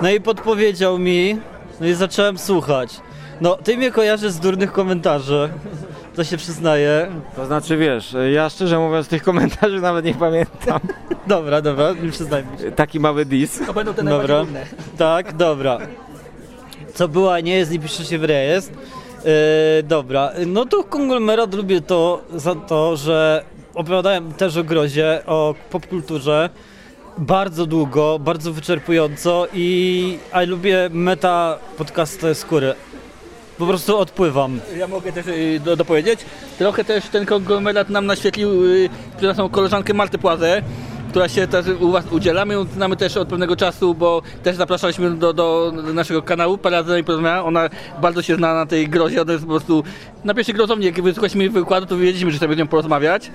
No 0.02 0.10
i 0.10 0.20
podpowiedział 0.20 0.98
mi, 0.98 1.38
no 1.80 1.86
i 1.86 1.94
zacząłem 1.94 2.38
słuchać. 2.38 3.00
No, 3.40 3.56
ty 3.56 3.76
mnie 3.76 3.90
kojarzysz 3.90 4.30
z 4.30 4.40
durnych 4.40 4.72
komentarzy, 4.72 5.48
to 6.14 6.24
się 6.24 6.36
przyznaję. 6.36 7.10
To 7.36 7.46
znaczy, 7.46 7.76
wiesz, 7.76 8.16
ja 8.32 8.48
szczerze 8.50 8.78
mówiąc 8.78 9.08
tych 9.08 9.22
komentarzy 9.22 9.80
nawet 9.80 10.04
nie 10.04 10.14
pamiętam. 10.14 10.80
Dobra, 11.26 11.60
dobra, 11.60 11.92
nie 12.02 12.10
przyznajmy 12.10 12.58
się. 12.58 12.72
Taki 12.72 13.00
mały 13.00 13.24
dis. 13.24 13.60
To 13.66 13.74
będą 13.74 13.94
te 13.94 14.04
Dobra, 14.04 14.44
tak, 14.98 15.36
dobra. 15.36 15.78
Co 16.94 17.08
była, 17.08 17.40
nie 17.40 17.56
jest, 17.56 17.70
nie 17.70 17.78
pisze 17.78 18.04
się 18.04 18.18
w 18.18 18.24
rejestr. 18.24 18.74
Yy, 19.26 19.82
dobra, 19.82 20.32
no 20.46 20.64
to 20.64 20.84
konglomerat 20.84 21.54
lubię 21.54 21.80
to 21.80 22.22
za 22.34 22.54
to, 22.54 22.96
że 22.96 23.44
opowiadałem 23.74 24.32
też 24.32 24.56
o 24.56 24.64
grozie, 24.64 25.22
o 25.26 25.54
popkulturze 25.70 26.50
bardzo 27.18 27.66
długo, 27.66 28.18
bardzo 28.18 28.52
wyczerpująco 28.52 29.46
i 29.54 30.18
a 30.32 30.42
lubię 30.42 30.88
meta 30.92 31.58
podcasty 31.78 32.34
skóry. 32.34 32.74
Po 33.58 33.66
prostu 33.66 33.98
odpływam. 33.98 34.60
Ja 34.78 34.86
mogę 34.86 35.12
też 35.12 35.26
y, 35.26 35.60
do, 35.64 35.76
dopowiedzieć. 35.76 36.20
Trochę 36.58 36.84
też 36.84 37.04
ten 37.08 37.26
konglomerat 37.26 37.90
nam 37.90 38.06
naświetlił 38.06 38.64
y, 38.64 38.88
naszą 39.22 39.48
koleżankę 39.48 39.94
Martę 39.94 40.18
Płazę, 40.18 40.62
która 41.16 41.28
się 41.28 41.46
też 41.46 41.66
u 41.80 41.90
Was 41.90 42.04
udziela. 42.10 42.44
My 42.44 42.54
ją 42.54 42.64
znamy 42.64 42.96
też 42.96 43.16
od 43.16 43.28
pewnego 43.28 43.56
czasu, 43.56 43.94
bo 43.94 44.22
też 44.42 44.56
zapraszaliśmy 44.56 45.10
do, 45.10 45.32
do 45.32 45.72
naszego 45.94 46.22
kanału, 46.22 46.58
z 46.84 46.88
nami 46.88 47.04
porozmawiała. 47.04 47.44
Ona 47.44 47.70
bardzo 48.02 48.22
się 48.22 48.36
zna 48.36 48.54
na 48.54 48.66
tej 48.66 48.88
grozie, 48.88 49.22
ona 49.22 49.32
jest 49.32 49.44
po 49.44 49.50
prostu 49.50 49.84
na 50.24 50.34
pierwszej 50.34 50.54
grozowni, 50.54 50.86
jak 50.86 51.02
wysłuchaliśmy 51.02 51.50
wykładu, 51.50 51.86
to 51.86 51.96
wiedzieliśmy, 51.96 52.30
że 52.30 52.38
sobie 52.38 52.54
z 52.54 52.58
nią 52.58 52.66
porozmawiać. 52.66 53.30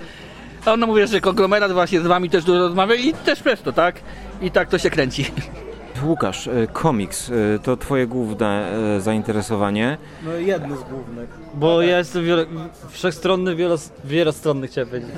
A 0.66 0.74
ona 0.74 0.86
mówi, 0.86 1.08
że 1.08 1.22
konglomerat 1.22 1.72
właśnie 1.72 2.02
z 2.02 2.08
Wami 2.08 2.30
też 2.30 2.44
dużo 2.44 2.60
rozmawia 2.60 2.96
i 2.96 3.14
też 3.14 3.44
przez 3.44 3.62
to, 3.62 3.74
tak? 3.74 3.96
I 4.42 4.52
tak 4.52 4.70
to 4.70 4.78
się 4.78 4.90
kręci. 4.90 5.26
Łukasz, 6.04 6.48
e, 6.48 6.68
komiks 6.74 7.30
e, 7.30 7.60
to 7.60 7.78
twoje 7.78 8.08
główne 8.08 8.72
e, 8.98 9.02
zainteresowanie. 9.02 9.98
No 10.26 10.34
jedno 10.34 10.76
z 10.76 10.84
głównych. 10.84 11.30
Bo 11.54 11.82
ja 11.82 11.98
jestem 11.98 12.26
wiele, 12.26 12.46
wszechstronny, 12.90 13.56
wielos, 13.56 13.90
wielostronny 14.06 14.68
chciałem 14.68 14.90
powiedzieć. 14.90 15.12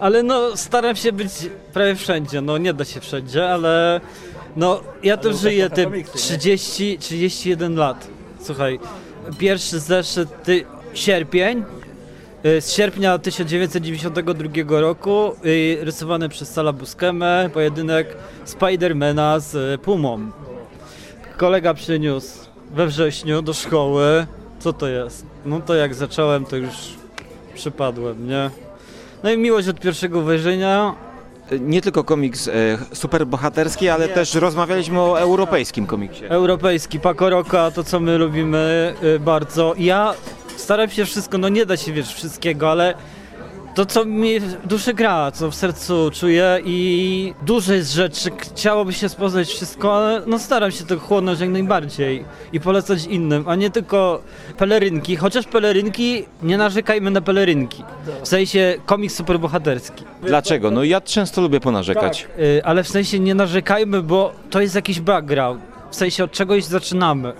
Ale 0.00 0.22
no 0.22 0.56
staram 0.56 0.96
się 0.96 1.12
być 1.12 1.32
prawie 1.72 1.94
wszędzie, 1.94 2.40
no 2.40 2.58
nie 2.58 2.74
da 2.74 2.84
się 2.84 3.00
wszędzie, 3.00 3.50
ale 3.50 4.00
no 4.56 4.80
ja 5.02 5.16
tu 5.16 5.32
żyję 5.36 5.70
tym 5.70 5.92
30, 6.14 6.98
31 6.98 7.74
lat. 7.74 8.08
Słuchaj, 8.42 8.78
pierwszy 9.38 9.80
zeszyt 9.80 10.42
ty, 10.42 10.64
sierpień, 10.94 11.64
z 12.44 12.70
sierpnia 12.72 13.18
1992 13.18 14.80
roku, 14.80 15.32
y, 15.44 15.78
rysowany 15.80 16.28
przez 16.28 16.52
Sala 16.52 16.72
Buscemę, 16.72 17.50
pojedynek 17.54 18.16
Spidermana 18.44 19.38
z 19.38 19.54
y, 19.54 19.78
Pumą. 19.78 20.30
Kolega 21.36 21.74
przyniósł 21.74 22.38
we 22.70 22.86
wrześniu 22.86 23.42
do 23.42 23.52
szkoły. 23.52 24.26
Co 24.58 24.72
to 24.72 24.88
jest? 24.88 25.26
No 25.44 25.60
to 25.60 25.74
jak 25.74 25.94
zacząłem, 25.94 26.44
to 26.44 26.56
już 26.56 26.74
przypadłem, 27.54 28.28
nie? 28.28 28.50
No 29.22 29.30
i 29.30 29.38
miłość 29.38 29.68
od 29.68 29.80
pierwszego 29.80 30.22
wejrzenia. 30.22 30.94
E, 31.50 31.58
Nie 31.58 31.80
tylko 31.80 32.04
komiks 32.04 32.48
e, 32.48 32.52
superbohaterski, 32.92 33.88
ale 33.88 34.08
też 34.08 34.34
rozmawialiśmy 34.34 35.00
o 35.00 35.20
europejskim 35.20 35.86
komiksie. 35.86 36.24
Europejski, 36.24 37.00
Pakoroka, 37.00 37.70
to 37.70 37.84
co 37.84 38.00
my 38.00 38.18
lubimy 38.18 38.94
y, 39.02 39.20
bardzo. 39.20 39.74
Ja 39.78 40.14
staram 40.60 40.90
się 40.90 41.04
wszystko, 41.04 41.38
no 41.38 41.48
nie 41.48 41.66
da 41.66 41.76
się 41.76 41.92
wiesz 41.92 42.14
wszystkiego, 42.14 42.70
ale 42.70 42.94
to 43.74 43.86
co 43.86 44.04
mi 44.04 44.40
w 44.40 44.66
duszy 44.66 44.94
gra, 44.94 45.30
co 45.30 45.50
w 45.50 45.54
sercu 45.54 46.10
czuję 46.10 46.60
i 46.64 47.34
dużo 47.42 47.72
jest 47.74 47.92
rzeczy, 47.92 48.30
chciałoby 48.38 48.92
się 48.92 49.08
poznać 49.08 49.48
wszystko, 49.48 49.96
ale 49.96 50.22
no 50.26 50.38
staram 50.38 50.70
się 50.70 50.84
to 50.84 50.98
chłonąć 50.98 51.40
jak 51.40 51.50
najbardziej 51.50 52.24
i 52.52 52.60
polecać 52.60 53.04
innym, 53.04 53.44
a 53.48 53.54
nie 53.54 53.70
tylko 53.70 54.22
pelerynki, 54.58 55.16
chociaż 55.16 55.46
pelerynki, 55.46 56.24
nie 56.42 56.58
narzekajmy 56.58 57.10
na 57.10 57.20
pelerynki. 57.20 57.84
W 58.22 58.28
sensie 58.28 58.74
komiks 58.86 59.14
superbohaterski. 59.14 60.04
Dlaczego? 60.22 60.70
No 60.70 60.84
ja 60.84 61.00
często 61.00 61.40
lubię 61.40 61.60
ponarzekać. 61.60 62.22
Tak, 62.22 62.38
y, 62.40 62.64
ale 62.64 62.84
w 62.84 62.88
sensie 62.88 63.20
nie 63.20 63.34
narzekajmy, 63.34 64.02
bo 64.02 64.32
to 64.50 64.60
jest 64.60 64.74
jakiś 64.74 65.00
background. 65.00 65.62
W 65.90 65.96
sensie 65.96 66.24
od 66.24 66.32
czegoś 66.32 66.64
zaczynamy. 66.64 67.32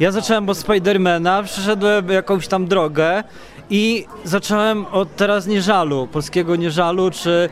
Ja 0.00 0.10
zacząłem 0.10 0.48
od 0.48 0.58
Spidermana, 0.58 1.42
przeszedłem 1.42 2.08
jakąś 2.08 2.48
tam 2.48 2.66
drogę 2.66 3.24
i 3.70 4.06
zacząłem 4.24 4.86
od 4.86 5.16
teraz 5.16 5.46
Nieżalu, 5.46 6.06
polskiego 6.06 6.56
Nieżalu, 6.56 7.10
czy 7.10 7.48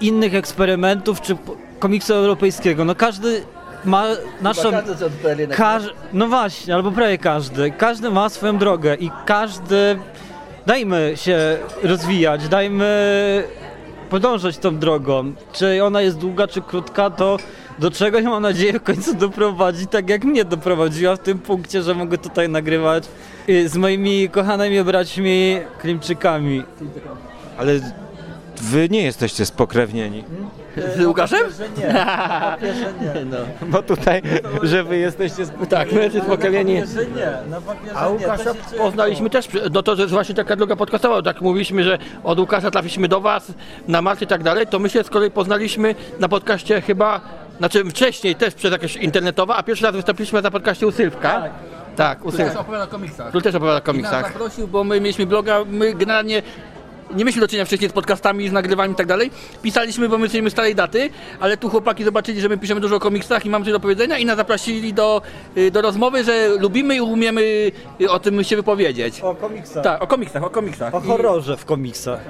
innych 0.00 0.34
eksperymentów, 0.34 1.20
czy 1.20 1.36
komiksu 1.78 2.14
europejskiego. 2.14 2.84
No 2.84 2.94
każdy 2.94 3.42
ma 3.84 4.04
naszą... 4.40 4.70
Każ... 5.50 5.82
No 6.12 6.26
właśnie, 6.26 6.74
albo 6.74 6.92
prawie 6.92 7.18
każdy. 7.18 7.70
Każdy 7.70 8.10
ma 8.10 8.28
swoją 8.28 8.58
drogę 8.58 8.94
i 8.94 9.10
każdy... 9.26 9.98
Dajmy 10.66 11.12
się 11.16 11.58
rozwijać, 11.82 12.48
dajmy 12.48 13.44
podążać 14.10 14.58
tą 14.58 14.78
drogą. 14.78 15.32
Czy 15.52 15.84
ona 15.84 16.02
jest 16.02 16.18
długa, 16.18 16.48
czy 16.48 16.62
krótka, 16.62 17.10
to 17.10 17.36
do 17.78 17.90
czegoś 17.90 18.24
mam 18.24 18.42
nadzieję 18.42 18.72
w 18.72 18.82
końcu 18.82 19.14
doprowadzi, 19.14 19.86
tak 19.86 20.08
jak 20.08 20.24
mnie 20.24 20.44
doprowadziła 20.44 21.16
w 21.16 21.18
tym 21.18 21.38
punkcie, 21.38 21.82
że 21.82 21.94
mogę 21.94 22.18
tutaj 22.18 22.48
nagrywać 22.48 23.04
y, 23.48 23.68
z 23.68 23.76
moimi 23.76 24.28
kochanymi 24.28 24.84
braćmi 24.84 25.58
Klimczykami. 25.80 26.62
Ale 27.58 27.80
wy 28.62 28.88
nie 28.90 29.02
jesteście 29.02 29.46
spokrewnieni. 29.46 30.24
Z 30.96 31.06
Łukaszem? 31.06 31.40
Że 31.58 31.68
nie. 31.68 31.94
Papierze 32.40 32.92
nie. 33.00 33.24
No. 33.24 33.36
Bo 33.66 33.82
tutaj, 33.82 34.22
że 34.62 34.84
wy 34.84 34.96
jesteście 34.96 35.46
spokrewnieni. 35.46 35.70
Tak, 35.70 35.92
my 35.92 36.02
jesteśmy 36.02 36.26
spokrewnieni. 36.28 36.80
Papierze 36.80 37.06
nie. 37.06 37.50
Na 37.50 37.60
papierze 37.60 37.96
A 37.96 38.04
nie. 38.06 38.12
Łukasza 38.12 38.54
czuję 38.54 38.78
poznaliśmy 38.78 39.30
też, 39.30 39.48
no 39.72 39.82
to 39.82 39.94
jest 39.94 40.10
właśnie 40.12 40.34
taka 40.34 40.56
droga 40.56 40.76
podcastowa, 40.76 41.22
tak 41.22 41.40
mówiliśmy, 41.40 41.84
że 41.84 41.98
od 42.24 42.38
Łukasza 42.38 42.70
trafiliśmy 42.70 43.08
do 43.08 43.20
Was, 43.20 43.52
na 43.88 44.02
Marty 44.02 44.24
i 44.24 44.28
tak 44.28 44.42
dalej, 44.42 44.66
to 44.66 44.78
my 44.78 44.88
się 44.88 45.04
z 45.04 45.10
kolei 45.10 45.30
poznaliśmy 45.30 45.94
na 46.20 46.28
podcaście 46.28 46.80
chyba, 46.80 47.20
znaczy 47.58 47.84
wcześniej 47.84 48.34
też 48.34 48.54
przez 48.54 48.72
jakieś 48.72 48.96
internetowe, 48.96 49.54
a 49.54 49.62
pierwszy 49.62 49.84
raz 49.84 49.94
wystąpiliśmy 49.96 50.42
na 50.42 50.50
podcaście 50.50 50.86
u 50.86 50.92
Sylwka. 50.92 51.30
Tak. 51.40 51.52
Tak, 51.96 52.24
u 52.24 52.32
Sylwka. 52.32 52.60
opowiada 52.60 52.84
o 52.84 52.86
komiksach. 52.86 53.28
Który 53.28 53.42
też 53.42 53.54
opowiada 53.54 53.76
o 53.76 53.78
Nas 53.78 53.84
komiksach. 53.86 54.32
zaprosił, 54.32 54.68
bo 54.68 54.84
my 54.84 55.00
mieliśmy 55.00 55.26
bloga, 55.26 55.58
my 55.70 55.94
generalnie 55.94 56.42
nie 57.10 57.24
mieliśmy 57.24 57.40
do 57.40 57.48
czynienia 57.48 57.64
wcześniej 57.64 57.90
z 57.90 57.92
podcastami, 57.92 58.48
z 58.48 58.52
nagrywaniem 58.52 58.92
i 58.92 58.96
tak 58.96 59.06
dalej. 59.06 59.30
Pisaliśmy, 59.62 60.08
bo 60.08 60.18
my 60.18 60.24
jesteśmy 60.24 60.50
starej 60.50 60.74
daty, 60.74 61.10
ale 61.40 61.56
tu 61.56 61.70
chłopaki 61.70 62.04
zobaczyli, 62.04 62.40
że 62.40 62.48
my 62.48 62.58
piszemy 62.58 62.80
dużo 62.80 62.96
o 62.96 63.00
komiksach 63.00 63.46
i 63.46 63.50
mamy 63.50 63.64
coś 63.64 63.72
do 63.72 63.80
powiedzenia 63.80 64.18
i 64.18 64.24
nas 64.24 64.36
zaprosili 64.36 64.94
do, 64.94 65.22
y, 65.56 65.70
do 65.70 65.82
rozmowy, 65.82 66.24
że 66.24 66.48
lubimy 66.60 66.96
i 66.96 67.00
umiemy 67.00 67.72
y, 68.00 68.10
o 68.10 68.18
tym 68.18 68.44
się 68.44 68.56
wypowiedzieć. 68.56 69.20
O 69.20 69.34
komiksach. 69.34 69.84
Tak, 69.84 70.02
o 70.02 70.06
komiksach, 70.06 70.44
o 70.44 70.50
komiksach. 70.50 70.94
O 70.94 71.00
horrorze 71.00 71.56
w 71.56 71.64
komiksach. 71.64 72.20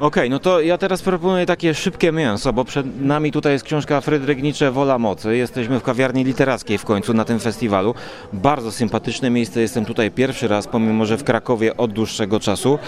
Okej, 0.00 0.30
no 0.30 0.38
to 0.38 0.60
ja 0.60 0.78
teraz 0.78 1.02
proponuję 1.02 1.46
takie 1.46 1.74
szybkie 1.74 2.12
mięso, 2.12 2.52
bo 2.52 2.64
przed 2.64 3.00
nami 3.00 3.32
tutaj 3.32 3.52
jest 3.52 3.64
książka 3.64 4.00
Fryderyk 4.00 4.42
Nietzsche 4.42 4.70
Wola 4.70 4.98
Mocy. 4.98 5.36
Jesteśmy 5.36 5.80
w 5.80 5.82
kawiarni 5.82 6.24
literackiej 6.24 6.78
w 6.78 6.84
końcu 6.84 7.14
na 7.14 7.24
tym 7.24 7.40
festiwalu. 7.40 7.94
Bardzo 8.32 8.72
sympatyczne 8.72 9.30
miejsce, 9.30 9.60
jestem 9.60 9.84
tutaj 9.84 10.10
pierwszy 10.10 10.48
raz, 10.48 10.68
pomimo 10.68 11.06
że 11.06 11.16
w 11.16 11.24
Krakowie 11.24 11.76
od 11.76 11.92
dłuższego 11.92 12.40
czasu. 12.40 12.78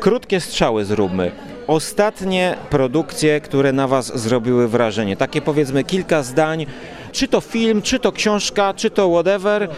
Krótkie 0.00 0.40
strzały 0.40 0.61
zróbmy. 0.82 1.30
Ostatnie 1.66 2.56
produkcje, 2.70 3.40
które 3.40 3.72
na 3.72 3.88
Was 3.88 4.18
zrobiły 4.18 4.68
wrażenie. 4.68 5.16
Takie 5.16 5.40
powiedzmy 5.40 5.84
kilka 5.84 6.22
zdań, 6.22 6.66
czy 7.12 7.28
to 7.28 7.40
film, 7.40 7.82
czy 7.82 7.98
to 7.98 8.12
książka, 8.12 8.74
czy 8.74 8.90
to 8.90 9.10
whatever. 9.10 9.68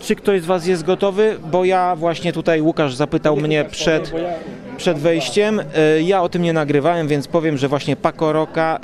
Czy 0.00 0.16
ktoś 0.16 0.42
z 0.42 0.46
Was 0.46 0.66
jest 0.66 0.84
gotowy? 0.84 1.38
Bo 1.50 1.64
ja 1.64 1.96
właśnie 1.96 2.32
tutaj 2.32 2.60
Łukasz 2.62 2.94
zapytał 2.94 3.36
mnie 3.36 3.64
przed, 3.64 4.12
przed 4.76 4.98
wejściem. 4.98 5.60
E, 5.60 6.02
Ja 6.02 6.22
o 6.22 6.28
tym 6.28 6.42
nie 6.42 6.52
nagrywałem, 6.52 7.08
więc 7.08 7.28
powiem, 7.28 7.58
że 7.58 7.68
właśnie 7.68 7.96
Paco 7.96 8.32
Roca, 8.32 8.76
e, 8.76 8.78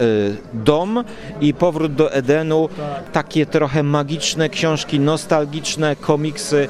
Dom 0.54 1.04
i 1.40 1.54
Powrót 1.54 1.94
do 1.94 2.12
Edenu, 2.12 2.68
takie 3.12 3.46
trochę 3.46 3.82
magiczne 3.82 4.48
książki, 4.48 5.00
nostalgiczne 5.00 5.96
komiksy, 5.96 6.68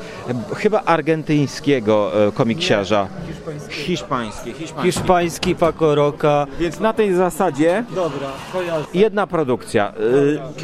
e, 0.50 0.54
chyba 0.54 0.82
argentyńskiego 0.82 2.12
komiksiarza. 2.34 3.08
Hiszpańskie, 3.68 4.52
hiszpańskie. 4.52 4.82
Hiszpański 4.82 5.54
Paco 5.54 5.94
Roca. 5.94 6.46
Więc 6.60 6.80
na 6.80 6.92
tej 6.92 7.14
zasadzie 7.14 7.84
Dobra, 7.94 8.28
jedna 8.94 9.26
produkcja. 9.26 9.92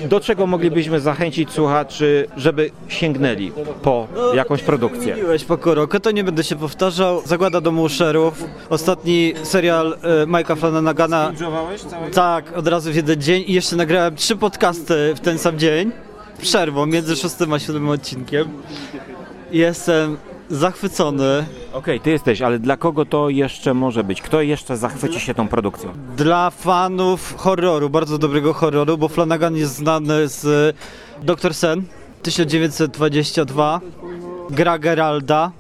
Do 0.09 0.21
czego 0.21 0.47
moglibyśmy 0.47 1.01
zachęcić 1.01 1.51
słuchaczy, 1.51 2.27
żeby 2.37 2.71
sięgnęli 2.89 3.53
po 3.83 4.07
jakąś 4.35 4.63
produkcję? 4.63 5.17
Paco 5.49 5.75
Roca, 5.75 6.01
to 6.01 6.11
nie 6.11 6.25
będę 6.25 6.45
się 6.45 6.57
powtarzał. 6.57 7.23
Zagłada 7.27 7.61
domu 7.61 7.89
szerów. 7.89 8.44
Ostatni 8.71 9.35
serial 9.43 9.97
e, 10.03 10.27
Mike'a 10.27 10.57
Flanagana. 10.57 11.33
Tak, 12.15 12.57
od 12.57 12.69
razu 12.69 12.93
w 12.93 12.97
jeden 12.97 13.23
dzień 13.23 13.45
i 13.47 13.53
jeszcze 13.53 13.77
nagrałem 13.77 14.17
trzy 14.17 14.37
podcasty 14.37 15.15
w 15.17 15.21
ten 15.21 15.39
sam 15.39 15.59
dzień. 15.59 15.93
Przerwą 16.43 16.87
między 16.87 17.17
szóstym 17.17 17.53
a 17.53 17.59
siódmym 17.59 17.89
odcinkiem. 17.89 18.49
Jestem 19.53 20.17
zachwycony. 20.51 21.47
Okej, 21.73 22.01
ty 22.01 22.11
jesteś, 22.11 22.43
ale 22.43 22.59
dla 22.59 22.77
kogo 22.77 23.05
to 23.05 23.29
jeszcze 23.29 23.75
może 23.75 24.05
być? 24.05 24.23
Kto 24.23 24.43
jeszcze 24.43 24.77
zachwyci 24.77 25.21
się 25.21 25.35
tą 25.35 25.49
produkcją? 25.49 25.93
Dla 26.17 26.51
fanów 26.51 27.35
horroru, 27.37 27.91
bardzo 27.91 28.19
dobrego 28.19 28.53
horroru, 28.53 28.99
bo 28.99 29.09
Flanagan 29.09 29.57
jest 29.57 29.75
znany 29.75 30.29
z 30.29 30.77
Dr. 31.23 31.55
Sen 31.55 31.83
1922, 32.23 33.81
gra 34.51 34.79
Geralda 34.79 35.51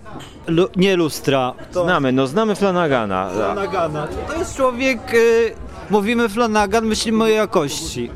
Lu, 0.46 0.68
nie 0.76 0.96
lustra. 0.96 1.54
To 1.72 1.84
Znamy, 1.84 2.12
no 2.12 2.26
znamy 2.26 2.54
Flanagana. 2.54 3.30
Flanagana. 3.30 4.08
To 4.28 4.38
jest 4.38 4.56
człowiek, 4.56 5.14
y, 5.14 5.54
mówimy 5.90 6.28
Flanagan, 6.28 6.84
myślimy 6.86 7.24
o 7.24 7.28
jakości. 7.28 8.10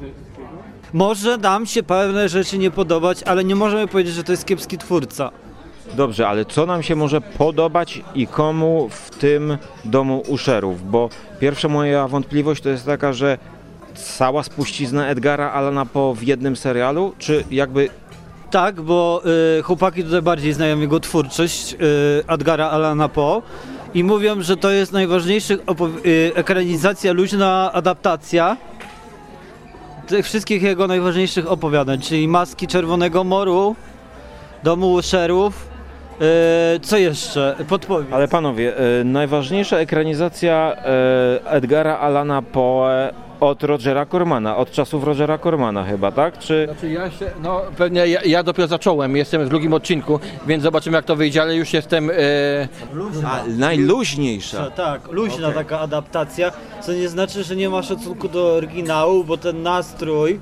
Może 0.93 1.37
nam 1.37 1.66
się 1.66 1.83
pewne 1.83 2.29
rzeczy 2.29 2.59
nie 2.59 2.70
podobać, 2.70 3.22
ale 3.22 3.45
nie 3.45 3.55
możemy 3.57 3.89
powiedzieć, 3.89 4.14
że 4.14 4.24
to 4.24 4.33
jest 4.33 4.45
kiepski 4.45 4.79
twórca. 4.79 5.31
Dobrze, 5.95 6.29
ale 6.29 6.45
co 6.45 6.66
nam 6.66 6.83
się 6.83 6.97
może 6.97 7.20
podobać 7.20 8.03
i 8.14 8.26
komu 8.26 8.89
w 8.91 9.11
tym 9.11 9.59
domu 9.85 10.22
uszerów? 10.29 10.91
Bo 10.91 11.09
pierwsza 11.41 11.68
moja 11.68 12.09
wątpliwość 12.09 12.62
to 12.62 12.68
jest 12.68 12.87
taka, 12.87 13.12
że 13.12 13.39
cała 13.95 14.43
spuścizna 14.43 15.09
Edgara 15.09 15.53
Allana 15.53 15.87
Poe 15.87 16.14
w 16.14 16.22
jednym 16.22 16.57
serialu, 16.57 17.14
czy 17.18 17.45
jakby 17.51 17.89
Tak, 18.51 18.80
bo 18.80 19.22
y, 19.59 19.62
chłopaki 19.62 20.05
tutaj 20.05 20.22
bardziej 20.22 20.53
znają 20.53 20.80
jego 20.80 21.01
twórczość, 21.01 21.74
y, 21.74 21.76
Edgara 22.28 22.70
Allana 22.70 23.09
Poe 23.09 23.42
i 23.94 24.05
mówią, 24.05 24.42
że 24.42 24.57
to 24.57 24.70
jest 24.70 24.92
najważniejsza 24.92 25.55
y, 25.55 26.32
ekranizacja, 26.34 27.12
luźna 27.12 27.70
adaptacja 27.72 28.57
tych 30.07 30.24
wszystkich 30.26 30.62
jego 30.62 30.86
najważniejszych 30.86 31.51
opowiadań, 31.51 32.01
czyli 32.01 32.28
Maski 32.28 32.66
Czerwonego 32.66 33.24
Moru, 33.24 33.76
Domu 34.62 34.92
Łyszerów, 34.92 35.68
y, 36.76 36.80
co 36.80 36.96
jeszcze? 36.96 37.57
Podpowiem. 37.68 38.14
Ale 38.14 38.28
panowie, 38.28 38.76
e, 38.76 39.05
najważniejsza 39.05 39.76
ekranizacja 39.76 40.76
e, 40.76 41.51
Edgara 41.51 41.99
Allana 41.99 42.42
Poe 42.42 43.11
od 43.41 43.62
Rogera 43.62 44.07
Cormana, 44.07 44.57
od 44.57 44.70
czasów 44.70 45.05
Rogera 45.05 45.39
Cormana 45.39 45.84
chyba, 45.84 46.12
tak? 46.12 46.39
Czy 46.39 46.64
Znaczy 46.64 46.89
ja 46.91 47.11
się, 47.11 47.30
no 47.43 47.61
pewnie 47.76 48.07
ja, 48.07 48.20
ja 48.24 48.43
dopiero 48.43 48.68
zacząłem, 48.68 49.16
jestem 49.16 49.45
w 49.45 49.49
drugim 49.49 49.72
odcinku, 49.72 50.20
więc 50.47 50.62
zobaczymy 50.62 50.97
jak 50.97 51.05
to 51.05 51.16
wyjdzie, 51.16 51.43
ale 51.43 51.57
już 51.57 51.72
jestem... 51.72 52.11
E, 52.11 52.14
A, 53.26 53.43
najluźniejsza? 53.59 54.70
Tak, 54.70 55.12
luźna 55.12 55.53
taka 55.53 55.80
adaptacja, 55.80 56.53
co 56.80 56.93
nie 56.93 57.09
znaczy, 57.09 57.45
że 57.45 57.57
nie 57.57 57.68
ma 57.70 57.82
szacunku 57.82 58.28
do 58.28 58.55
oryginału, 58.55 59.24
bo 59.24 59.36
ten 59.36 59.62
nastrój, 59.62 60.41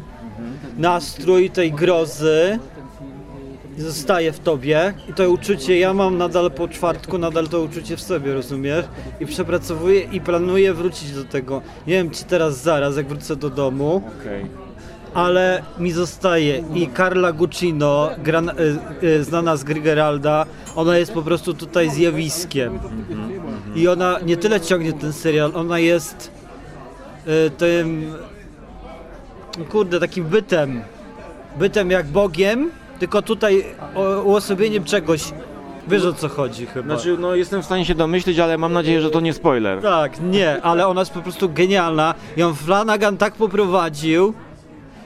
nastrój 0.78 1.51
tej 1.51 1.72
grozy 1.72 2.59
zostaje 3.77 4.33
w 4.33 4.41
tobie 4.41 4.95
i 5.09 5.12
to 5.12 5.31
uczucie, 5.31 5.79
ja 5.79 5.95
mam 5.95 6.18
nadal 6.18 6.51
po 6.51 6.68
czwartku, 6.68 7.18
nadal 7.18 7.49
to 7.49 7.61
uczucie 7.61 7.97
w 7.97 8.01
sobie, 8.01 8.35
rozumiesz? 8.35 8.85
I 9.20 9.27
przepracowuję 9.27 10.01
i 10.01 10.20
planuję 10.20 10.74
wrócić 10.74 11.12
do 11.12 11.24
tego. 11.24 11.62
Nie 11.87 11.95
wiem, 11.95 12.11
czy 12.11 12.24
teraz 12.24 12.62
zaraz, 12.62 12.97
jak 12.97 13.07
wrócę 13.09 13.37
do 13.37 13.51
domu, 13.51 14.03
ale 15.14 15.62
mi 15.79 15.93
zostaje 15.93 16.64
i 16.74 16.89
Carla 16.97 17.33
Guccino, 17.33 18.11
gran, 18.18 18.49
y, 18.49 18.53
y, 19.03 19.24
znana 19.24 19.57
z 19.57 19.64
gry 19.64 19.81
Geralda, 19.81 20.47
ona 20.77 20.99
jest 20.99 21.12
po 21.12 21.22
prostu 21.22 21.55
tutaj 21.55 21.91
zjawiskiem. 21.91 22.79
I 23.74 23.89
ona 23.89 24.18
nie 24.27 24.37
tyle 24.37 24.61
ciągnie 24.61 24.93
ten 24.93 25.12
serial, 25.12 25.53
ona 25.55 25.79
jest 25.79 26.31
y, 27.47 27.51
tym, 27.51 28.14
kurde, 29.68 30.01
takim 30.01 30.24
bytem, 30.24 30.83
bytem 31.59 31.91
jak 31.91 32.07
Bogiem, 32.07 32.70
tylko 32.99 33.22
tutaj 33.22 33.64
o- 33.94 34.22
uosobieniem 34.22 34.84
czegoś. 34.84 35.32
Wiesz 35.88 36.05
o 36.05 36.12
co 36.12 36.28
chodzi 36.28 36.66
chyba. 36.66 36.94
Znaczy, 36.94 37.16
no 37.20 37.34
jestem 37.34 37.62
w 37.62 37.64
stanie 37.64 37.84
się 37.84 37.94
domyślić, 37.94 38.38
ale 38.38 38.59
mam 38.59 38.72
nadzieję, 38.72 39.01
że 39.01 39.11
to 39.11 39.20
nie 39.20 39.32
spoiler. 39.32 39.82
Tak, 39.82 40.20
nie, 40.20 40.62
ale 40.62 40.86
ona 40.88 41.01
jest 41.01 41.12
po 41.12 41.20
prostu 41.22 41.49
genialna. 41.49 42.14
Ją 42.36 42.55
Flanagan 42.55 43.16
tak 43.16 43.34
poprowadził, 43.34 44.34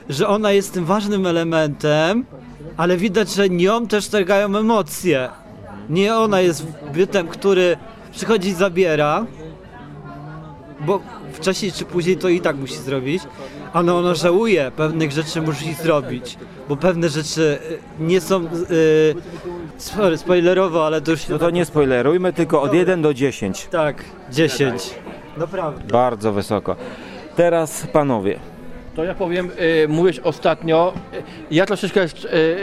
że 0.09 0.29
ona 0.29 0.53
jest 0.53 0.75
tym 0.75 0.85
ważnym 0.85 1.27
elementem, 1.27 2.25
ale 2.77 2.97
widać, 2.97 3.35
że 3.35 3.49
nią 3.49 3.87
też 3.87 4.09
targają 4.09 4.57
emocje. 4.57 5.29
Nie 5.91 6.17
ona 6.17 6.41
jest 6.41 6.67
bytem, 6.95 7.29
który 7.29 7.77
przychodzi 8.13 8.49
i 8.49 8.53
zabiera, 8.55 9.27
bo 10.81 11.01
wcześniej 11.33 11.73
czy 11.73 11.85
później 11.85 12.17
to 12.17 12.29
i 12.29 12.41
tak 12.41 12.57
musi 12.57 12.77
zrobić, 12.77 13.23
ale 13.73 13.95
ona 13.95 14.15
żałuje 14.15 14.73
pewnych 14.77 15.13
rzeczy 15.13 15.43
musi 15.43 15.75
zrobić, 15.75 16.39
bo 16.69 16.77
pewne 16.77 17.09
rzeczy 17.09 17.59
y, 18.01 18.05
nie 18.05 18.21
są, 18.21 18.45
y, 18.45 19.15
sorry, 19.79 20.19
spoilerowo, 20.19 20.87
ale 20.87 21.01
to 21.01 21.11
już 21.11 21.21
się 21.21 21.33
No 21.33 21.39
to 21.39 21.51
nie 21.51 21.65
spoilerujmy, 21.65 22.33
tylko 22.33 22.63
od 22.63 22.75
1 22.75 23.03
do 23.03 23.15
10. 23.15 23.69
Tak, 23.71 24.05
10. 24.31 24.95
Naprawdę. 25.37 25.93
Bardzo 25.93 26.33
wysoko. 26.33 26.77
Teraz 27.37 27.87
panowie. 27.93 28.41
To 28.95 29.05
ja 29.05 29.15
powiem, 29.15 29.51
y, 29.85 29.89
mówisz 29.89 30.19
ostatnio, 30.19 30.93
y, 31.15 31.23
ja 31.51 31.67
troszeczkę 31.67 32.07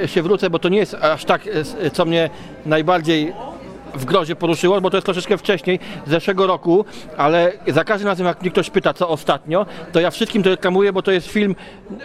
y, 0.04 0.08
się 0.08 0.22
wrócę, 0.22 0.50
bo 0.50 0.60
to 0.60 0.70
nie 0.70 0.78
jest 0.78 0.94
aż 0.94 1.26
tak, 1.26 1.48
y, 1.48 1.92
co 1.92 2.06
mnie 2.06 2.30
najbardziej 2.66 3.34
w 3.94 4.06
grozie 4.06 4.36
poruszyło, 4.36 4.82
bo 4.82 4.90
to 4.90 4.98
jest 4.98 5.06
troszeczkę 5.06 5.38
wcześniej, 5.38 5.80
z 6.08 6.10
zeszłego 6.10 6.48
roku, 6.48 6.86
ale 7.18 7.52
za 7.68 7.84
każdym 7.84 8.08
razem 8.08 8.28
jak 8.28 8.42
mnie 8.42 8.52
ktoś 8.52 8.70
pyta, 8.70 8.94
co 8.94 9.10
ostatnio, 9.10 9.66
to 9.92 10.00
ja 10.00 10.12
wszystkim 10.12 10.44
to 10.44 10.50
reklamuję, 10.50 10.94
bo 10.94 11.02
to 11.02 11.12
jest 11.12 11.28
film, 11.28 11.56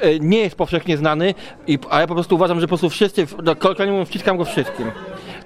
y, 0.04 0.18
nie 0.20 0.38
jest 0.38 0.56
powszechnie 0.56 0.96
znany, 0.96 1.34
i, 1.66 1.78
a 1.90 2.00
ja 2.00 2.06
po 2.06 2.14
prostu 2.14 2.34
uważam, 2.34 2.60
że 2.60 2.66
po 2.66 2.68
prostu 2.68 2.90
wszyscy, 2.90 3.26
no, 3.42 3.56
kolokwialnie 3.56 3.92
mówiąc, 3.92 4.08
wciskam 4.08 4.36
go 4.36 4.44
wszystkim. 4.44 4.90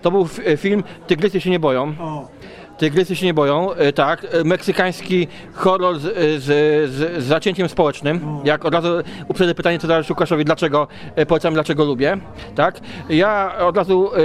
To 0.03 0.11
był 0.11 0.23
f- 0.23 0.61
film 0.61 0.85
Tygrysy 1.07 1.41
się 1.41 1.51
nie 1.51 1.61
boją. 1.61 1.95
Tygrysy 2.79 3.17
się 3.17 3.27
nie 3.27 3.35
boją, 3.35 3.73
e, 3.73 3.93
tak. 3.93 4.27
E, 4.33 4.45
Meksykański 4.45 5.29
horror 5.55 5.99
z, 5.99 6.03
z, 6.43 6.45
z, 6.91 7.23
z 7.23 7.25
zacięciem 7.25 7.69
społecznym. 7.69 8.21
Jak 8.45 8.65
od 8.65 8.75
razu 8.75 8.89
uprzedzę 9.29 9.55
pytanie 9.55 9.79
co 9.79 9.89
Dariuszu 9.89 10.13
Łukaszowi, 10.13 10.45
dlaczego 10.45 10.89
e, 11.15 11.27
polecam, 11.27 11.55
dlaczego 11.55 11.85
lubię. 11.85 12.19
Tak. 12.55 12.81
Ja 13.09 13.55
od 13.59 13.77
razu 13.77 14.11
e, 14.15 14.19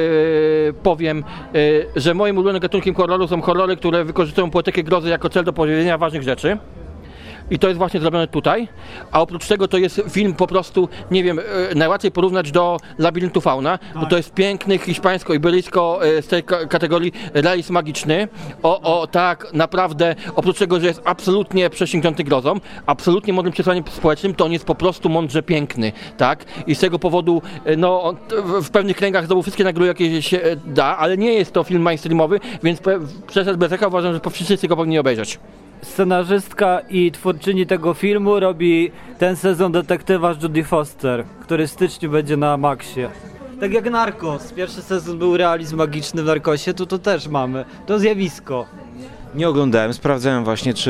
powiem, 0.73 1.23
e, 1.55 1.99
że 1.99 2.13
moim 2.13 2.37
ulubionym 2.37 2.61
gatunkiem 2.61 2.95
horroru 2.95 3.27
są 3.27 3.41
horrory, 3.41 3.77
które 3.77 4.05
wykorzystują 4.05 4.49
poetykę 4.49 4.83
grozy 4.83 5.09
jako 5.09 5.29
cel 5.29 5.43
do 5.43 5.53
powiedzenia 5.53 5.97
ważnych 5.97 6.23
rzeczy. 6.23 6.57
I 7.51 7.59
to 7.59 7.67
jest 7.67 7.77
właśnie 7.77 7.99
zrobione 7.99 8.27
tutaj. 8.27 8.67
A 9.11 9.21
oprócz 9.21 9.47
tego 9.47 9.67
to 9.67 9.77
jest 9.77 10.01
film 10.09 10.33
po 10.33 10.47
prostu, 10.47 10.89
nie 11.11 11.23
wiem, 11.23 11.39
e, 11.39 11.75
najłatwiej 11.75 12.11
porównać 12.11 12.51
do 12.51 12.77
Labiryntu 12.97 13.41
Fauna, 13.41 13.79
bo 13.95 14.05
to 14.05 14.17
jest 14.17 14.33
piękny 14.33 14.77
hiszpańsko-iberyjsko 14.77 15.99
e, 16.05 16.21
z 16.21 16.27
tej 16.27 16.43
ka- 16.43 16.65
kategorii 16.65 17.11
realizm 17.33 17.73
magiczny. 17.73 18.27
O, 18.63 19.01
o, 19.01 19.07
tak, 19.07 19.53
naprawdę, 19.53 20.15
oprócz 20.35 20.57
tego, 20.59 20.79
że 20.79 20.87
jest 20.87 21.01
absolutnie 21.05 21.69
przesięgnięty 21.69 22.23
grozą, 22.23 22.53
absolutnie 22.85 23.33
mądrym 23.33 23.53
przesłaniem 23.53 23.83
społecznym, 23.91 24.35
to 24.35 24.45
on 24.45 24.51
jest 24.51 24.65
po 24.65 24.75
prostu 24.75 25.09
mądrze 25.09 25.43
piękny, 25.43 25.91
tak? 26.17 26.45
I 26.67 26.75
z 26.75 26.79
tego 26.79 26.99
powodu, 26.99 27.41
e, 27.65 27.75
no, 27.77 28.03
on 28.03 28.15
t- 28.17 28.41
w- 28.41 28.65
w 28.65 28.69
pewnych 28.71 28.97
kręgach 28.97 29.25
zdobył 29.25 29.41
wszystkie 29.41 29.63
nagrody, 29.63 29.87
jakie 29.87 30.21
się 30.21 30.41
e, 30.41 30.55
da, 30.55 30.97
ale 30.97 31.17
nie 31.17 31.33
jest 31.33 31.51
to 31.53 31.63
film 31.63 31.81
mainstreamowy, 31.81 32.39
więc 32.63 32.81
pe- 32.81 33.05
przez 33.27 33.47
SBTK 33.47 33.87
uważam, 33.87 34.13
że 34.13 34.19
wszyscy 34.31 34.67
go 34.67 34.75
powinni 34.75 34.99
obejrzeć. 34.99 35.39
Scenarzystka 35.81 36.79
i 36.89 37.11
twórczyni 37.11 37.65
tego 37.65 37.93
filmu 37.93 38.39
robi 38.39 38.91
ten 39.17 39.35
sezon 39.35 39.71
detektywa 39.71 40.35
Judy 40.41 40.63
Foster, 40.63 41.23
który 41.41 41.67
w 41.67 41.71
styczniu 41.71 42.09
będzie 42.09 42.37
na 42.37 42.57
Maxie. 42.57 43.09
Tak 43.59 43.73
jak 43.73 43.91
Narcos. 43.91 44.53
Pierwszy 44.53 44.81
sezon 44.81 45.17
był 45.17 45.37
realizm 45.37 45.77
magiczny 45.77 46.23
w 46.23 46.25
Narcosie, 46.25 46.73
tu 46.73 46.85
to 46.85 46.99
też 46.99 47.27
mamy. 47.27 47.65
To 47.85 47.99
zjawisko. 47.99 48.65
Nie 49.35 49.49
oglądałem, 49.49 49.93
sprawdzałem 49.93 50.43
właśnie, 50.43 50.73
czy 50.73 50.89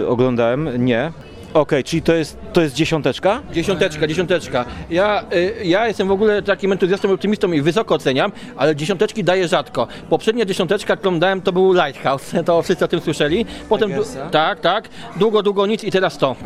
yy, 0.00 0.08
oglądałem. 0.08 0.84
Nie. 0.84 1.12
Okej, 1.60 1.84
czyli 1.84 2.02
to 2.02 2.14
jest, 2.14 2.38
to 2.52 2.60
jest 2.60 2.74
dziesiąteczka? 2.74 3.42
Dziesiąteczka, 3.52 4.06
dziesiąteczka. 4.06 4.64
Ja, 4.90 5.24
y, 5.32 5.54
ja 5.64 5.86
jestem 5.88 6.08
w 6.08 6.10
ogóle 6.10 6.42
takim 6.42 6.72
entuzjastą, 6.72 7.12
optymistą 7.12 7.52
i 7.52 7.60
wysoko 7.62 7.94
oceniam, 7.94 8.32
ale 8.56 8.76
dziesiąteczki 8.76 9.24
daję 9.24 9.48
rzadko. 9.48 9.88
Poprzednia 10.10 10.44
dziesiąteczka, 10.44 10.96
którą 10.96 11.18
dałem, 11.18 11.40
to 11.42 11.52
był 11.52 11.72
Lighthouse, 11.72 12.32
to 12.46 12.62
wszyscy 12.62 12.84
o 12.84 12.88
tym 12.88 13.00
słyszeli. 13.00 13.46
Potem, 13.68 13.92
du- 13.94 14.04
tak, 14.30 14.60
tak, 14.60 14.88
długo, 15.16 15.42
długo 15.42 15.66
nic 15.66 15.84
i 15.84 15.90
teraz 15.90 16.18
to. 16.18 16.36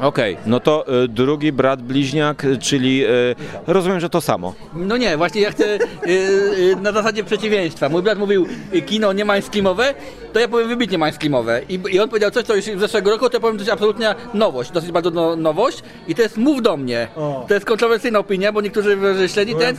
Okej, 0.00 0.36
no 0.46 0.60
to 0.60 1.02
y, 1.04 1.08
drugi 1.08 1.52
brat 1.52 1.82
bliźniak, 1.82 2.44
y, 2.44 2.58
czyli 2.58 3.04
y, 3.06 3.34
rozumiem, 3.66 4.00
że 4.00 4.10
to 4.10 4.20
samo. 4.20 4.54
No 4.74 4.96
nie, 4.96 5.16
właśnie 5.16 5.40
ja 5.40 5.50
chcę 5.50 5.74
y, 5.74 5.78
y, 6.08 6.76
na 6.82 6.92
zasadzie 6.92 7.24
przeciwieństwa. 7.24 7.88
Mój 7.88 8.02
brat 8.02 8.18
mówił 8.18 8.46
y, 8.74 8.82
kino 8.82 9.12
nie 9.12 9.24
mainstreamowe, 9.24 9.94
to 10.32 10.40
ja 10.40 10.48
powiem 10.48 10.68
wybitnie 10.68 10.98
mainstreamowe. 10.98 11.60
I, 11.68 11.80
I 11.90 12.00
on 12.00 12.08
powiedział 12.08 12.30
coś, 12.30 12.44
co 12.44 12.54
już 12.54 12.64
z 12.64 12.78
zeszłego 12.78 13.10
roku, 13.10 13.28
to 13.28 13.36
ja 13.36 13.40
powiem 13.40 13.58
coś 13.58 13.68
absolutnie 13.68 14.14
nowość, 14.34 14.70
dosyć 14.70 14.92
bardzo 14.92 15.10
no, 15.10 15.36
nowość. 15.36 15.82
I 16.08 16.14
to 16.14 16.22
jest 16.22 16.36
Mów 16.36 16.62
do 16.62 16.76
mnie. 16.76 17.08
O. 17.16 17.44
To 17.48 17.54
jest 17.54 17.66
kontrowersyjna 17.66 18.18
opinia, 18.18 18.52
bo 18.52 18.60
niektórzy 18.60 18.98
że 19.18 19.28
śledzi 19.28 19.54
ten. 19.54 19.76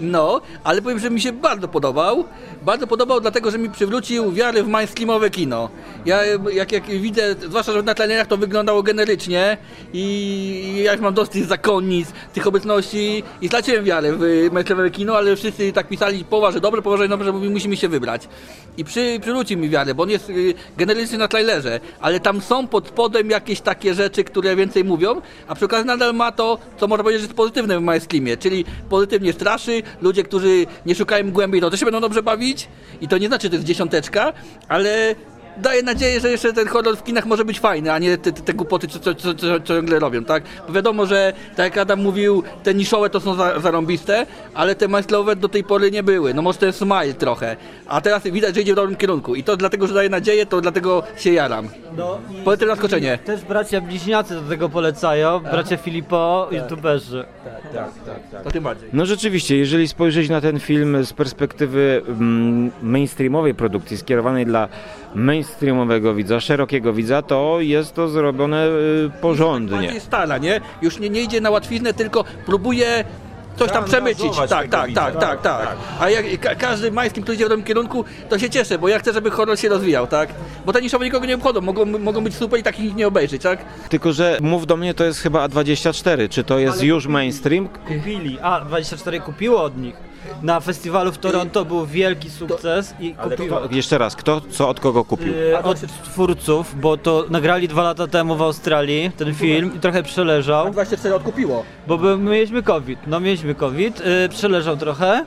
No, 0.00 0.40
ale 0.64 0.82
powiem, 0.82 0.98
że 0.98 1.10
mi 1.10 1.20
się 1.20 1.32
bardzo 1.32 1.68
podobał. 1.68 2.24
Bardzo 2.62 2.86
podobał, 2.86 3.20
dlatego 3.20 3.50
że 3.50 3.58
mi 3.58 3.70
przywrócił 3.70 4.32
wiarę 4.32 4.62
w 4.62 4.68
mainstreamowe 4.68 5.30
kino. 5.30 5.68
Ja 6.06 6.24
y, 6.24 6.54
jak, 6.54 6.72
jak 6.72 6.86
widzę, 6.86 7.34
zwłaszcza 7.48 7.72
że 7.72 7.82
na 7.82 7.94
tleniach 7.94 8.26
to 8.26 8.36
wyglądało 8.36 8.82
generycznie 8.82 9.53
i 9.92 10.82
ja 10.84 10.92
już 10.92 11.00
mam 11.00 11.14
dosyć 11.14 11.46
zakonnic 11.46 12.12
tych 12.32 12.46
obecności 12.46 13.22
i 13.40 13.48
straciłem 13.48 13.84
wiarę 13.84 14.12
w 14.12 14.48
mainstreamowe 14.52 14.90
kino, 14.90 15.16
ale 15.16 15.36
wszyscy 15.36 15.72
tak 15.72 15.88
pisali 15.88 16.24
połowa, 16.24 16.52
że 16.52 16.60
dobre, 16.60 16.82
dobre, 17.08 17.24
że 17.24 17.32
mówi, 17.32 17.50
musimy 17.50 17.76
się 17.76 17.88
wybrać. 17.88 18.28
i 18.76 18.84
przy, 18.84 19.18
przywróci 19.20 19.56
mi 19.56 19.68
wiarę, 19.68 19.94
bo 19.94 20.02
on 20.02 20.10
jest 20.10 20.30
y, 20.30 20.54
generalnie 20.76 21.18
na 21.18 21.28
trailerze, 21.28 21.80
ale 22.00 22.20
tam 22.20 22.40
są 22.40 22.66
pod 22.66 22.88
spodem 22.88 23.30
jakieś 23.30 23.60
takie 23.60 23.94
rzeczy, 23.94 24.24
które 24.24 24.56
więcej 24.56 24.84
mówią, 24.84 25.20
a 25.48 25.54
przy 25.54 25.64
okazji 25.64 25.86
nadal 25.86 26.14
ma 26.14 26.32
to, 26.32 26.58
co 26.76 26.88
można 26.88 27.02
powiedzieć, 27.04 27.20
że 27.20 27.26
jest 27.26 27.36
pozytywne 27.36 27.78
w 27.78 27.82
Maesklimie, 27.82 28.36
czyli 28.36 28.64
pozytywnie 28.88 29.32
straszy, 29.32 29.82
ludzie, 30.02 30.22
którzy 30.22 30.66
nie 30.86 30.94
szukają 30.94 31.30
głębiej, 31.30 31.60
to 31.60 31.70
też 31.70 31.80
się 31.80 31.86
będą 31.86 32.00
dobrze 32.00 32.22
bawić 32.22 32.68
i 33.00 33.08
to 33.08 33.18
nie 33.18 33.26
znaczy, 33.26 33.42
że 33.42 33.50
to 33.50 33.56
jest 33.56 33.66
dziesiąteczka, 33.66 34.32
ale 34.68 35.14
daje 35.56 35.82
nadzieję, 35.82 36.20
że 36.20 36.30
jeszcze 36.30 36.52
ten 36.52 36.68
horror 36.68 36.96
w 36.96 37.02
kinach 37.02 37.26
może 37.26 37.44
być 37.44 37.60
fajny, 37.60 37.92
a 37.92 37.98
nie 37.98 38.18
te, 38.18 38.32
te, 38.32 38.42
te 38.42 38.54
głupoty, 38.54 38.88
co, 38.88 38.98
co, 38.98 39.14
co, 39.14 39.34
co 39.34 39.60
ciągle 39.60 39.98
robią, 39.98 40.24
tak? 40.24 40.42
Bo 40.66 40.72
wiadomo, 40.72 41.06
że 41.06 41.32
tak 41.56 41.64
jak 41.64 41.78
Adam 41.78 42.02
mówił, 42.02 42.42
te 42.62 42.74
niszowe 42.74 43.10
to 43.10 43.20
są 43.20 43.34
za, 43.34 43.60
zarąbiste, 43.60 44.26
ale 44.54 44.74
te 44.74 44.88
majstrowe 44.88 45.36
do 45.36 45.48
tej 45.48 45.64
pory 45.64 45.90
nie 45.90 46.02
były. 46.02 46.34
No 46.34 46.42
może 46.42 46.58
ten 46.58 46.72
smile 46.72 47.14
trochę, 47.14 47.56
a 47.86 48.00
teraz 48.00 48.22
widać, 48.22 48.54
że 48.54 48.60
idzie 48.60 48.72
w 48.72 48.76
dobrym 48.76 48.96
kierunku 48.96 49.34
i 49.34 49.44
to 49.44 49.56
dlatego, 49.56 49.86
że 49.86 49.94
daje 49.94 50.08
nadzieję, 50.08 50.46
to 50.46 50.60
dlatego 50.60 51.02
się 51.16 51.32
jaram. 51.32 51.68
No 51.96 52.18
Pozytywne 52.44 52.74
zaskoczenie. 52.74 53.18
Też 53.18 53.42
bracia 53.42 53.80
bliźniacy 53.80 54.34
do 54.34 54.48
tego 54.48 54.68
polecają, 54.68 55.40
bracia 55.40 55.76
Filipo, 55.76 56.48
youtuberzy. 56.50 57.24
To 58.44 58.50
tym 58.50 58.64
bardziej. 58.64 58.88
No 58.92 59.06
rzeczywiście, 59.06 59.56
jeżeli 59.56 59.88
spojrzeć 59.88 60.28
na 60.28 60.40
ten 60.40 60.60
film 60.60 61.04
z 61.04 61.12
perspektywy 61.12 62.02
mm, 62.08 62.70
mainstreamowej 62.82 63.54
produkcji, 63.54 63.96
skierowanej 63.96 64.46
dla 64.46 64.68
mainstreamowego 65.14 66.14
widza, 66.14 66.40
szerokiego 66.40 66.92
widza, 66.92 67.22
to 67.22 67.56
jest 67.60 67.94
to 67.94 68.08
zrobione 68.08 68.66
y, 68.66 69.10
porządnie. 69.20 69.76
Bardziej 69.76 70.00
stara, 70.00 70.38
nie? 70.38 70.60
Już 70.82 70.98
nie, 70.98 71.10
nie 71.10 71.22
idzie 71.22 71.40
na 71.40 71.50
łatwiznę, 71.50 71.94
tylko 71.94 72.24
próbuje 72.46 73.04
coś 73.56 73.70
tam 73.70 73.84
przemycić. 73.84 74.36
Tak, 74.36 74.68
tak, 74.68 74.92
tak, 74.94 75.16
tak, 75.20 75.42
tak, 75.42 75.76
A 76.00 76.10
jak 76.10 76.40
ka 76.40 76.54
każdy 76.54 76.92
majskim, 76.92 77.22
który 77.22 77.36
idzie 77.36 77.46
w 77.46 77.48
tym 77.48 77.62
kierunku, 77.62 78.04
to 78.28 78.38
się 78.38 78.50
cieszę, 78.50 78.78
bo 78.78 78.88
ja 78.88 78.98
chcę, 78.98 79.12
żeby 79.12 79.30
horror 79.30 79.58
się 79.58 79.68
rozwijał, 79.68 80.06
tak? 80.06 80.28
Bo 80.66 80.72
te 80.72 80.82
niszowe 80.82 81.04
nikogo 81.04 81.26
nie 81.26 81.34
obchodzą, 81.34 81.60
mogą, 81.60 81.84
mogą 81.86 82.24
być 82.24 82.34
super 82.34 82.60
i 82.60 82.62
takich 82.62 82.84
nikt 82.84 82.96
nie 82.96 83.06
obejrzeć, 83.06 83.42
tak? 83.42 83.64
Tylko, 83.88 84.12
że 84.12 84.38
mów 84.40 84.66
do 84.66 84.76
mnie, 84.76 84.94
to 84.94 85.04
jest 85.04 85.20
chyba 85.20 85.48
A24. 85.48 86.28
Czy 86.28 86.44
to 86.44 86.58
jest 86.58 86.82
już 86.82 87.06
mainstream? 87.06 87.68
Kupili, 87.68 88.38
a 88.42 88.60
24 88.60 89.20
kupiło 89.20 89.62
od 89.62 89.78
nich. 89.78 90.13
Na 90.42 90.60
festiwalu 90.60 91.12
w 91.12 91.18
Toronto 91.18 91.64
był 91.64 91.86
wielki 91.86 92.30
sukces 92.30 92.94
i. 93.00 93.14
Jeszcze 93.70 93.98
raz, 93.98 94.16
kto 94.16 94.40
co 94.50 94.68
od 94.68 94.80
kogo 94.80 95.04
kupił? 95.04 95.32
Y, 95.34 95.58
Od 95.62 95.80
twórców, 95.80 96.80
bo 96.80 96.96
to 96.96 97.24
nagrali 97.30 97.68
dwa 97.68 97.82
lata 97.82 98.06
temu 98.06 98.36
w 98.36 98.42
Australii 98.42 99.10
ten 99.16 99.34
film 99.34 99.70
i 99.76 99.80
trochę 99.80 100.02
przeleżał, 100.02 100.70
24 100.70 101.14
odkupiło. 101.14 101.64
bo 101.86 101.98
by- 101.98 102.16
my 102.18 102.30
mieliśmy 102.30 102.62
COVID. 102.62 102.98
No 103.06 103.20
mieliśmy 103.20 103.54
COVID, 103.54 104.00
y, 104.00 104.28
przeleżał 104.28 104.76
trochę 104.76 105.24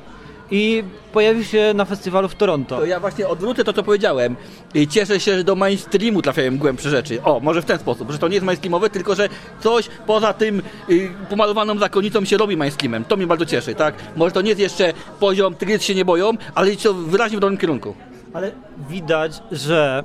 i 0.52 0.84
pojawił 1.14 1.44
się 1.44 1.74
na 1.76 1.86
festiwalu 1.86 2.28
w 2.28 2.36
Toronto. 2.36 2.78
To 2.78 2.86
ja 2.86 3.00
właśnie 3.00 3.28
odwrócę 3.28 3.64
to, 3.64 3.74
co 3.74 3.84
powiedziałem. 3.84 4.36
I 4.74 4.88
cieszę 4.88 5.20
się, 5.20 5.38
że 5.38 5.44
do 5.44 5.56
mainstreamu 5.56 6.22
trafiają 6.22 6.58
głębsze 6.58 6.90
rzeczy. 6.90 7.24
O, 7.24 7.40
może 7.40 7.62
w 7.62 7.66
ten 7.66 7.80
sposób, 7.80 8.12
że 8.12 8.18
to 8.18 8.28
nie 8.28 8.34
jest 8.34 8.46
mainstreamowe, 8.46 8.90
tylko 8.90 9.16
że 9.16 9.30
coś 9.60 9.90
poza 10.06 10.34
tym 10.34 10.62
y, 10.90 11.12
pomalowaną 11.30 11.78
zakonnicą 11.80 12.26
się 12.26 12.38
robi 12.38 12.58
mainstreamem. 12.58 13.04
To 13.06 13.18
mnie 13.18 13.28
bardzo 13.28 13.46
cieszy, 13.46 13.76
tak? 13.76 13.96
Może 14.16 14.32
to 14.32 14.42
nie 14.42 14.50
jest 14.50 14.62
jeszcze 14.62 14.94
poziom, 15.20 15.56
tygrysy 15.56 15.84
się 15.84 15.96
nie 15.96 16.06
boją, 16.06 16.32
ale 16.56 16.70
jest 16.70 16.84
to 16.84 16.94
wyraźnie 16.94 17.38
w 17.38 17.42
dobrym 17.42 17.58
kierunku. 17.58 17.96
Ale 18.34 18.52
widać, 18.90 19.32
że 19.52 20.04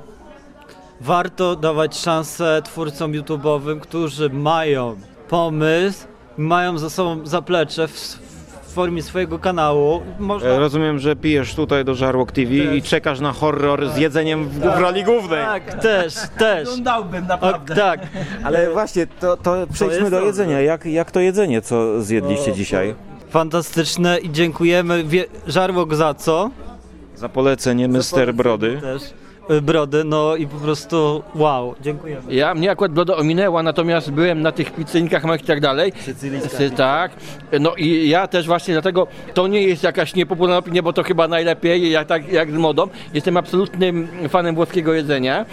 warto 1.01 1.55
dawać 1.55 1.97
szansę 1.97 2.61
twórcom 2.65 3.11
YouTube'owym, 3.11 3.79
którzy 3.79 4.29
mają 4.29 4.95
pomysł, 5.29 6.07
mają 6.37 6.77
za 6.77 6.89
sobą 6.89 7.25
zaplecze 7.25 7.87
w, 7.87 7.91
w 7.91 8.32
formie 8.73 9.03
swojego 9.03 9.39
kanału. 9.39 10.01
Można... 10.19 10.49
E, 10.49 10.59
Rozumiem, 10.59 10.99
że 10.99 11.15
pijesz 11.15 11.55
tutaj 11.55 11.85
do 11.85 11.95
Żarłok 11.95 12.31
TV 12.31 12.51
i 12.53 12.81
czekasz 12.81 13.19
na 13.19 13.31
horror 13.33 13.89
z 13.89 13.97
jedzeniem 13.97 14.49
w, 14.49 14.59
w 14.59 14.77
roli 14.79 15.03
głównej. 15.03 15.45
Tak, 15.45 15.81
też, 15.81 16.13
też. 16.37 16.67
Oglądałbym 16.67 17.25
O, 17.41 17.53
tak. 17.75 17.99
Ale 18.43 18.71
właśnie, 18.71 19.07
to, 19.07 19.37
to 19.37 19.55
przejdźmy 19.73 19.99
jest 19.99 20.11
do 20.11 20.19
jedzenia. 20.21 20.61
Jak, 20.61 20.85
jak 20.85 21.11
to 21.11 21.19
jedzenie, 21.19 21.61
co 21.61 22.01
zjedliście 22.01 22.53
dzisiaj? 22.53 22.95
Fantastyczne 23.29 24.17
i 24.19 24.31
dziękujemy 24.31 25.03
wie, 25.03 25.25
Żarłok 25.47 25.95
za 25.95 26.13
co? 26.13 26.49
Za 27.15 27.29
polecenie 27.29 27.87
Mr. 27.87 28.33
Brody. 28.33 28.79
Też. 28.81 29.01
Y, 29.51 29.61
Brody, 29.61 30.03
no 30.03 30.35
i 30.35 30.47
po 30.47 30.57
prostu 30.57 31.23
wow, 31.35 31.75
dziękujemy. 31.81 32.33
Ja, 32.33 32.53
mnie 32.53 32.71
akurat 32.71 32.91
Blodo 32.91 33.17
ominęła, 33.17 33.63
natomiast 33.63 34.11
byłem 34.11 34.41
na 34.41 34.51
tych 34.51 34.71
pizzynkach 34.71 35.23
i 35.41 35.45
tak 35.45 35.59
dalej. 35.59 35.93
Sy- 36.47 36.71
Tak. 36.71 37.11
No 37.59 37.75
i 37.75 38.09
ja 38.09 38.27
też 38.27 38.47
właśnie 38.47 38.73
dlatego, 38.73 39.07
to 39.33 39.47
nie 39.47 39.61
jest 39.61 39.83
jakaś 39.83 40.15
niepopularna 40.15 40.57
opinia, 40.57 40.81
bo 40.81 40.93
to 40.93 41.03
chyba 41.03 41.27
najlepiej, 41.27 41.91
jak, 41.91 42.07
tak, 42.07 42.31
jak 42.31 42.51
z 42.51 42.55
modą. 42.55 42.87
Jestem 43.13 43.37
absolutnym 43.37 44.07
fanem 44.29 44.55
włoskiego 44.55 44.93
jedzenia. 44.93 45.45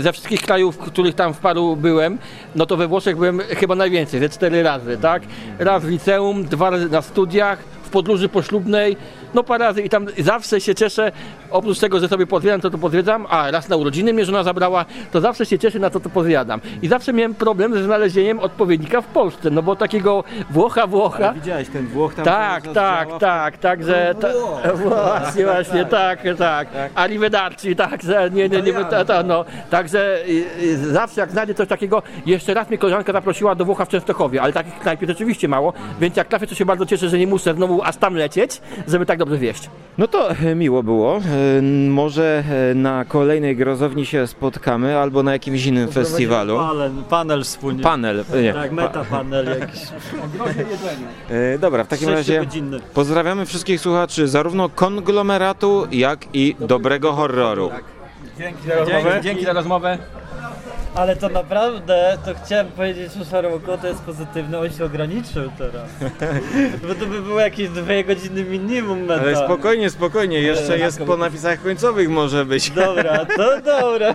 Ze 0.00 0.12
wszystkich 0.12 0.42
krajów, 0.42 0.76
w 0.76 0.78
których 0.78 1.14
tam 1.14 1.34
w 1.34 1.38
paru 1.38 1.76
byłem, 1.76 2.18
no 2.54 2.66
to 2.66 2.76
we 2.76 2.88
Włoszech 2.88 3.16
byłem 3.16 3.40
chyba 3.40 3.74
najwięcej, 3.74 4.20
ze 4.20 4.28
cztery 4.28 4.62
razy, 4.62 4.98
tak? 4.98 5.22
Raz 5.58 5.84
w 5.84 5.88
liceum, 5.88 6.44
dwa 6.44 6.70
razy 6.70 6.88
na 6.88 7.02
studiach, 7.02 7.58
w 7.90 7.92
podróży 7.92 8.28
poślubnej, 8.28 8.96
no 9.34 9.42
parę 9.42 9.64
razy 9.64 9.82
i 9.82 9.88
tam 9.88 10.06
zawsze 10.18 10.60
się 10.60 10.74
cieszę, 10.74 11.12
oprócz 11.50 11.78
tego, 11.78 12.00
że 12.00 12.08
sobie 12.08 12.26
pozwiedzam, 12.26 12.60
to 12.60 12.70
to 12.70 12.78
pozwiedzam, 12.78 13.26
a 13.30 13.50
raz 13.50 13.68
na 13.68 13.76
urodziny 13.76 14.12
mnie 14.12 14.24
żona 14.24 14.42
zabrała, 14.42 14.84
to 15.12 15.20
zawsze 15.20 15.46
się 15.46 15.58
cieszę 15.58 15.78
na 15.78 15.90
to, 15.90 16.00
to 16.00 16.10
pozjadam. 16.10 16.60
I 16.82 16.88
zawsze 16.88 17.12
miałem 17.12 17.34
problem 17.34 17.74
ze 17.74 17.82
znalezieniem 17.82 18.38
odpowiednika 18.38 19.00
w 19.00 19.06
Polsce, 19.06 19.50
no 19.50 19.62
bo 19.62 19.76
takiego 19.76 20.24
Włocha, 20.50 20.86
Włocha, 20.86 21.32
Widziałeś 21.32 21.68
ten 21.68 21.86
Włoch 21.86 22.14
tam? 22.14 22.24
tak, 22.24 22.68
tak, 22.74 23.08
tak, 23.18 23.58
także 23.58 24.14
ta, 24.20 24.28
właśnie, 24.88 25.44
właśnie, 25.44 25.84
tak, 25.84 26.20
tak. 26.38 26.68
Arrivederci, 26.94 27.76
tak, 27.76 28.02
że 28.02 28.30
nie, 28.32 28.48
nie, 28.48 28.62
nie, 28.62 28.72
ta, 28.72 29.04
ta, 29.04 29.22
no, 29.22 29.44
także 29.70 30.24
y, 30.28 30.44
y, 30.62 30.92
zawsze 30.92 31.20
jak 31.20 31.30
znajdę 31.30 31.54
coś 31.54 31.68
takiego, 31.68 32.02
jeszcze 32.26 32.54
raz 32.54 32.68
mnie 32.68 32.78
koleżanka 32.78 33.12
zaprosiła 33.12 33.54
do 33.54 33.64
Włocha 33.64 33.84
w 33.84 33.88
Częstochowie, 33.88 34.42
ale 34.42 34.52
takich 34.52 34.78
knajp 34.78 35.00
jest 35.00 35.08
rzeczywiście 35.08 35.48
mało, 35.48 35.72
więc 36.00 36.16
jak 36.16 36.28
trafię, 36.28 36.46
to 36.46 36.54
się 36.54 36.64
bardzo 36.64 36.86
cieszę, 36.86 37.08
że 37.08 37.18
nie 37.18 37.26
muszę 37.26 37.54
znowu 37.54 37.79
aż 37.84 37.96
tam 37.96 38.14
lecieć, 38.14 38.60
żeby 38.88 39.06
tak 39.06 39.18
dobrze 39.18 39.38
wieść. 39.38 39.70
No 39.98 40.08
to 40.08 40.30
e, 40.30 40.54
miło 40.54 40.82
było. 40.82 41.16
E, 41.58 41.62
Może 41.88 42.42
e, 42.70 42.74
na 42.74 43.04
kolejnej 43.04 43.56
grozowni 43.56 44.06
się 44.06 44.26
spotkamy 44.26 44.98
albo 44.98 45.22
na 45.22 45.32
jakimś 45.32 45.66
innym 45.66 45.88
festiwalu. 45.92 46.56
Panel, 46.56 46.90
panel 47.08 47.44
wspólnie. 47.44 47.82
Panel. 47.82 48.24
Nie. 48.42 48.54
Tak, 48.54 48.72
meta 48.72 49.04
panel 49.04 49.46
jakiś. 49.60 49.80
Dobra, 51.58 51.84
w 51.84 51.88
takim 51.88 52.08
razie 52.08 52.46
pozdrawiamy 52.94 53.46
wszystkich 53.46 53.80
słuchaczy 53.80 54.28
zarówno 54.28 54.68
konglomeratu, 54.68 55.86
jak 55.92 56.26
i 56.34 56.56
dobrego 56.60 57.12
horroru. 57.12 57.70
Dzięki 58.38 58.68
za 58.68 58.74
rozmowę. 58.74 59.20
Dzięki 59.22 59.44
za 59.44 59.52
rozmowę. 59.52 59.98
Ale 60.94 61.16
to 61.16 61.28
naprawdę, 61.28 62.18
to 62.24 62.30
chciałem 62.44 62.66
powiedzieć, 62.66 63.12
że 63.12 63.24
Szarłoko 63.24 63.78
to 63.78 63.86
jest 63.86 64.00
pozytywny, 64.00 64.58
on 64.58 64.72
się 64.72 64.84
ograniczył 64.84 65.50
teraz. 65.58 65.90
Bo 66.88 66.94
to 66.94 67.06
by 67.06 67.22
było 67.22 67.40
jakieś 67.40 67.68
dwie 67.68 68.04
godziny 68.04 68.44
minimum 68.44 69.00
meta. 69.00 69.20
Ale 69.20 69.36
spokojnie, 69.36 69.90
spokojnie, 69.90 70.40
jeszcze 70.40 70.78
jest 70.78 71.02
po 71.02 71.16
napisach 71.16 71.62
końcowych 71.62 72.08
może 72.08 72.44
być. 72.44 72.70
Dobra, 72.70 73.26
to 73.36 73.60
dobra. 73.80 74.14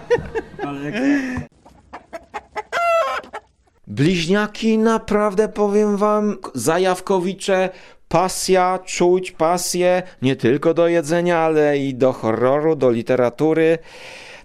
Bliźniaki, 3.88 4.78
naprawdę 4.78 5.48
powiem 5.48 5.98
wam, 5.98 6.38
zajawkowicze, 6.54 7.70
pasja, 8.08 8.80
czuć 8.86 9.32
pasję 9.32 10.04
nie 10.22 10.36
tylko 10.36 10.74
do 10.74 10.88
jedzenia, 10.88 11.38
ale 11.38 11.78
i 11.78 11.96
do 11.96 12.14
horroru, 12.14 12.76
do 12.76 12.92
literatury. 12.92 13.78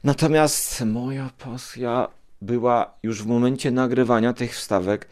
Natomiast 0.05 0.85
moja 0.85 1.31
pasja 1.45 2.09
była 2.43 2.95
już 3.03 3.23
w 3.23 3.27
momencie 3.27 3.71
nagrywania 3.71 4.33
tych 4.33 4.55
wstawek. 4.55 5.09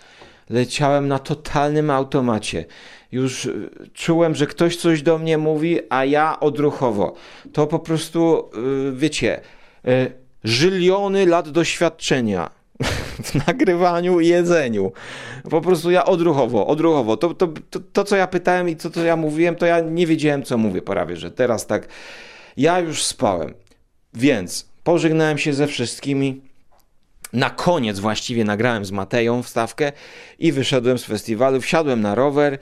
Leciałem 0.50 1.08
na 1.08 1.18
totalnym 1.18 1.90
automacie. 1.90 2.64
Już 3.12 3.44
y, 3.44 3.70
czułem, 3.94 4.34
że 4.34 4.46
ktoś 4.46 4.76
coś 4.76 5.02
do 5.02 5.18
mnie 5.18 5.38
mówi, 5.38 5.78
a 5.90 6.04
ja 6.04 6.40
odruchowo. 6.40 7.14
To 7.52 7.66
po 7.66 7.78
prostu, 7.78 8.50
y, 8.88 8.92
wiecie, 8.92 9.40
y, 9.88 10.12
żyliony 10.44 11.26
lat 11.26 11.48
doświadczenia 11.48 12.50
w 13.24 13.46
nagrywaniu 13.46 14.20
i 14.20 14.26
jedzeniu. 14.26 14.92
Po 15.50 15.60
prostu 15.60 15.90
ja 15.90 16.04
odruchowo, 16.04 16.66
odruchowo. 16.66 17.16
To, 17.16 17.34
to, 17.34 17.48
to, 17.70 17.80
to 17.92 18.04
co 18.04 18.16
ja 18.16 18.26
pytałem 18.26 18.68
i 18.68 18.76
to, 18.76 18.90
co 18.90 19.04
ja 19.04 19.16
mówiłem, 19.16 19.56
to 19.56 19.66
ja 19.66 19.80
nie 19.80 20.06
wiedziałem, 20.06 20.42
co 20.42 20.58
mówię 20.58 20.82
prawie, 20.82 21.16
że 21.16 21.30
teraz 21.30 21.66
tak. 21.66 21.88
Ja 22.56 22.80
już 22.80 23.04
spałem, 23.04 23.54
więc 24.14 24.68
pożegnałem 24.84 25.38
się 25.38 25.52
ze 25.52 25.66
wszystkimi. 25.66 26.47
Na 27.32 27.50
koniec 27.50 27.98
właściwie 27.98 28.44
nagrałem 28.44 28.84
z 28.84 28.90
Mateją 28.90 29.42
wstawkę 29.42 29.92
i 30.38 30.52
wyszedłem 30.52 30.98
z 30.98 31.04
festiwalu, 31.04 31.60
wsiadłem 31.60 32.00
na 32.00 32.14
rower. 32.14 32.58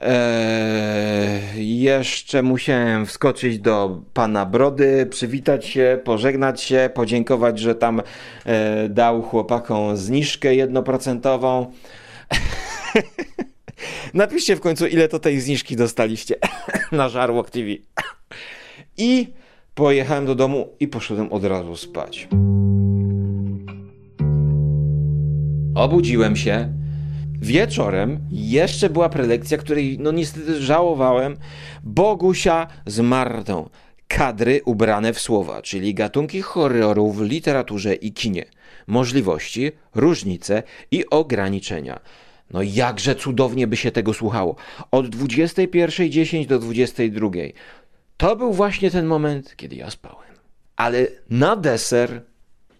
Eee, 0.00 1.80
jeszcze 1.80 2.42
musiałem 2.42 3.06
wskoczyć 3.06 3.58
do 3.58 4.02
pana 4.14 4.46
Brody, 4.46 5.06
przywitać 5.06 5.66
się, 5.66 5.98
pożegnać 6.04 6.62
się, 6.62 6.90
podziękować, 6.94 7.58
że 7.58 7.74
tam 7.74 8.02
e, 8.46 8.88
dał 8.88 9.22
chłopakom 9.22 9.96
zniżkę 9.96 10.54
jednoprocentową. 10.54 11.72
Napiszcie 14.14 14.56
w 14.56 14.60
końcu, 14.60 14.86
ile 14.86 15.08
to 15.08 15.18
tej 15.18 15.40
zniżki 15.40 15.76
dostaliście 15.76 16.36
na 16.92 17.08
Żarłok 17.08 17.50
TV. 17.50 17.68
I 18.96 19.26
pojechałem 19.74 20.26
do 20.26 20.34
domu 20.34 20.68
i 20.80 20.88
poszedłem 20.88 21.32
od 21.32 21.44
razu 21.44 21.76
spać. 21.76 22.28
Obudziłem 25.80 26.36
się. 26.36 26.68
Wieczorem 27.40 28.18
jeszcze 28.30 28.90
była 28.90 29.08
prelekcja, 29.08 29.58
której 29.58 29.98
no 30.00 30.12
niestety 30.12 30.62
żałowałem. 30.62 31.36
Bogusia 31.82 32.66
z 32.86 33.00
Martą. 33.00 33.70
Kadry 34.08 34.60
ubrane 34.64 35.12
w 35.12 35.20
słowa, 35.20 35.62
czyli 35.62 35.94
gatunki 35.94 36.42
horroru 36.42 37.12
w 37.12 37.22
literaturze 37.22 37.94
i 37.94 38.12
kinie. 38.12 38.44
Możliwości, 38.86 39.72
różnice 39.94 40.62
i 40.90 41.10
ograniczenia. 41.10 42.00
No 42.50 42.62
jakże 42.62 43.14
cudownie 43.14 43.66
by 43.66 43.76
się 43.76 43.90
tego 43.90 44.14
słuchało. 44.14 44.56
Od 44.90 45.06
21.10 45.06 46.46
do 46.46 46.60
22.00. 46.60 47.52
To 48.16 48.36
był 48.36 48.52
właśnie 48.52 48.90
ten 48.90 49.06
moment, 49.06 49.56
kiedy 49.56 49.76
ja 49.76 49.90
spałem. 49.90 50.30
Ale 50.76 51.06
na 51.30 51.56
deser 51.56 52.29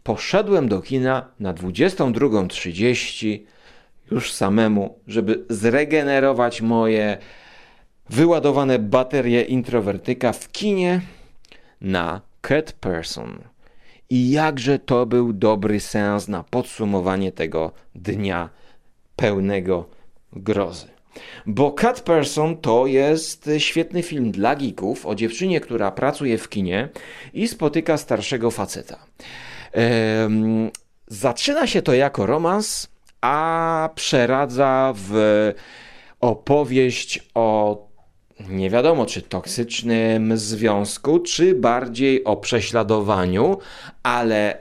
poszedłem 0.03 0.69
do 0.69 0.83
kina 0.83 1.29
na 1.41 1.55
22.30 1.55 3.41
już 4.11 4.33
samemu, 4.33 4.99
żeby 5.07 5.45
zregenerować 5.49 6.63
moje 6.63 7.19
wyładowane 8.11 8.79
baterie 8.79 9.43
introwertyka 9.43 10.33
w 10.33 10.53
kinie 10.53 11.01
na 11.81 12.21
Cat 12.43 12.73
Person. 12.73 13.39
I 14.11 14.31
jakże 14.31 14.79
to 14.79 15.07
był 15.07 15.33
dobry 15.33 15.81
sens 15.81 16.29
na 16.29 16.45
podsumowanie 16.45 17.33
tego 17.33 17.73
dnia 17.95 18.49
pełnego 19.17 19.89
grozy. 20.33 20.87
Bo 21.47 21.73
Cat 21.73 22.01
Person 22.01 22.57
to 22.57 22.87
jest 22.87 23.51
świetny 23.59 24.03
film 24.03 24.31
dla 24.31 24.57
geeków 24.57 25.07
o 25.07 25.15
dziewczynie, 25.15 25.61
która 25.61 25.91
pracuje 25.91 26.39
w 26.39 26.49
kinie 26.49 26.89
i 27.33 27.49
spotyka 27.49 27.97
starszego 27.97 28.51
faceta. 28.51 28.99
Zaczyna 31.07 31.67
się 31.67 31.83
to 31.83 31.95
jako 31.95 32.27
romans, 32.27 32.89
a 33.21 33.89
przeradza 33.95 34.93
w 34.97 35.15
opowieść 36.21 37.29
o 37.35 37.79
nie 38.49 38.71
wiadomo 38.71 39.07
czy 39.07 39.23
toksycznym 39.23 40.37
związku, 40.39 41.19
czy 41.19 41.55
bardziej 41.55 42.25
o 42.25 42.37
prześladowaniu, 42.37 43.59
ale 44.03 44.59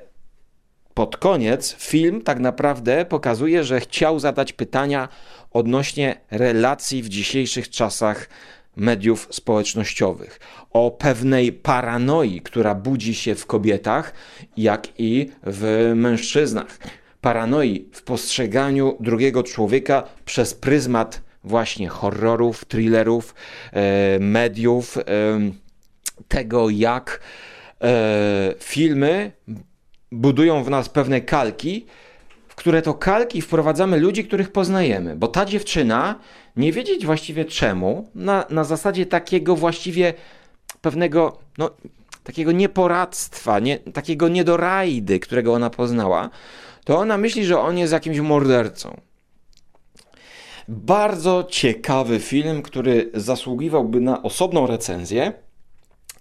pod 0.94 1.18
koniec 1.18 1.76
film 1.76 2.22
tak 2.22 2.40
naprawdę 2.40 3.06
pokazuje, 3.06 3.64
że 3.64 3.80
chciał 3.80 4.20
zadać 4.20 4.54
pytania 4.54 5.10
odnośnie 5.52 6.22
relacji 6.32 7.04
w 7.04 7.10
dzisiejszych 7.10 7.70
czasach 7.70 8.30
mediów 8.76 9.28
społecznościowych, 9.32 10.40
o 10.72 10.92
pewnej 10.92 11.52
paranoi, 11.54 12.42
która 12.42 12.76
budzi 12.76 13.14
się 13.14 13.36
w 13.36 13.46
kobietach, 13.46 14.14
jak 14.58 14.88
i 14.98 15.30
w 15.44 15.92
mężczyznach. 15.96 16.78
Paranoi 17.22 17.90
w 17.94 18.04
postrzeganiu 18.04 18.98
drugiego 19.00 19.44
człowieka 19.44 20.04
przez 20.26 20.54
pryzmat 20.54 21.22
właśnie 21.44 21.88
horrorów, 21.88 22.66
thrillerów, 22.66 23.36
e, 23.74 24.20
mediów, 24.20 24.98
e, 24.98 25.04
tego 26.28 26.70
jak 26.70 27.20
e, 27.82 28.54
filmy 28.60 29.32
budują 30.12 30.64
w 30.64 30.70
nas 30.70 30.90
pewne 30.90 31.22
kalki, 31.22 31.86
które 32.60 32.82
to 32.82 32.94
kalki 32.94 33.42
wprowadzamy 33.42 34.00
ludzi, 34.00 34.26
których 34.26 34.52
poznajemy. 34.52 35.16
Bo 35.16 35.28
ta 35.28 35.46
dziewczyna, 35.46 36.16
nie 36.56 36.72
wiedzieć 36.72 37.06
właściwie 37.06 37.46
czemu, 37.46 38.10
na, 38.16 38.46
na 38.50 38.64
zasadzie 38.64 39.06
takiego 39.06 39.56
właściwie 39.56 40.14
pewnego, 40.82 41.38
no, 41.58 41.70
takiego 42.24 42.52
nieporadztwa, 42.52 43.60
nie, 43.60 43.78
takiego 43.78 44.28
niedorajdy, 44.28 45.20
którego 45.20 45.54
ona 45.54 45.70
poznała, 45.70 46.30
to 46.86 46.98
ona 46.98 47.18
myśli, 47.18 47.46
że 47.46 47.60
on 47.60 47.78
jest 47.78 47.94
jakimś 47.94 48.20
mordercą. 48.20 49.02
Bardzo 50.68 51.48
ciekawy 51.50 52.20
film, 52.20 52.62
który 52.62 53.12
zasługiwałby 53.14 54.02
na 54.02 54.24
osobną 54.24 54.68
recenzję. 54.68 55.34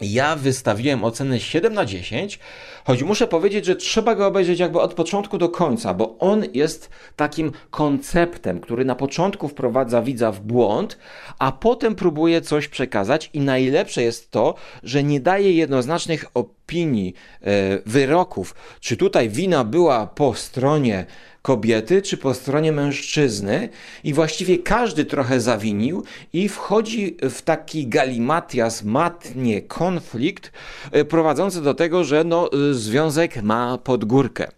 Ja 0.01 0.36
wystawiłem 0.36 1.05
ocenę 1.05 1.40
7 1.40 1.74
na 1.74 1.84
10, 1.84 2.38
choć 2.84 3.03
muszę 3.03 3.26
powiedzieć, 3.26 3.64
że 3.64 3.76
trzeba 3.76 4.14
go 4.14 4.26
obejrzeć 4.26 4.61
jakby 4.61 4.80
od 4.80 4.94
początku 4.94 5.38
do 5.38 5.49
końca, 5.49 5.94
bo 5.94 6.18
on 6.18 6.44
jest 6.55 6.90
takim 7.16 7.53
konceptem, 7.70 8.61
który 8.61 8.84
na 8.84 8.94
początku 8.94 9.49
wprowadza 9.49 10.03
widza 10.03 10.32
w 10.32 10.40
błąd, 10.40 10.99
a 11.38 11.53
potem 11.53 11.94
próbuje 11.94 12.40
coś 12.40 12.68
przekazać 12.68 13.30
i 13.32 13.40
najlepsze 13.40 14.03
jest 14.03 14.30
to, 14.30 14.55
że 14.82 15.03
nie 15.03 15.20
daje 15.20 15.53
jednoznacznych 15.53 16.24
opinii, 16.34 16.58
e, 16.75 17.79
wyroków, 17.87 18.55
czy 18.81 18.97
tutaj 18.97 19.29
wina 19.29 19.64
była 19.64 20.07
po 20.07 20.35
stronie 20.35 21.07
kobiety 21.43 22.03
czy 22.03 22.16
po 22.16 22.35
stronie 22.35 22.73
mężczyzny 22.73 23.69
i 24.05 24.14
właściwie 24.14 24.59
każdy 24.59 25.05
trochę 25.05 25.41
zawinił 25.41 26.05
i 26.33 26.49
wchodzi 26.49 27.16
w 27.23 27.43
taki 27.43 27.87
galimatias, 27.87 28.85
matnie 28.85 29.62
konflikt 29.62 30.53
e, 30.93 31.05
prowadzący 31.05 31.62
do 31.62 31.75
tego, 31.75 32.05
że 32.05 32.25
no, 32.25 32.51
e, 32.53 32.75
związek 32.75 33.43
ma 33.43 33.79
podgórkę. 33.79 34.49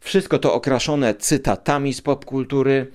Wszystko 0.00 0.38
to 0.38 0.54
okraszone 0.54 1.14
cytatami 1.14 1.94
z 1.94 2.00
popkultury. 2.02 2.92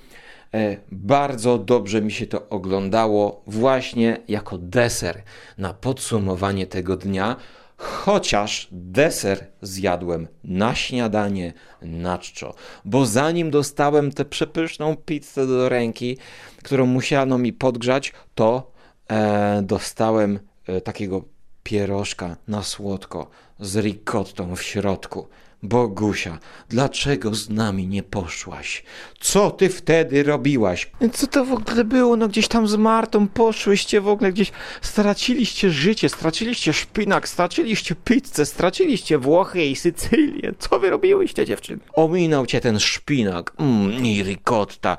Bardzo 0.92 1.58
dobrze 1.58 2.02
mi 2.02 2.12
się 2.12 2.28
to 2.28 2.50
oglądało 2.50 3.44
właśnie 3.48 4.18
jako 4.28 4.58
deser 4.58 5.22
na 5.58 5.74
podsumowanie 5.74 6.68
tego 6.68 6.98
dnia, 6.98 7.36
chociaż 7.82 8.68
deser 8.72 9.48
zjadłem 9.62 10.28
na 10.44 10.76
śniadanie 10.76 11.54
na 11.82 12.18
czczo, 12.18 12.54
bo 12.86 13.06
zanim 13.06 13.52
dostałem 13.52 14.12
tę 14.12 14.26
przepyszną 14.26 14.96
pizzę 14.96 15.48
do 15.48 15.70
ręki, 15.70 16.18
którą 16.64 16.86
musiano 16.86 17.38
mi 17.38 17.54
podgrzać, 17.54 18.14
to 18.36 18.72
e, 19.08 19.62
dostałem 19.62 20.40
e, 20.68 20.82
takiego 20.82 21.24
pierożka 21.64 22.38
na 22.48 22.64
słodko 22.64 23.30
z 23.60 23.78
ricottą 23.78 24.56
w 24.56 24.64
środku. 24.64 25.28
Bogusia, 25.64 26.40
dlaczego 26.70 27.36
z 27.36 27.50
nami 27.50 27.88
nie 27.88 28.04
poszłaś? 28.04 28.84
Co 29.20 29.52
ty 29.52 29.70
wtedy 29.70 30.24
robiłaś? 30.24 30.92
Co 31.14 31.28
to 31.28 31.46
w 31.46 31.52
ogóle 31.54 31.84
było? 31.84 32.16
No 32.16 32.28
gdzieś 32.28 32.48
tam 32.48 32.68
z 32.68 32.76
Martą 32.76 33.28
poszłyście 33.28 34.02
w 34.02 34.08
ogóle 34.08 34.32
gdzieś, 34.32 34.52
straciliście 34.82 35.70
życie, 35.70 36.10
straciliście 36.10 36.74
szpinak, 36.74 37.30
straciliście 37.30 37.96
pizzę, 37.96 38.46
straciliście 38.46 39.18
Włochy 39.18 39.66
i 39.66 39.76
Sycylię. 39.76 40.54
Co 40.60 40.80
wy 40.80 40.90
robiłyście, 40.90 41.46
dziewczyny? 41.46 41.80
Ominął 41.94 42.46
cię 42.46 42.62
ten 42.62 42.80
szpinak, 42.80 43.54
mmm, 43.60 44.06
i 44.06 44.24
ricotta. 44.24 44.98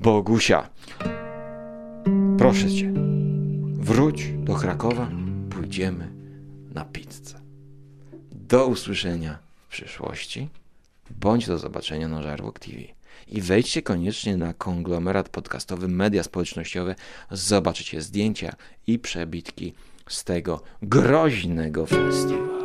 Bogusia, 0.00 0.68
proszę 2.38 2.70
cię, 2.70 2.92
wróć 3.72 4.24
do 4.38 4.54
Krakowa, 4.54 5.10
pójdziemy 5.50 6.12
na 6.74 6.84
pizzę. 6.84 7.40
Do 8.32 8.66
usłyszenia 8.66 9.47
przyszłości, 9.68 10.48
bądź 11.10 11.46
do 11.46 11.58
zobaczenia 11.58 12.08
na 12.08 12.22
Żarłok 12.22 12.58
TV. 12.58 12.78
I 13.28 13.40
wejdźcie 13.40 13.82
koniecznie 13.82 14.36
na 14.36 14.54
konglomerat 14.54 15.28
podcastowy 15.28 15.88
Media 15.88 16.22
Społecznościowe, 16.22 16.94
zobaczycie 17.30 18.02
zdjęcia 18.02 18.56
i 18.86 18.98
przebitki 18.98 19.74
z 20.08 20.24
tego 20.24 20.62
groźnego 20.82 21.86
festiwalu. 21.86 22.57